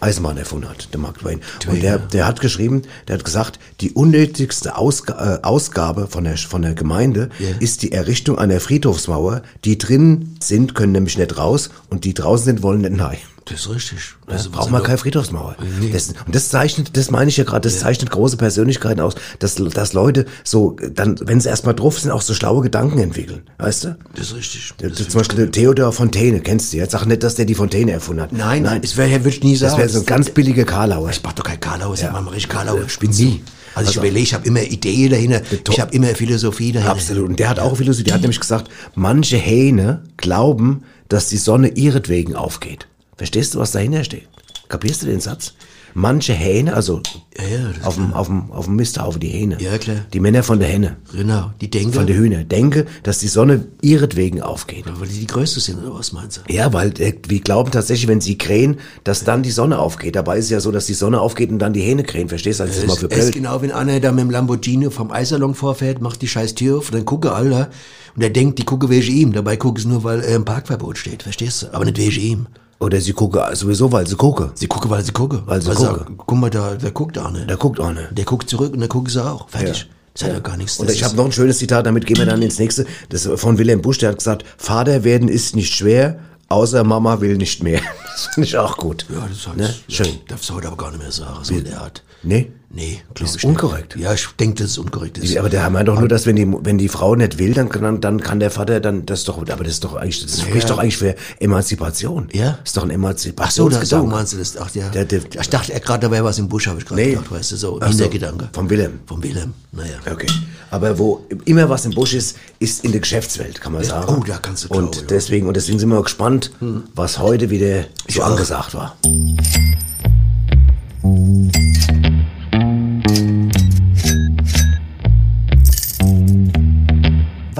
[0.01, 1.41] Eisenbahn erfunden hat, der Mark Twain.
[1.67, 6.37] Und der, der hat geschrieben, der hat gesagt, die unnötigste Ausga äh, Ausgabe von der,
[6.37, 7.47] von der Gemeinde Ja.
[7.59, 9.43] ist die Errichtung einer Friedhofsmauer.
[9.63, 13.17] Die drin sind, können nämlich nicht raus und die draußen sind, wollen nicht rein.
[13.45, 13.99] Das ist richtig.
[14.27, 15.55] Da Das braucht man keine Friedhofsmauer.
[15.91, 19.55] Das, und das zeichnet, das meine ich ja gerade, das zeichnet große Persönlichkeiten aus, dass,
[19.55, 23.41] dass Leute so, dann, wenn sie erstmal drauf sind, auch so schlaue Gedanken entwickeln.
[23.57, 23.97] Weißt du?
[24.15, 24.73] Das ist richtig.
[24.79, 26.77] Der, zum Beispiel Theodor Fontäne, kennst du?
[26.77, 28.31] Jetzt sag nicht, dass der die Fontäne erfunden hat.
[28.31, 28.81] Nein, nein.
[28.81, 29.71] das wäre, würde ich nie sagen.
[29.71, 31.09] Das wäre so ein ganz billiger Karlauer.
[31.09, 32.05] Ich mach doch kein Karlauer, Ja.
[32.05, 32.11] ja.
[32.11, 32.87] mach mal richtig Karlauer.
[32.89, 33.41] Spitz Nie.
[33.73, 36.91] Also ich überlege, ich habe immer Ideen dahinter, ich habe immer Philosophie dahinter.
[36.91, 37.29] Absolut.
[37.29, 38.03] Und der hat auch Philosophie.
[38.03, 42.87] Der hat nämlich gesagt, manche Hähne glauben, dass die Sonne ihretwegen aufgeht.
[43.21, 44.27] Verstehst du, was dahinter steht?
[44.67, 45.53] Kapierst du den Satz?
[45.93, 47.01] Manche Hähne, also
[47.37, 49.57] Ja, ja, auf dem, auf dem, auf dem Misthaufen die Hähne.
[49.61, 49.97] Ja, klar.
[50.11, 50.97] Die Männer von der Henne.
[51.13, 52.43] Genau, die denken, Von der Hühner.
[52.45, 54.85] Denke, dass die Sonne ihretwegen aufgeht.
[54.87, 56.51] weil die die Größte sind, oder was meinst du?
[56.51, 60.15] Ja, weil äh, wir glauben tatsächlich, wenn sie krähen, dass dann die Sonne aufgeht.
[60.15, 62.27] Dabei ist es ja so, dass die Sonne aufgeht und dann die Hähne krähen.
[62.27, 62.63] Verstehst du?
[62.63, 63.33] Also das ist mal für blöd.
[63.33, 66.87] genau, wenn einer da mit dem Lamborghini vom Eisalon vorfährt, macht die scheiß Tür auf
[66.89, 67.69] und dann gucke alle
[68.15, 69.33] und er denkt, die gucke wegen ihm.
[69.33, 71.73] Dabei gucke es nur, weil er im Parkverbot steht, verstehst du?
[71.75, 72.47] Aber nicht wegen ihm.
[72.81, 74.51] Oder sie gucke sowieso, weil sie gucke.
[74.55, 75.43] Sie gucke, weil sie gucke.
[75.45, 76.05] Weil sie Weil gucke.
[76.17, 77.49] Guck mal, da, wer guckt da nicht?
[77.49, 78.07] Da guckt einer.
[78.11, 79.47] Der guckt zurück und dann guckt sie auch.
[79.49, 79.87] Fertig.
[80.13, 80.79] Das hat ja gar nichts.
[80.79, 82.85] Und ich habe noch ein schönes Zitat, damit gehen wir dann ins nächste.
[83.09, 86.19] Das ist von Wilhelm Busch, der hat gesagt, Vater werden ist nicht schwer,
[86.49, 87.81] außer Mama will nicht mehr.
[88.11, 89.05] Das finde ich auch gut.
[89.09, 89.73] Ja, das ist halt, Ne?
[89.87, 90.19] ja, Schön.
[90.27, 92.03] Darfst du heute aber gar nicht mehr sagen, so der Art.
[92.23, 92.51] Nee?
[92.73, 93.49] Nee, Das glaub ist ich nicht.
[93.49, 93.95] unkorrekt.
[93.97, 95.35] Ja, ich denke, dass es unkorrekt ist.
[95.37, 97.99] Aber der meint doch nur, dass wenn die, wenn die Frau nicht will, dann kann,
[97.99, 100.77] dann kann der Vater dann, das doch, aber das ist doch eigentlich, das spricht doch
[100.77, 102.29] eigentlich für Emanzipation.
[102.31, 102.51] Ja?
[102.61, 104.07] Das ist doch ein Ach so, da, so Emanzipationsgedanke.
[104.09, 104.55] meinst du das?
[104.57, 104.87] Ach ja.
[104.89, 107.09] Der- der- ich dachte er gerade, da wäre was im Busch, habe ich gerade Nee.
[107.11, 108.49] gedacht, weißt du, so Ach so, Hintergedanke.
[108.53, 108.99] Vom Wilhelm.
[109.05, 109.95] Vom Wilhelm, naja.
[110.09, 110.27] Okay.
[110.69, 114.15] Aber wo immer was im Busch ist, ist in der Geschäftswelt, kann man sagen.
[114.17, 115.03] oh, da kannst du Und glauben, ja.
[115.09, 116.51] deswegen, und deswegen sind wir gespannt,
[116.95, 118.27] was heute wieder so auch.
[118.27, 118.95] angesagt war.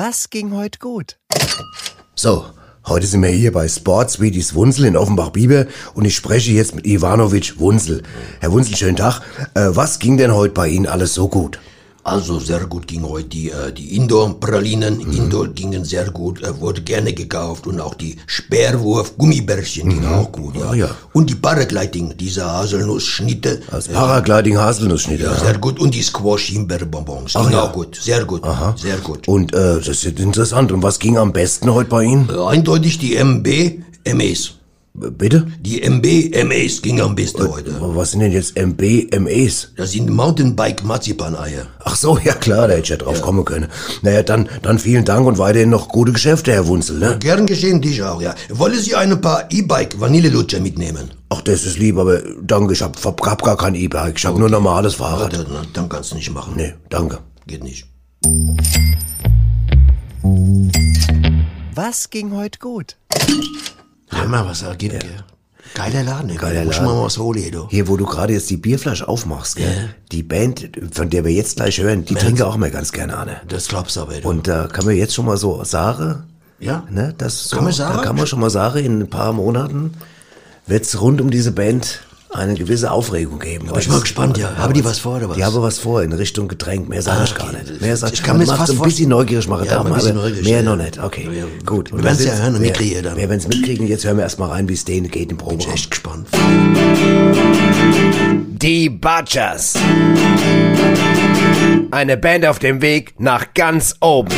[0.04, 1.20] Was ging heute gut?
[2.16, 2.48] So,
[2.88, 6.88] heute sind wir hier bei Sports Sweeties Wunzel in Offenbach-Bieber und ich spreche jetzt mit
[6.88, 8.02] Ivanovic Wunzel.
[8.40, 9.22] Herr Wunzel, schönen Tag.
[9.54, 11.60] Äh, was ging denn heute bei Ihnen alles so gut?
[12.04, 14.98] Also sehr gut ging heute die, äh, die Indoor-Pralinen.
[14.98, 15.12] Mhm.
[15.12, 17.68] Indoor gingen sehr gut, äh, wurde gerne gekauft.
[17.68, 20.70] Und auch die Speerwurf-Gummibärchen gingen auch gut, ja.
[20.70, 20.90] Ah, ja.
[21.14, 23.62] Und die Paragliding, diese Haselnussschnitte.
[23.72, 25.24] Als Paragliding Haselnussschnitte.
[25.26, 25.80] Ja, sehr gut.
[25.80, 27.36] Und die Squash-Himbeerbonbons.
[27.36, 27.64] Ach Ging ja.
[27.64, 27.96] auch gut.
[28.02, 28.42] Sehr gut.
[28.78, 29.28] Sehr gut.
[29.28, 30.72] Und äh, das ist interessant.
[30.72, 32.30] Und was ging am besten heute bei Ihnen?
[32.30, 33.82] Äh, Eindeutig die MB
[34.12, 34.54] MAs.
[34.94, 35.48] Bitte?
[35.62, 37.74] Die MB MAs ging am besten heute.
[37.76, 39.72] Aber was sind denn jetzt MBMEs?
[39.78, 41.68] Das sind Mountainbike Marzipan-Eier.
[41.80, 43.68] Ach so, ja klar, da hätte ich ja drauf kommen können.
[44.02, 47.18] Naja, dann, dann vielen Dank und weiterhin noch gute Geschäfte, Herr Wunzel, ne?
[47.20, 48.36] Gern geschehen, dich auch, ja.
[48.50, 51.12] Wollen Sie ein paar E-Bike Vanillelutscher mitnehmen?
[51.30, 54.50] Ach, das ist lieb, aber danke, ich hab, hab, gar kein E-Bike, ich hab nur
[54.50, 55.32] normales Fahrrad.
[55.34, 56.56] Dann, dann kannst du nicht machen.
[56.58, 57.20] Nee, danke.
[57.48, 57.88] Geht nicht.
[61.74, 62.98] Was ging heute gut?
[64.12, 65.10] Ja, mal was da gibt, ja.
[65.74, 66.36] Geiler Laden, ey.
[66.36, 66.86] Geiler Laden.
[66.86, 67.68] mal was holen, du.
[67.70, 69.96] Hier, wo du gerade jetzt die Bierflasche aufmachst, gell?
[70.12, 73.38] Die Band, von der wir jetzt gleich hören, die trinken auch mal ganz gerne Anne.
[73.48, 74.28] Das glaubst du aber, du.
[74.28, 76.24] Und da kann man jetzt schon mal so sagen,
[76.60, 76.84] ja?
[76.90, 77.98] ne, das so, Kann man sagen?
[77.98, 79.94] Da kann man schon mal sagen, in ein paar Monaten
[80.68, 82.02] wird's rund um diese Band
[82.34, 83.68] eine gewisse Aufregung geben.
[83.68, 84.56] bin ich mal gespannt, ja.
[84.58, 85.36] Haben die was vor, oder was?
[85.38, 86.88] Die haben was vor in Richtung Getränk.
[86.88, 87.58] Mehr sage Ah, ich gar okay.
[87.70, 87.82] nicht.
[87.82, 90.22] Mehr sag Ich kann mir fast ein bisschen neugierig machen, Ja, Damen, ein bisschen aber
[90.28, 90.64] neugierig, mehr ja.
[90.64, 90.98] noch nicht.
[91.04, 91.46] Okay, Ja, ja.
[91.66, 91.92] gut.
[91.92, 93.16] Wir werden's ja sind's- hören und mitkriegen dann.
[93.18, 93.86] Wir werden's mitkriegen.
[93.88, 96.28] Jetzt hören wir erstmal rein, wie es denen geht im Bin ich echt gespannt.
[98.62, 99.74] Die Butchers.
[101.92, 104.30] Eine Band auf dem Weg nach ganz oben.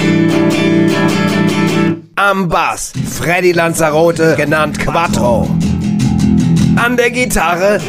[2.15, 5.47] Am Bass Freddy Lanzarote, genannt Quattro.
[6.84, 7.79] An der Gitarre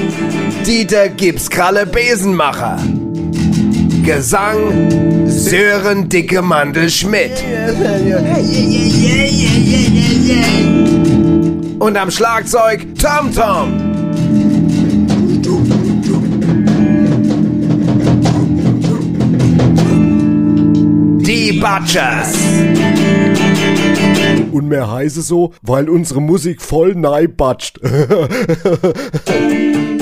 [0.64, 2.78] Dieter Gipskralle Besenmacher.
[4.04, 7.32] Gesang Sören Dicke Mandel Schmidt.
[11.80, 13.72] Und am Schlagzeug Tom Tom.
[21.18, 22.38] Die Butchers.
[24.54, 27.26] Und mehr heiße so, weil unsere Musik voll nei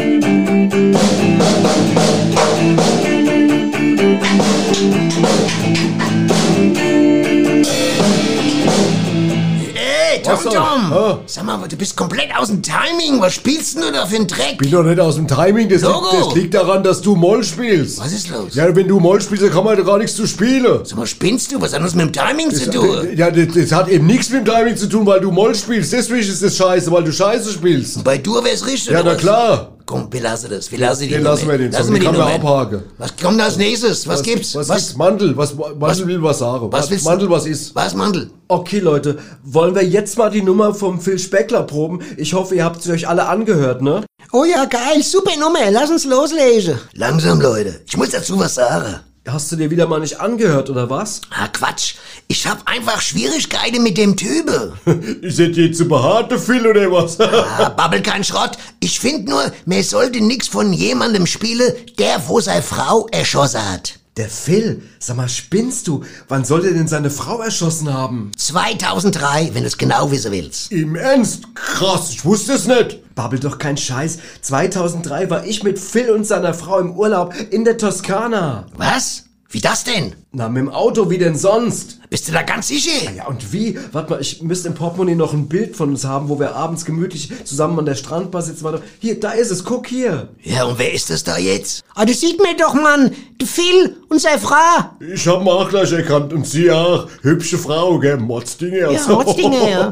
[10.36, 11.18] Tom Tom!
[11.26, 13.20] Sag mal, du bist komplett aus dem Timing.
[13.20, 14.58] Was spielst denn du da für einen Dreck?
[14.58, 18.00] bin doch nicht aus dem Timing, das, liegt, das liegt daran, dass du Moll spielst.
[18.00, 18.54] Was ist los?
[18.54, 20.66] Ja, wenn du Moll spielst, dann kann man gar nichts zu spielen.
[20.84, 21.60] Sag mal, spinnst du?
[21.60, 23.08] Was hat das mit dem Timing zu tun?
[23.16, 25.92] Ja, das, das hat eben nichts mit dem Timing zu tun, weil du Moll spielst.
[25.92, 28.02] Deswegen ist das scheiße, weil du scheiße spielst.
[28.04, 29.18] Bei Dur wär's richtig, Ja, na was?
[29.18, 29.71] klar.
[29.86, 30.70] Komm, wir lassen das.
[30.70, 31.30] Wir lassen die Den Nummer.
[31.30, 32.82] lassen wir den Lassen wir den kann man abhaken.
[32.98, 34.06] Was kommt als nächstes?
[34.06, 34.54] Was, gibt's?
[34.54, 34.96] Was, gibt's?
[34.96, 36.70] Mandel, was, Mandel will was sagen.
[36.72, 37.08] Was willst du?
[37.10, 37.74] Mandel, was ist?
[37.74, 38.30] Was, Mandel?
[38.48, 42.00] Okay, Leute, wollen wir jetzt mal die Nummer vom Phil Speckler proben?
[42.16, 44.04] Ich hoffe, ihr habt sie euch alle angehört, ne?
[44.32, 46.78] Oh ja, geil, super Nummer, lass uns loslesen.
[46.94, 47.80] Langsam, Leute.
[47.86, 49.00] Ich muss dazu was sagen.
[49.26, 51.20] Hast du dir wieder mal nicht angehört, oder was?
[51.30, 51.94] Ah, Quatsch.
[52.26, 54.72] Ich hab einfach Schwierigkeiten mit dem Typen.
[55.22, 57.20] Ist das jetzt zu behaarte Phil oder was?
[57.20, 58.58] Ah, babbel kein Schrott.
[58.80, 63.94] Ich find nur, man sollte nix von jemandem spielen, der wo seine Frau erschossen hat.
[64.16, 66.02] Der Phil, sag mal, spinnst du?
[66.26, 68.32] Wann soll der denn seine Frau erschossen haben?
[68.36, 70.72] 2003, wenn du es genau wissen willst.
[70.72, 71.44] Im Ernst?
[71.54, 72.98] Krass, ich wusste es nicht.
[73.14, 74.18] Babbel doch kein Scheiß.
[74.40, 78.66] 2003 war ich mit Phil und seiner Frau im Urlaub in der Toskana.
[78.76, 79.24] Was?
[79.52, 80.14] Wie das denn?
[80.32, 81.98] Na, mit dem Auto, wie denn sonst?
[82.08, 83.10] Bist du da ganz sicher?
[83.14, 83.78] Ja, und wie?
[83.92, 86.86] Warte mal, ich müsste im Portemonnaie noch ein Bild von uns haben, wo wir abends
[86.86, 88.64] gemütlich zusammen an der Strandbar sitzen.
[88.64, 90.28] Warte, hier, da ist es, guck hier.
[90.42, 91.84] Ja, und wer ist das da jetzt?
[91.94, 93.10] Ah, das sieht man doch, Mann.
[93.38, 94.56] Der Phil und seine Frau.
[95.00, 97.08] Ich hab ihn auch gleich erkannt und sie auch.
[97.20, 98.16] Hübsche Frau, gell?
[98.16, 98.90] Motzdinge.
[98.90, 99.88] Ja, Motzdinge, ja.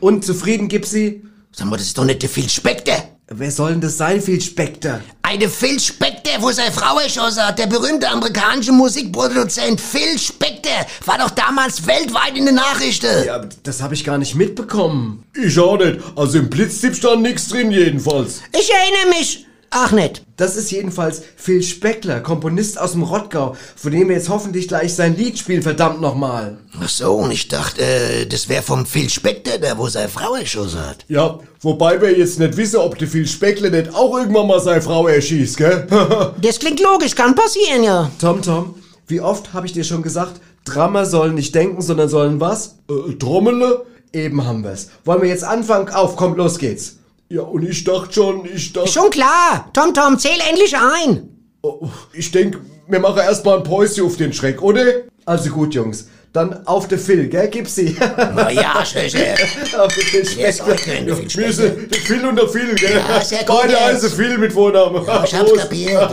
[0.00, 1.22] Und zufrieden gibt's sie?
[1.58, 3.02] Sag mal, das ist doch nicht der Phil Spector.
[3.28, 5.00] Wer soll denn das sein, Phil Spector?
[5.22, 7.58] Eine Phil Spector, wo seine Frau erschossen hat.
[7.58, 13.24] Der berühmte amerikanische Musikproduzent Phil Spector war doch damals weltweit in den Nachrichten.
[13.24, 15.24] Ja, aber das habe ich gar nicht mitbekommen.
[15.32, 16.00] Ich auch nicht.
[16.14, 18.42] Also im Blitztipp stand nichts drin jedenfalls.
[18.52, 19.46] Ich erinnere mich.
[19.78, 20.22] Ach, nicht.
[20.38, 24.94] Das ist jedenfalls Phil Speckler, Komponist aus dem Rottgau, von dem wir jetzt hoffentlich gleich
[24.94, 26.56] sein Lied spielen, verdammt nochmal.
[26.80, 30.34] Ach so, und ich dachte, äh, das wäre vom Phil Spector, der wo seine Frau
[30.34, 31.04] erschossen hat.
[31.08, 34.80] Ja, wobei wir jetzt nicht wissen, ob der Phil Speckler nicht auch irgendwann mal seine
[34.80, 35.86] Frau erschießt, gell?
[36.40, 38.10] Das klingt logisch, kann passieren, ja.
[38.18, 38.76] Tom, Tom,
[39.08, 42.76] wie oft habe ich dir schon gesagt, Drummer sollen nicht denken, sondern sollen was?
[42.88, 43.84] äh, Trommele?
[44.14, 44.88] Eben haben wir's.
[45.04, 45.90] Wollen wir jetzt anfangen?
[45.90, 46.95] Auf, kommt, los geht's.
[47.28, 48.88] Ja, und ich dachte schon, ich dachte...
[48.88, 49.68] Schon klar.
[49.72, 51.28] Tom, Tom, zähl endlich ein.
[51.62, 54.84] Oh, Ich denk, wir machen erstmal ein Päuschen auf den Schreck, oder?
[55.24, 56.08] Also gut, Jungs.
[56.32, 57.48] Dann auf der Phil, gell?
[57.48, 57.96] Gib sie.
[57.98, 59.34] Na ja, Schöche.
[59.78, 61.06] auf den Phil Speckler.
[61.06, 63.02] Wir sind der Phil und der Phil, gell?
[63.08, 65.04] Ja, sehr gut Beide heißen Phil mit Vornamen.
[65.04, 66.10] Ja, ich hab's kapiert.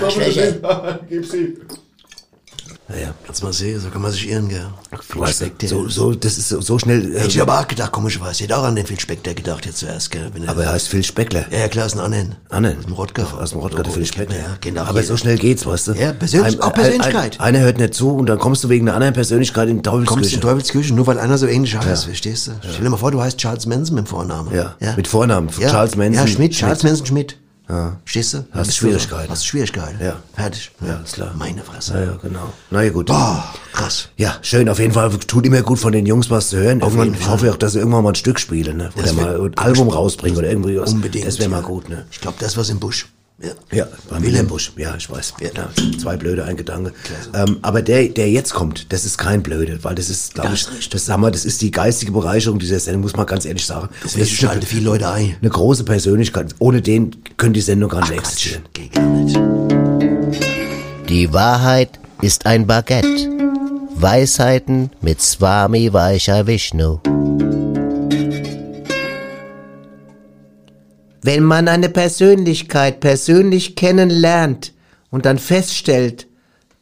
[1.08, 1.58] Gib sie.
[2.88, 4.64] Naja, kannst mal sehen, so kann man sich irren, gell.
[5.12, 7.14] Du weißt, so, so, das ist so, schnell.
[7.16, 8.34] Hätte ich Äh, aber auch gedacht, komischerweise.
[8.34, 10.30] Ich hätte auch an den Phil Spector gedacht jetzt zuerst, gell.
[10.32, 11.46] Wenn aber er heißt Phil Speckler.
[11.50, 12.36] Ja, ja, klar, ist ein Annen.
[12.48, 12.78] Annen.
[12.78, 13.22] Aus dem Rottgau.
[13.24, 14.36] Aus dem Rottgau, der Phil Speckler.
[14.36, 15.92] Ja, auch Aber so schnell geht's, weißt du?
[15.94, 17.40] Ja, Persönlich- auch Persönlichkeit.
[17.40, 19.78] Ein, ein, einer hört nicht zu und dann kommst du wegen einer anderen Persönlichkeit in
[19.78, 20.34] die Kommst Teufelsküche.
[20.36, 22.52] in Teufelsküche, nur weil einer so ähnlich heißt, verstehst du?
[22.62, 24.54] Stell dir mal vor, du heißt Charles Manson mit Vornamen.
[24.54, 25.48] Ja, mit Vornamen.
[25.58, 25.70] Ja.
[25.70, 26.14] Charles Manson.
[26.14, 26.84] Ja, Schmidt, Charles.
[26.84, 27.36] Manson Schmidt.
[27.68, 27.96] Ja.
[28.04, 28.46] Verstehst du?
[28.52, 29.30] Hast du Schwierigkeiten.
[29.30, 29.98] Hast Schwierigkeiten.
[30.02, 30.16] Ja.
[30.34, 30.70] Fertig.
[30.86, 31.34] Ja, ist klar.
[31.36, 31.94] Meine Fresse.
[31.94, 32.52] Ja, ja, genau.
[32.70, 33.06] Na ja, gut.
[33.06, 34.08] Boah, krass.
[34.16, 34.68] Ja, schön.
[34.68, 36.82] Auf jeden Fall tut immer gut von den Jungs was zu hören.
[36.82, 37.32] Auf jeden ich Fall.
[37.32, 38.90] hoffe auch, dass sie irgendwann mal ein Stück spielen, ne?
[38.96, 40.92] Oder mal ein Album rausbringen oder irgendwie was.
[40.92, 41.26] Unbedingt.
[41.26, 41.66] Das wäre mal ja.
[41.66, 42.06] gut, ne?
[42.10, 43.06] Ich glaube, das war's im Busch.
[43.38, 43.50] Ja.
[43.70, 44.46] Ja, beim Wilhelm.
[44.46, 44.72] Busch.
[44.76, 45.34] Ja, ich weiß.
[45.40, 45.48] Ja.
[45.54, 45.68] Ja,
[45.98, 46.92] zwei blöde, ein Gedanke.
[47.34, 50.88] Ähm, aber der, der jetzt kommt, das ist kein blöde, weil das ist, glaube ich,
[50.88, 53.90] das, sag mal, das ist die geistige Bereicherung dieser Sendung, muss man ganz ehrlich sagen.
[54.02, 55.36] Das schalten viele Leute ein.
[55.40, 56.54] eine große Persönlichkeit.
[56.58, 58.62] Ohne den könnte die Sendung gar nicht existieren.
[58.72, 59.38] Geht gar nicht.
[61.10, 63.28] Die Wahrheit ist ein Baguette.
[63.96, 67.00] Weisheiten mit Swami Vaishya Vishnu.
[71.26, 74.72] Wenn man eine Persönlichkeit persönlich kennenlernt
[75.10, 76.28] und dann feststellt,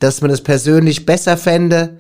[0.01, 1.99] dass man es persönlich besser fände,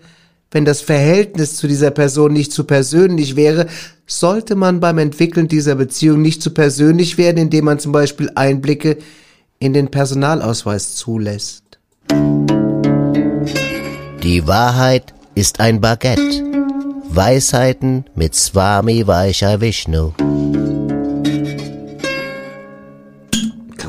[0.51, 3.67] wenn das Verhältnis zu dieser Person nicht zu persönlich wäre,
[4.07, 8.99] sollte man beim Entwickeln dieser Beziehung nicht zu persönlich werden, indem man zum Beispiel Einblicke
[9.59, 11.79] in den Personalausweis zulässt.
[14.23, 16.45] Die Wahrheit ist ein Baguette.
[17.09, 20.13] Weisheiten mit Swami Vaishya Vishnu.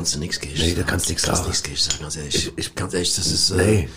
[0.06, 0.52] Kannst du nichts gehen.
[0.56, 1.50] Nee, da kannst du nichts kannst sagen.
[1.50, 2.34] nichts gehen, sag ganz ehrlich.
[2.36, 3.88] Ich- Ich, ganz ehrlich, das ist, äh, Nee.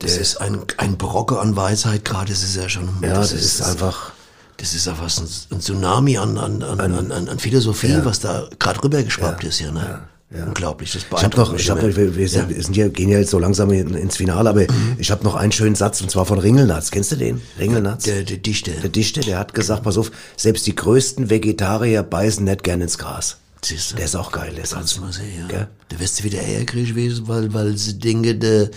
[0.00, 2.90] das ist ein, ein Brocke an Weisheit gerade, das ist ja schon.
[3.00, 4.12] Ja, das, ist einfach.
[4.58, 5.10] Das ist einfach
[5.50, 9.72] ein, Tsunami an, an, an, an, an, an Philosophie, was da gerade rübergeschwappt ist hier,
[9.72, 10.00] ne?
[10.30, 11.96] Unglaublich, das Ich beeindruckt noch, mich ich habe, immer.
[11.96, 14.66] wir, wir, sind, hier, gehen ja jetzt so langsam in, ins Finale, aber
[14.98, 16.90] ich habe noch einen schönen Satz und zwar von Ringelnatz.
[16.90, 17.40] Kennst du den?
[17.58, 18.02] Ringelnatz?
[18.04, 18.72] Der, der Dichter.
[18.72, 22.98] Der Dichter, der hat gesagt, pass auf, selbst die größten Vegetarier beißen nicht gern ins
[22.98, 23.36] Gras.
[23.64, 23.96] Siehst du?
[23.96, 24.78] Der ist auch geil, der Satz.
[24.78, 25.46] Kannst du mal sehen, ja.
[25.48, 25.68] Gell?
[25.90, 28.70] Der wirst du wieder Eierkrieg gewesen, weil, weil sie Dinge, der,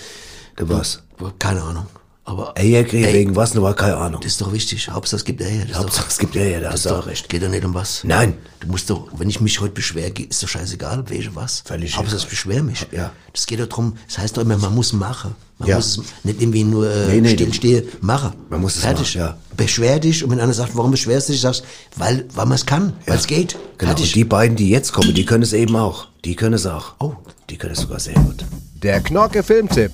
[0.58, 1.04] Der was?
[1.38, 1.86] keine Ahnung.
[2.30, 4.22] Aber Eierkrieg Ey, wegen was, nur keine Ahnung.
[4.22, 4.88] Das ist doch wichtig.
[4.88, 5.66] Hauptsache es gibt Eier.
[5.74, 7.28] Hauptsache doch, es gibt Eier, da das hast du doch auch recht.
[7.28, 8.04] Geht doch nicht um was.
[8.04, 8.36] Nein.
[8.60, 11.64] Du musst doch, wenn ich mich heute beschwere, ist doch scheißegal, welche was.
[11.66, 12.86] Völlig Hauptsache ich beschwere mich.
[12.92, 13.10] Ja.
[13.34, 13.96] Das geht doch drum.
[14.06, 15.34] das heißt doch immer, man muss machen.
[15.58, 15.78] Man Ja.
[15.78, 18.34] muss es nicht irgendwie nur äh, Nee, nee, stillstehen, machen.
[18.50, 19.16] Man muss es Fertig.
[19.16, 19.58] machen, ja.
[19.58, 21.64] Beschwer dich und wenn einer sagt, warum beschwerst du dich, sagst,
[21.96, 23.58] weil, weil man es kann, weil es geht.
[23.80, 24.06] Genau, Fertig.
[24.12, 26.08] und die beiden, die jetzt kommen, die können es eben auch.
[26.26, 26.94] Die können es auch.
[27.00, 27.14] Oh.
[27.50, 28.46] Die können es sogar sehr gut.
[28.76, 29.92] Der Knorke Filmtipp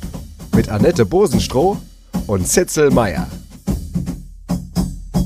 [0.54, 1.78] mit Annette Bosenstroh
[2.28, 3.28] und Zitzel Meyer.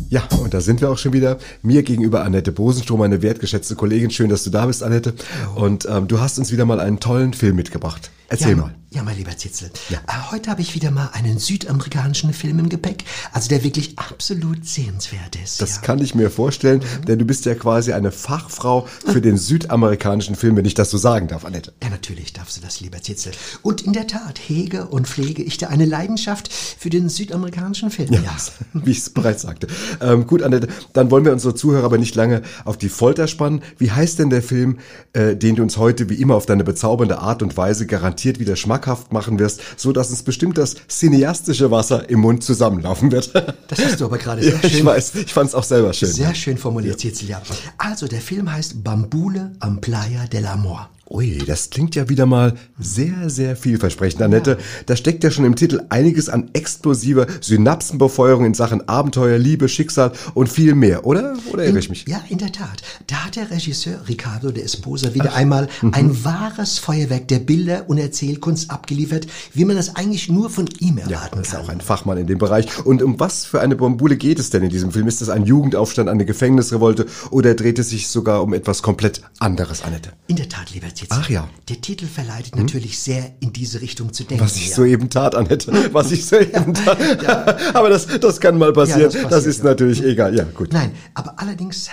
[0.09, 1.37] Ja, und da sind wir auch schon wieder.
[1.61, 4.09] Mir gegenüber Annette Bosenstroh, meine wertgeschätzte Kollegin.
[4.09, 5.13] Schön, dass du da bist, Annette.
[5.55, 8.09] Und ähm, du hast uns wieder mal einen tollen Film mitgebracht.
[8.27, 8.75] Erzähl ja, mal.
[8.91, 9.69] Ja, mein lieber Zitzel.
[9.91, 9.97] Äh,
[10.31, 15.35] heute habe ich wieder mal einen südamerikanischen Film im Gepäck, also der wirklich absolut sehenswert
[15.43, 15.61] ist.
[15.61, 20.35] Das kann ich mir vorstellen, denn du bist ja quasi eine Fachfrau für den südamerikanischen
[20.35, 21.71] Film, wenn ich das so sagen darf, Annette.
[21.83, 23.31] Ja, natürlich darfst du das, lieber Zitzel.
[23.61, 28.11] Und in der Tat hege und pflege ich da eine Leidenschaft für den südamerikanischen Film.
[28.11, 28.23] Ja,
[28.73, 29.67] wie ich es bereits sagte.
[30.01, 33.61] Ähm, gut, Annette, dann wollen wir unsere Zuhörer aber nicht lange auf die Folter spannen.
[33.77, 34.79] Wie heißt denn der Film,
[35.13, 38.55] äh, den du uns heute wie immer auf deine bezaubernde Art und Weise garantiert wieder
[38.79, 43.33] schmackhaft machen wirst, so dass uns bestimmt das cineastische Wasser im Mund zusammenlaufen wird?
[43.67, 44.79] Das hast du aber gerade sehr ja, schön.
[44.79, 46.11] Ich weiß, ich fand es auch selber schön.
[46.11, 47.41] Sehr schön formuliert, ja.
[47.77, 50.89] Also, der Film heißt Bambule am Playa del Amor.
[51.11, 54.59] Ui, das klingt ja wieder mal sehr, sehr vielversprechend, Annette.
[54.85, 60.11] Da steckt ja schon im Titel einiges an explosiver Synapsenbefeuerung in Sachen Abenteuer, Liebe, Schicksal
[60.35, 61.33] und viel mehr, oder?
[61.51, 62.05] Oder irre ich mich?
[62.07, 62.83] Ja, in der Tat.
[63.07, 65.95] Da hat der Regisseur Ricardo de Esposa wieder einmal mhm.
[65.95, 70.99] ein wahres Feuerwerk der Bilder und Erzählkunst abgeliefert, wie man das eigentlich nur von ihm
[70.99, 72.85] erwarten Ja, das ist auch ein Fachmann in dem Bereich.
[72.85, 75.07] Und um was für eine Bombule geht es denn in diesem Film?
[75.07, 79.81] Ist das ein Jugendaufstand, eine Gefängnisrevolte oder dreht es sich sogar um etwas komplett anderes,
[79.81, 80.11] Annette?
[80.27, 81.17] In der Tat, lieber Zitzel.
[81.21, 81.49] Ach ja.
[81.69, 84.43] Der Titel verleitet natürlich sehr in diese Richtung zu denken.
[84.43, 84.75] Was ich ja.
[84.75, 85.71] soeben tat, Annette.
[85.93, 86.97] Was ich soeben tat.
[87.75, 89.11] Aber das, das kann mal passieren.
[89.11, 90.35] Ja, das das, ist natürlich egal.
[90.35, 90.73] Ja, gut.
[90.73, 91.89] Nein, aber allerdings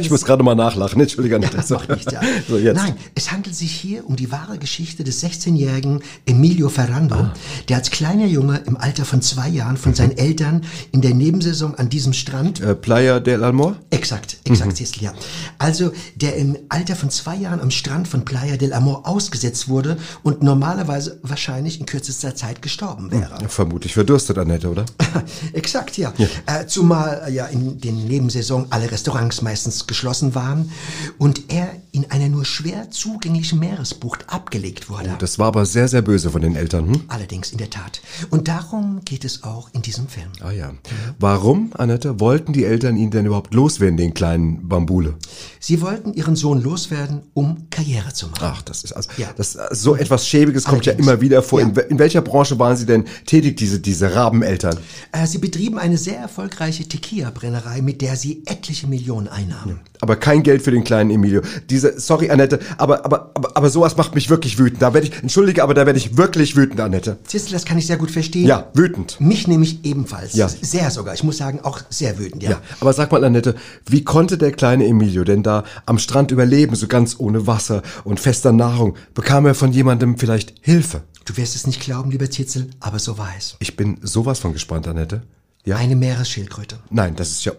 [0.00, 1.00] Ich muss gerade mal nachlachen.
[1.00, 1.56] Entschuldige, Annette.
[1.58, 2.20] Ja, macht nichts, ja.
[2.48, 2.76] So, jetzt.
[2.76, 7.34] Nein, es handelt sich hier um die wahre Geschichte des 16-jährigen Emilio Ferrando, Ah.
[7.68, 11.74] der als kleiner Junge im Alter von zwei Jahren von seinen Eltern in der Nebensaison
[11.76, 13.76] an diesem Strand Äh, Playa del Almor?
[13.90, 14.86] Exakt, exakt, Mhm.
[15.00, 15.14] Ja.
[15.58, 19.96] Also, der im Alter von zwei Jahren am Strand von Playa del Amor ausgesetzt wurde
[20.22, 23.38] und normalerweise wahrscheinlich in kürzester Zeit gestorben wäre.
[23.40, 24.84] Ja, vermutlich verdurstet, Annette, oder?
[25.52, 26.12] Exakt, ja.
[26.46, 30.70] Äh, zumal äh, ja in den Nebensaison alle Restaurants meistens geschlossen waren
[31.18, 35.16] und er in einer nur schwer zugänglichen Meeresbucht abgelegt wurde.
[35.18, 36.88] Das war aber sehr, sehr böse von den Eltern.
[36.88, 37.02] Hm?
[37.08, 38.00] Allerdings in der Tat.
[38.30, 40.28] Und darum geht es auch in diesem Film.
[40.40, 40.72] Ah ja.
[41.18, 45.14] Warum, Annette, wollten die Eltern ihn denn überhaupt loswerden, den kleinen Bambule?
[45.58, 48.29] Sie wollten ihren Sohn loswerden, um Karriere zu.
[48.40, 49.28] Ach, das ist also, Ja.
[49.36, 51.60] das, so etwas Schäbiges kommt ja immer wieder vor.
[51.60, 51.66] Ja.
[51.66, 54.76] In, in welcher Branche waren Sie denn tätig, diese, diese Rabeneltern?
[55.12, 59.80] Äh, sie betrieben eine sehr erfolgreiche Tequila-Brennerei, mit der sie etliche Millionen einnahmen.
[60.02, 61.42] Aber kein Geld für den kleinen Emilio.
[61.68, 64.80] Diese, sorry, Annette, aber, aber, aber, aber sowas macht mich wirklich wütend.
[64.80, 67.18] Da werde ich, entschuldige, aber da werde ich wirklich wütend, Annette.
[67.26, 68.46] Siehst du, das kann ich sehr gut verstehen.
[68.46, 69.20] Ja, wütend.
[69.20, 70.32] Mich nämlich ebenfalls.
[70.34, 70.48] Ja.
[70.48, 71.12] Sehr sogar.
[71.14, 72.50] Ich muss sagen, auch sehr wütend, ja.
[72.52, 73.54] Ja, aber sag mal, Annette,
[73.86, 78.19] wie konnte der kleine Emilio denn da am Strand überleben, so ganz ohne Wasser und
[78.20, 78.96] fester Nahrung?
[79.14, 81.02] Bekam er von jemandem vielleicht Hilfe?
[81.24, 83.56] Du wirst es nicht glauben, lieber Zitzel, aber so war es.
[83.60, 85.22] Ich bin sowas von gespannt, Annette.
[85.64, 85.76] Ja?
[85.76, 86.78] Eine Meeresschildkröte.
[86.90, 87.52] Nein, das ist ja,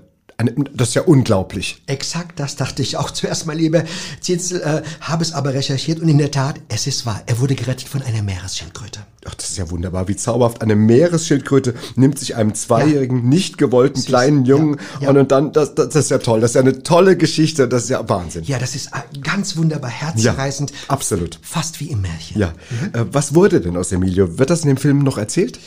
[0.74, 1.82] das ist ja unglaublich.
[1.88, 3.84] Exakt, das dachte ich auch zuerst mal, lieber
[4.20, 7.22] Zitzel, äh, habe es aber recherchiert und in der Tat, es ist wahr.
[7.26, 9.02] Er wurde gerettet von einer Meeresschildkröte.
[9.26, 10.62] Ach, das ist ja wunderbar, wie zauberhaft.
[10.62, 14.08] Eine Meeresschildkröte nimmt sich einem zweijährigen, nicht gewollten Süß.
[14.08, 15.10] kleinen Jungen Ja, ja.
[15.10, 16.42] Und, und dann, das, das, ist ja toll.
[16.42, 17.68] Das ist ja eine tolle Geschichte.
[17.68, 18.44] Das ist ja Wahnsinn.
[18.46, 20.74] Ja, das ist äh, ganz wunderbar, herzzerreißend.
[20.88, 21.38] absolut.
[21.44, 22.40] Fast wie im Märchen.
[22.40, 22.54] Ja.
[22.94, 24.40] Äh, was wurde denn aus Emilio?
[24.40, 25.60] Wird das in dem Film noch erzählt?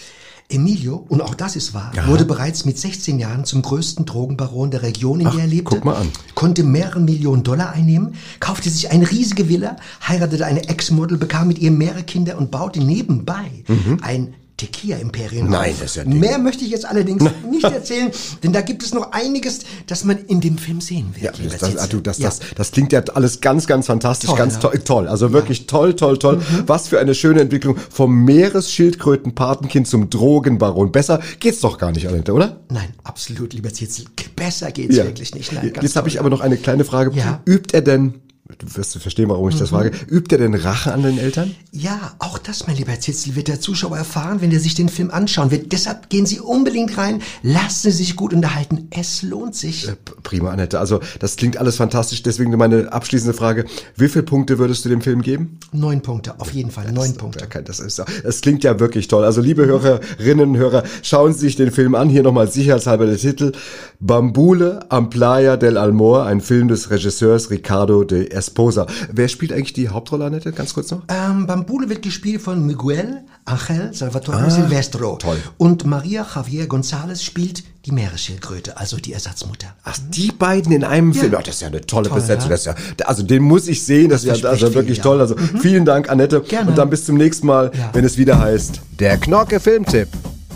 [0.49, 2.07] Emilio, und auch das ist wahr, Ja.
[2.07, 5.65] wurde bereits mit 16 Jahren zum größten Drogenbaron der Region, in Ach, der er lebte.
[5.77, 6.09] guck mal an.
[6.35, 9.77] Konnte mehrere Millionen Dollar einnehmen, kaufte sich eine riesige Villa,
[10.07, 13.65] heiratete eine Ex-Model, bekam mit ihr mehrere Kinder und baute nebenbei
[14.03, 14.35] ein
[14.67, 15.53] Tequila-Imperium Mhm.
[15.53, 15.81] Nein, auf.
[15.81, 16.21] das ist ja Ding.
[16.21, 18.11] Mehr möchte ich jetzt allerdings nicht erzählen,
[18.43, 21.39] denn da gibt es noch einiges, das man in dem Film sehen wird.
[21.39, 22.29] Ja, das, das, das, Ja.
[22.29, 24.61] das, das klingt ja alles ganz, ganz fantastisch, Toll, ganz ja.
[24.61, 25.09] toll, toll.
[25.09, 26.41] Also wirklich toll, toll, toll.
[26.67, 30.93] Was für eine schöne Entwicklung vom Meeresschildkrötenpatenkind zum Drogenbaron.
[30.93, 32.61] Besser geht's doch gar nicht, Annette, oder?
[32.71, 34.07] Nein, absolut, lieber Zitzel.
[34.37, 35.53] Besser geht's wirklich nicht.
[35.53, 37.13] Nein, ganz Jetzt habe ich aber noch eine kleine Frage.
[37.17, 37.41] Ja.
[37.47, 38.15] Übt er denn,
[38.47, 39.77] du wirst verstehen, warum ich das Mhm.
[39.77, 41.55] frage, übt er denn Rache an den Eltern?
[41.73, 45.11] Ja, auch das, mein lieber Zitzel, wird der Zuschauer erfahren, wenn er sich den Film
[45.11, 45.73] anschauen wird.
[45.73, 48.89] Deshalb gehen Sie unbedingt rein, lassen Sie sich gut unterhalten.
[48.91, 49.87] Es lohnt sich.
[49.87, 50.79] P- Prima, Annette.
[50.79, 52.23] Also das klingt alles fantastisch.
[52.23, 53.65] Deswegen meine abschließende Frage.
[53.97, 55.59] Wie viele Punkte würdest du dem Film geben?
[55.73, 57.49] Neun Punkte, auf jeden Fall, neun Punkte.
[57.53, 59.25] Ja, Das, ist, das klingt ja wirklich toll.
[59.25, 62.09] Also liebe Hörerinnen und Hörer, schauen Sie sich den Film an.
[62.11, 63.53] Hier nochmal sicherheitshalber der Titel.
[64.01, 68.87] Bambule am Playa del Almor, ein Film des Regisseurs Ricardo de Esposa.
[69.13, 70.53] Wer spielt eigentlich die Hauptrolle, Annette?
[70.53, 71.03] Ganz kurz noch.
[71.09, 75.17] Ähm, Bambule wird gespielt von Miguel Angel Salvatore Ah, Silvestro.
[75.17, 75.37] toll.
[75.59, 79.69] Und Maria Javier González spielt die Meeresschildkröte, also die Ersatzmutter.
[79.85, 81.21] Ach, die beiden in einem Ja.
[81.21, 81.35] Film.
[81.39, 82.51] Ach, das ist ja eine tolle Toll, Besetzung.
[82.51, 82.57] ja.
[82.57, 82.67] Das ist
[83.01, 84.09] ja, also den muss ich sehen.
[84.09, 85.03] Das, ist ja also viel, wirklich ja.
[85.03, 85.21] toll.
[85.21, 86.41] Also vielen Dank, Annette.
[86.41, 86.71] Gerne.
[86.71, 87.91] Und dann bis zum nächsten Mal, Ja.
[87.93, 90.09] wenn es wieder heißt Der Knorke Filmtipp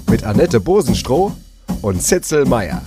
[0.09, 1.33] mit Annette Bosenstroh
[1.83, 2.81] und Zitzel Meyer.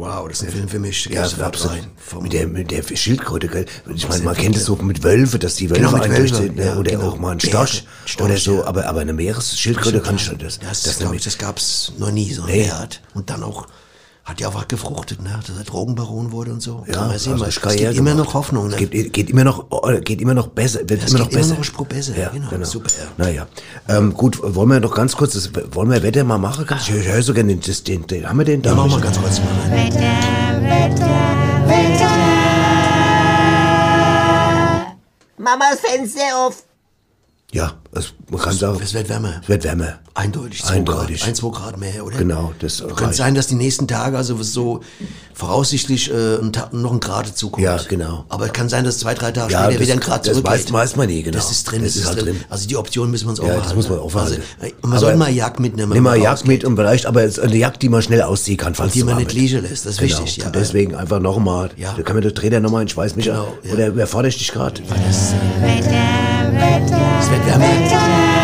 [0.00, 1.04] Wow, das ist ein Film für mich.
[1.06, 1.76] Ja, absolut.
[1.76, 2.22] rein.
[2.22, 3.66] Mit der, mit der Schildkröte, gell?
[3.94, 6.64] Ich meine, man kennt es so mit Wölfe, dass die Wölfe Genau, mit Wölfe, ne?
[6.64, 7.08] ja, oder genau.
[7.08, 8.64] auch mal ein Storch, Storch, oder so, ja.
[8.64, 10.58] aber, aber eine Meeresschildkröte kann schon das.
[10.58, 12.66] Das, das das gab's noch nie, so ein Nee.
[12.68, 13.02] Wert.
[13.12, 13.66] Und dann auch,
[14.30, 15.40] hat ja auch was gefruchtet, ne?
[15.46, 16.84] Dass er Drogenbaron wurde und so.
[16.86, 18.74] Ja, Kann man sehen, also ist es gibt immer noch Hoffnung, ne?
[18.74, 21.32] Es geht, geht immer noch, oh, geht immer noch besser, wird Es immer noch geht
[21.34, 21.50] immer besser.
[21.50, 23.24] noch eine Spur besser, ja, genau, super, ja.
[23.24, 23.46] Naja,
[23.88, 26.64] ähm, gut, wollen wir noch ganz kurz, das, wollen wir Wetter mal machen?
[26.78, 28.70] Ich höre so gerne den, den, den, haben wir den da?
[28.70, 29.46] Ja, machen wir ganz kurz mal.
[35.38, 36.62] Mama, das Fenster auf.
[37.50, 39.40] Ja, es, man kann sagen, Es wird wärmer.
[39.42, 39.98] es wird wärmer.
[40.14, 40.62] Eindeutig.
[40.62, 41.18] zwei Eindeutig.
[41.20, 42.18] Grad, ein, zwei Grad mehr, oder?
[42.18, 44.80] Genau, das Könnte sein, dass die nächsten Tage also so
[45.34, 47.64] voraussichtlich äh, ein noch ein Grad dazukommt.
[47.64, 48.24] Ja, genau.
[48.28, 50.36] Aber es kann sein, dass zwei, drei Tage Ja, später das- wieder ein Grad das
[50.36, 50.68] zurückgeht.
[50.68, 51.36] weiß- weiß man nie, genau.
[51.36, 52.40] Das ist drin, Das das, ist halt drin.
[52.48, 53.64] Also die Option müssen wir uns Ja, aufhalten.
[53.64, 54.42] das muss man aufhalten.
[54.60, 55.92] Also, äh, man soll Aber- mal Jagd mitnehmen.
[55.92, 58.22] Nimm mal man Jagd mit und vielleicht, aber es ist eine Jagd, die man schnell
[58.22, 60.18] ausziehen kann, falls Und die es man nicht liegen lässt, das ist genau.
[60.18, 60.46] wichtig, ja.
[60.46, 61.94] Und deswegen einfach nochmal, Ja.
[61.96, 63.72] da kann mir der Trainer nochmal in Schweiß mich Genau, ja.
[63.72, 64.80] Oder wer fordert dich gerade?
[67.20, 68.39] Es wird wärmer.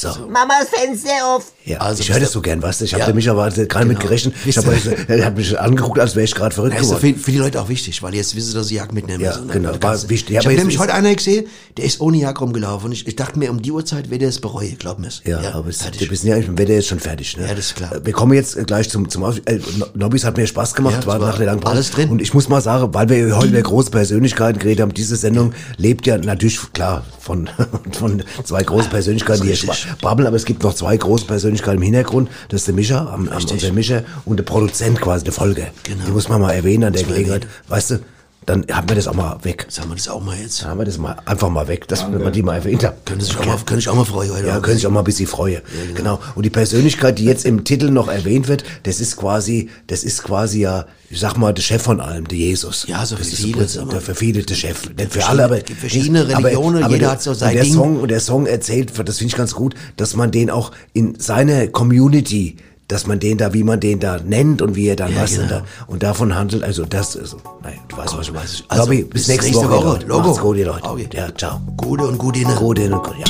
[0.00, 0.08] So.
[0.28, 1.52] Mama, das Fenster auf.
[1.64, 2.84] Ja, Also ich höre das so gern, weißt du?
[2.84, 3.08] Ich habe Ja.
[3.08, 3.14] ja.
[3.14, 4.34] mich aber gar nicht mit gerechnet.
[4.46, 4.76] Ich habe
[5.08, 7.14] er hat mich angeguckt, als wäre ich gerade verrückt Das ist geworden.
[7.16, 9.30] für, für die Leute auch wichtig, weil jetzt wissen sie, dass sie Jagd mitnehmen Ja,
[9.36, 9.48] müssen.
[9.50, 10.36] genau, Das war wichtig.
[10.36, 11.46] Ich habe nämlich heute einer gesehen,
[11.76, 12.86] der ist ohne Jagd rumgelaufen.
[12.86, 15.20] Und ich, ich dachte mir, um die Uhrzeit wird er es bereuen, glaub mir's.
[15.24, 16.08] Ja, aber es, fertig.
[16.08, 17.36] wir sind ja dem Wetter jetzt schon fertig.
[17.36, 17.42] Ne?
[17.48, 17.90] Ja, das ist klar.
[18.04, 20.98] Wir kommen jetzt äh, gleich zum, zum Aus äh, No- Nobbys hat mir Spaß gemacht,
[21.00, 21.74] Ja, war war nach der langen Pause.
[21.74, 22.08] alles drin.
[22.10, 25.52] Und ich muss mal sagen, weil wir heute über große Persönlichkeiten geredet haben, diese Sendung
[25.76, 27.50] lebt ja natürlich, klar, von,
[27.98, 29.56] von zwei großen Persönlichkeiten, die hier
[30.00, 32.30] brabbeln, aber es gibt noch zwei große Persönlichkeiten im Hintergrund.
[32.48, 35.68] Das ist der Mischa, am, am, unser Mischa und der Produzent quasi, der Folge.
[35.82, 36.04] Genau.
[36.06, 37.46] Die muss man mal erwähnen an der Gelegenheit.
[37.68, 38.00] Weißt du,
[38.48, 39.66] dann haben wir das auch mal weg.
[39.68, 40.62] Sagen wir das auch mal jetzt.
[40.62, 43.04] Dann haben wir das mal einfach mal weg, dass man die mal erwähnt hat.
[43.04, 44.46] Können sich auch mal, können sich auch mal freuen heute.
[44.46, 45.60] Ja, können sich auch mal ein bisschen freuen.
[45.94, 46.18] genau.
[46.34, 50.22] Und die Persönlichkeit, die jetzt im Titel noch erwähnt wird, das ist quasi, das ist
[50.24, 52.86] quasi ja, ich sag mal, der Chef von allem, der Jesus.
[52.88, 53.92] Ja, so das für ist viele, mal.
[53.92, 54.88] der für viele der Chef.
[54.96, 57.74] Nicht für alle, aber gibt verschiedene Religionen, jeder der- hat so sein und der Ding.
[57.74, 61.16] Song und der Song erzählt, das finde ich ganz gut, dass man den auch in
[61.20, 62.56] seine Community
[62.88, 65.32] dass man den da, wie man den da nennt und wie er dann Ja, was
[65.32, 65.60] und, genau.
[65.60, 68.48] da, und davon handelt, also das, also, naja, du weißt, was ich meine.
[68.68, 69.86] Also, Lobby, bis bis nächste, nächste Woche.
[69.86, 70.06] Woche.
[70.06, 70.34] Logo.
[70.34, 70.88] Gut, ihr Leute.
[70.88, 71.08] Okay.
[71.12, 71.60] Ja, ciao.
[71.76, 72.54] Gute und gute Inne.
[72.54, 73.26] Gute gut, ja.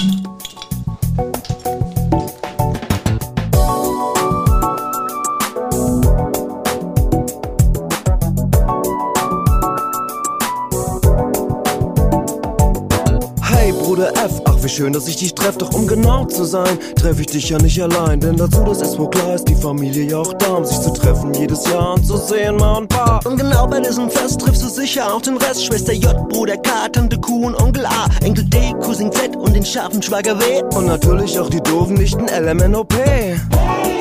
[14.68, 17.56] Wie schön, dass ich dich treff, doch um genau zu sein, treffe ich dich ja
[17.58, 20.64] nicht allein, denn dazu, das ist wohl klar, ist die Familie ja auch da, um
[20.64, 23.24] sich zu treffen jedes Jahr und zu sehen, mal ein paar.
[23.24, 25.64] Und genau bei diesem Fest triffst du sicher auch den Rest.
[25.64, 28.08] Schwester J, Bruder K, Tante Q und Onkel A.
[28.22, 30.62] Enkel D, Cousin Z und den scharfen Schwager W.
[30.76, 32.92] Und natürlich auch die doofen Nichten LMNOP.
[32.92, 33.97] Was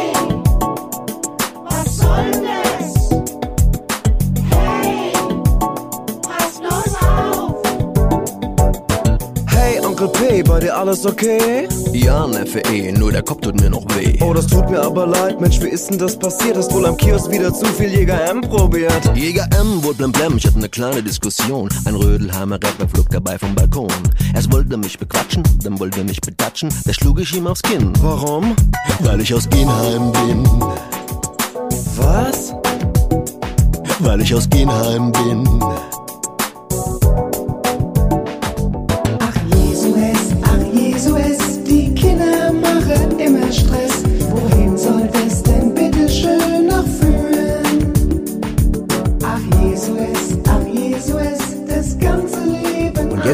[10.38, 11.68] P, bei dir alles okay?
[11.94, 14.18] Ja, Neffe eh, nur der Kopf tut mir noch weh.
[14.22, 16.58] Oh, das tut mir aber leid, Mensch, wie ist denn das passiert?
[16.58, 19.16] Hast wohl am Kiosk wieder zu viel Jäger M probiert?
[19.16, 21.70] Jäger M wohl blem blem, ich hatte ne kleine Diskussion.
[21.86, 23.88] Ein Rödelheimer Rapper flog dabei vom Balkon.
[24.36, 26.70] Erst wollte er mich bequatschen, dann wollte er mich betatschen.
[26.86, 27.92] Da schlug ich ihm aufs Kinn.
[28.02, 28.56] Warum?
[29.00, 30.44] Weil ich aus Genheim bin.
[31.96, 32.54] Was?
[34.00, 36.07] Weil ich aus Genheim bin.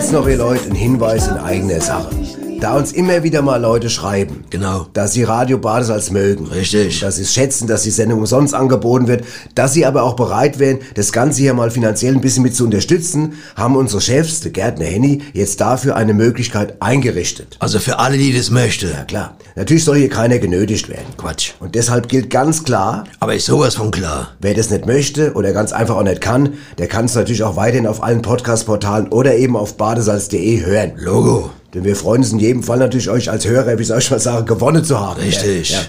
[0.04, 2.10] Jetzt noch, ihr Leute, ein Hinweis in eigener Sache.
[2.64, 4.88] Da uns immer wieder mal Leute schreiben, Genau.
[4.94, 6.48] dass sie Radio Badesalz mögen.
[6.48, 7.02] Richtig.
[7.02, 10.60] Dass sie es schätzen, dass die Sendung umsonst angeboten wird, dass sie aber auch bereit
[10.60, 14.52] wären, das Ganze hier mal finanziell ein bisschen mit zu unterstützen, haben unsere Chefs, der
[14.52, 17.58] Gärtner Henny, jetzt dafür eine Möglichkeit eingerichtet.
[17.60, 18.90] Also für alle, die das möchten.
[18.92, 19.36] Ja klar.
[19.58, 21.04] Natürlich soll hier keiner genötigt werden.
[21.18, 21.52] Quatsch.
[21.60, 24.32] Und deshalb gilt ganz klar, Aber ist sowas von klar.
[24.40, 27.58] Wer das nicht möchte oder ganz einfach auch nicht kann, der kann es natürlich auch
[27.58, 30.94] weiterhin auf allen Podcast-Portalen oder eben auf badesalz.de hören.
[30.96, 31.52] Logo.
[31.74, 34.20] Denn wir freuen uns in jedem Fall natürlich, euch als Hörer, wie soll ich mal
[34.20, 35.20] sagen, gewonnen zu haben.
[35.20, 35.72] Richtig.
[35.72, 35.80] Ja.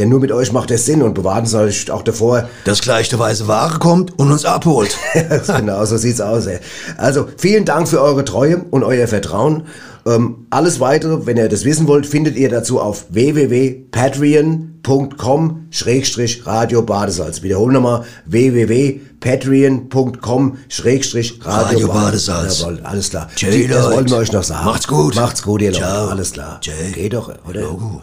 [0.00, 2.48] Denn nur mit euch macht es Sinn und bewahren Sie euch auch davor.
[2.64, 4.96] Dass gleich der weiße Ware kommt und uns abholt.
[5.46, 6.46] genau, so sieht's aus.
[6.46, 6.58] Ey.
[6.96, 9.64] Also vielen Dank für eure Treue und euer Vertrauen.
[10.06, 16.80] Ähm, alles weitere, wenn ihr das wissen wollt, findet ihr dazu auf www.patreon.com Schrägstrich Radio
[16.80, 17.42] Badesalz.
[17.42, 22.60] Wiederholen nochmal www.patreon.com Schrägstrich Radio Badesalz.
[22.60, 23.28] Jawohl, alles klar.
[23.36, 24.64] Tschö, das wollten wir euch noch sagen.
[24.64, 25.14] Macht's gut.
[25.14, 25.84] Macht's gut, ihr Leute.
[25.84, 26.08] Ciao.
[26.08, 26.58] Alles klar.
[26.62, 26.72] Tschö.
[26.94, 27.60] Geht doch, oder?
[27.60, 28.00] Logo.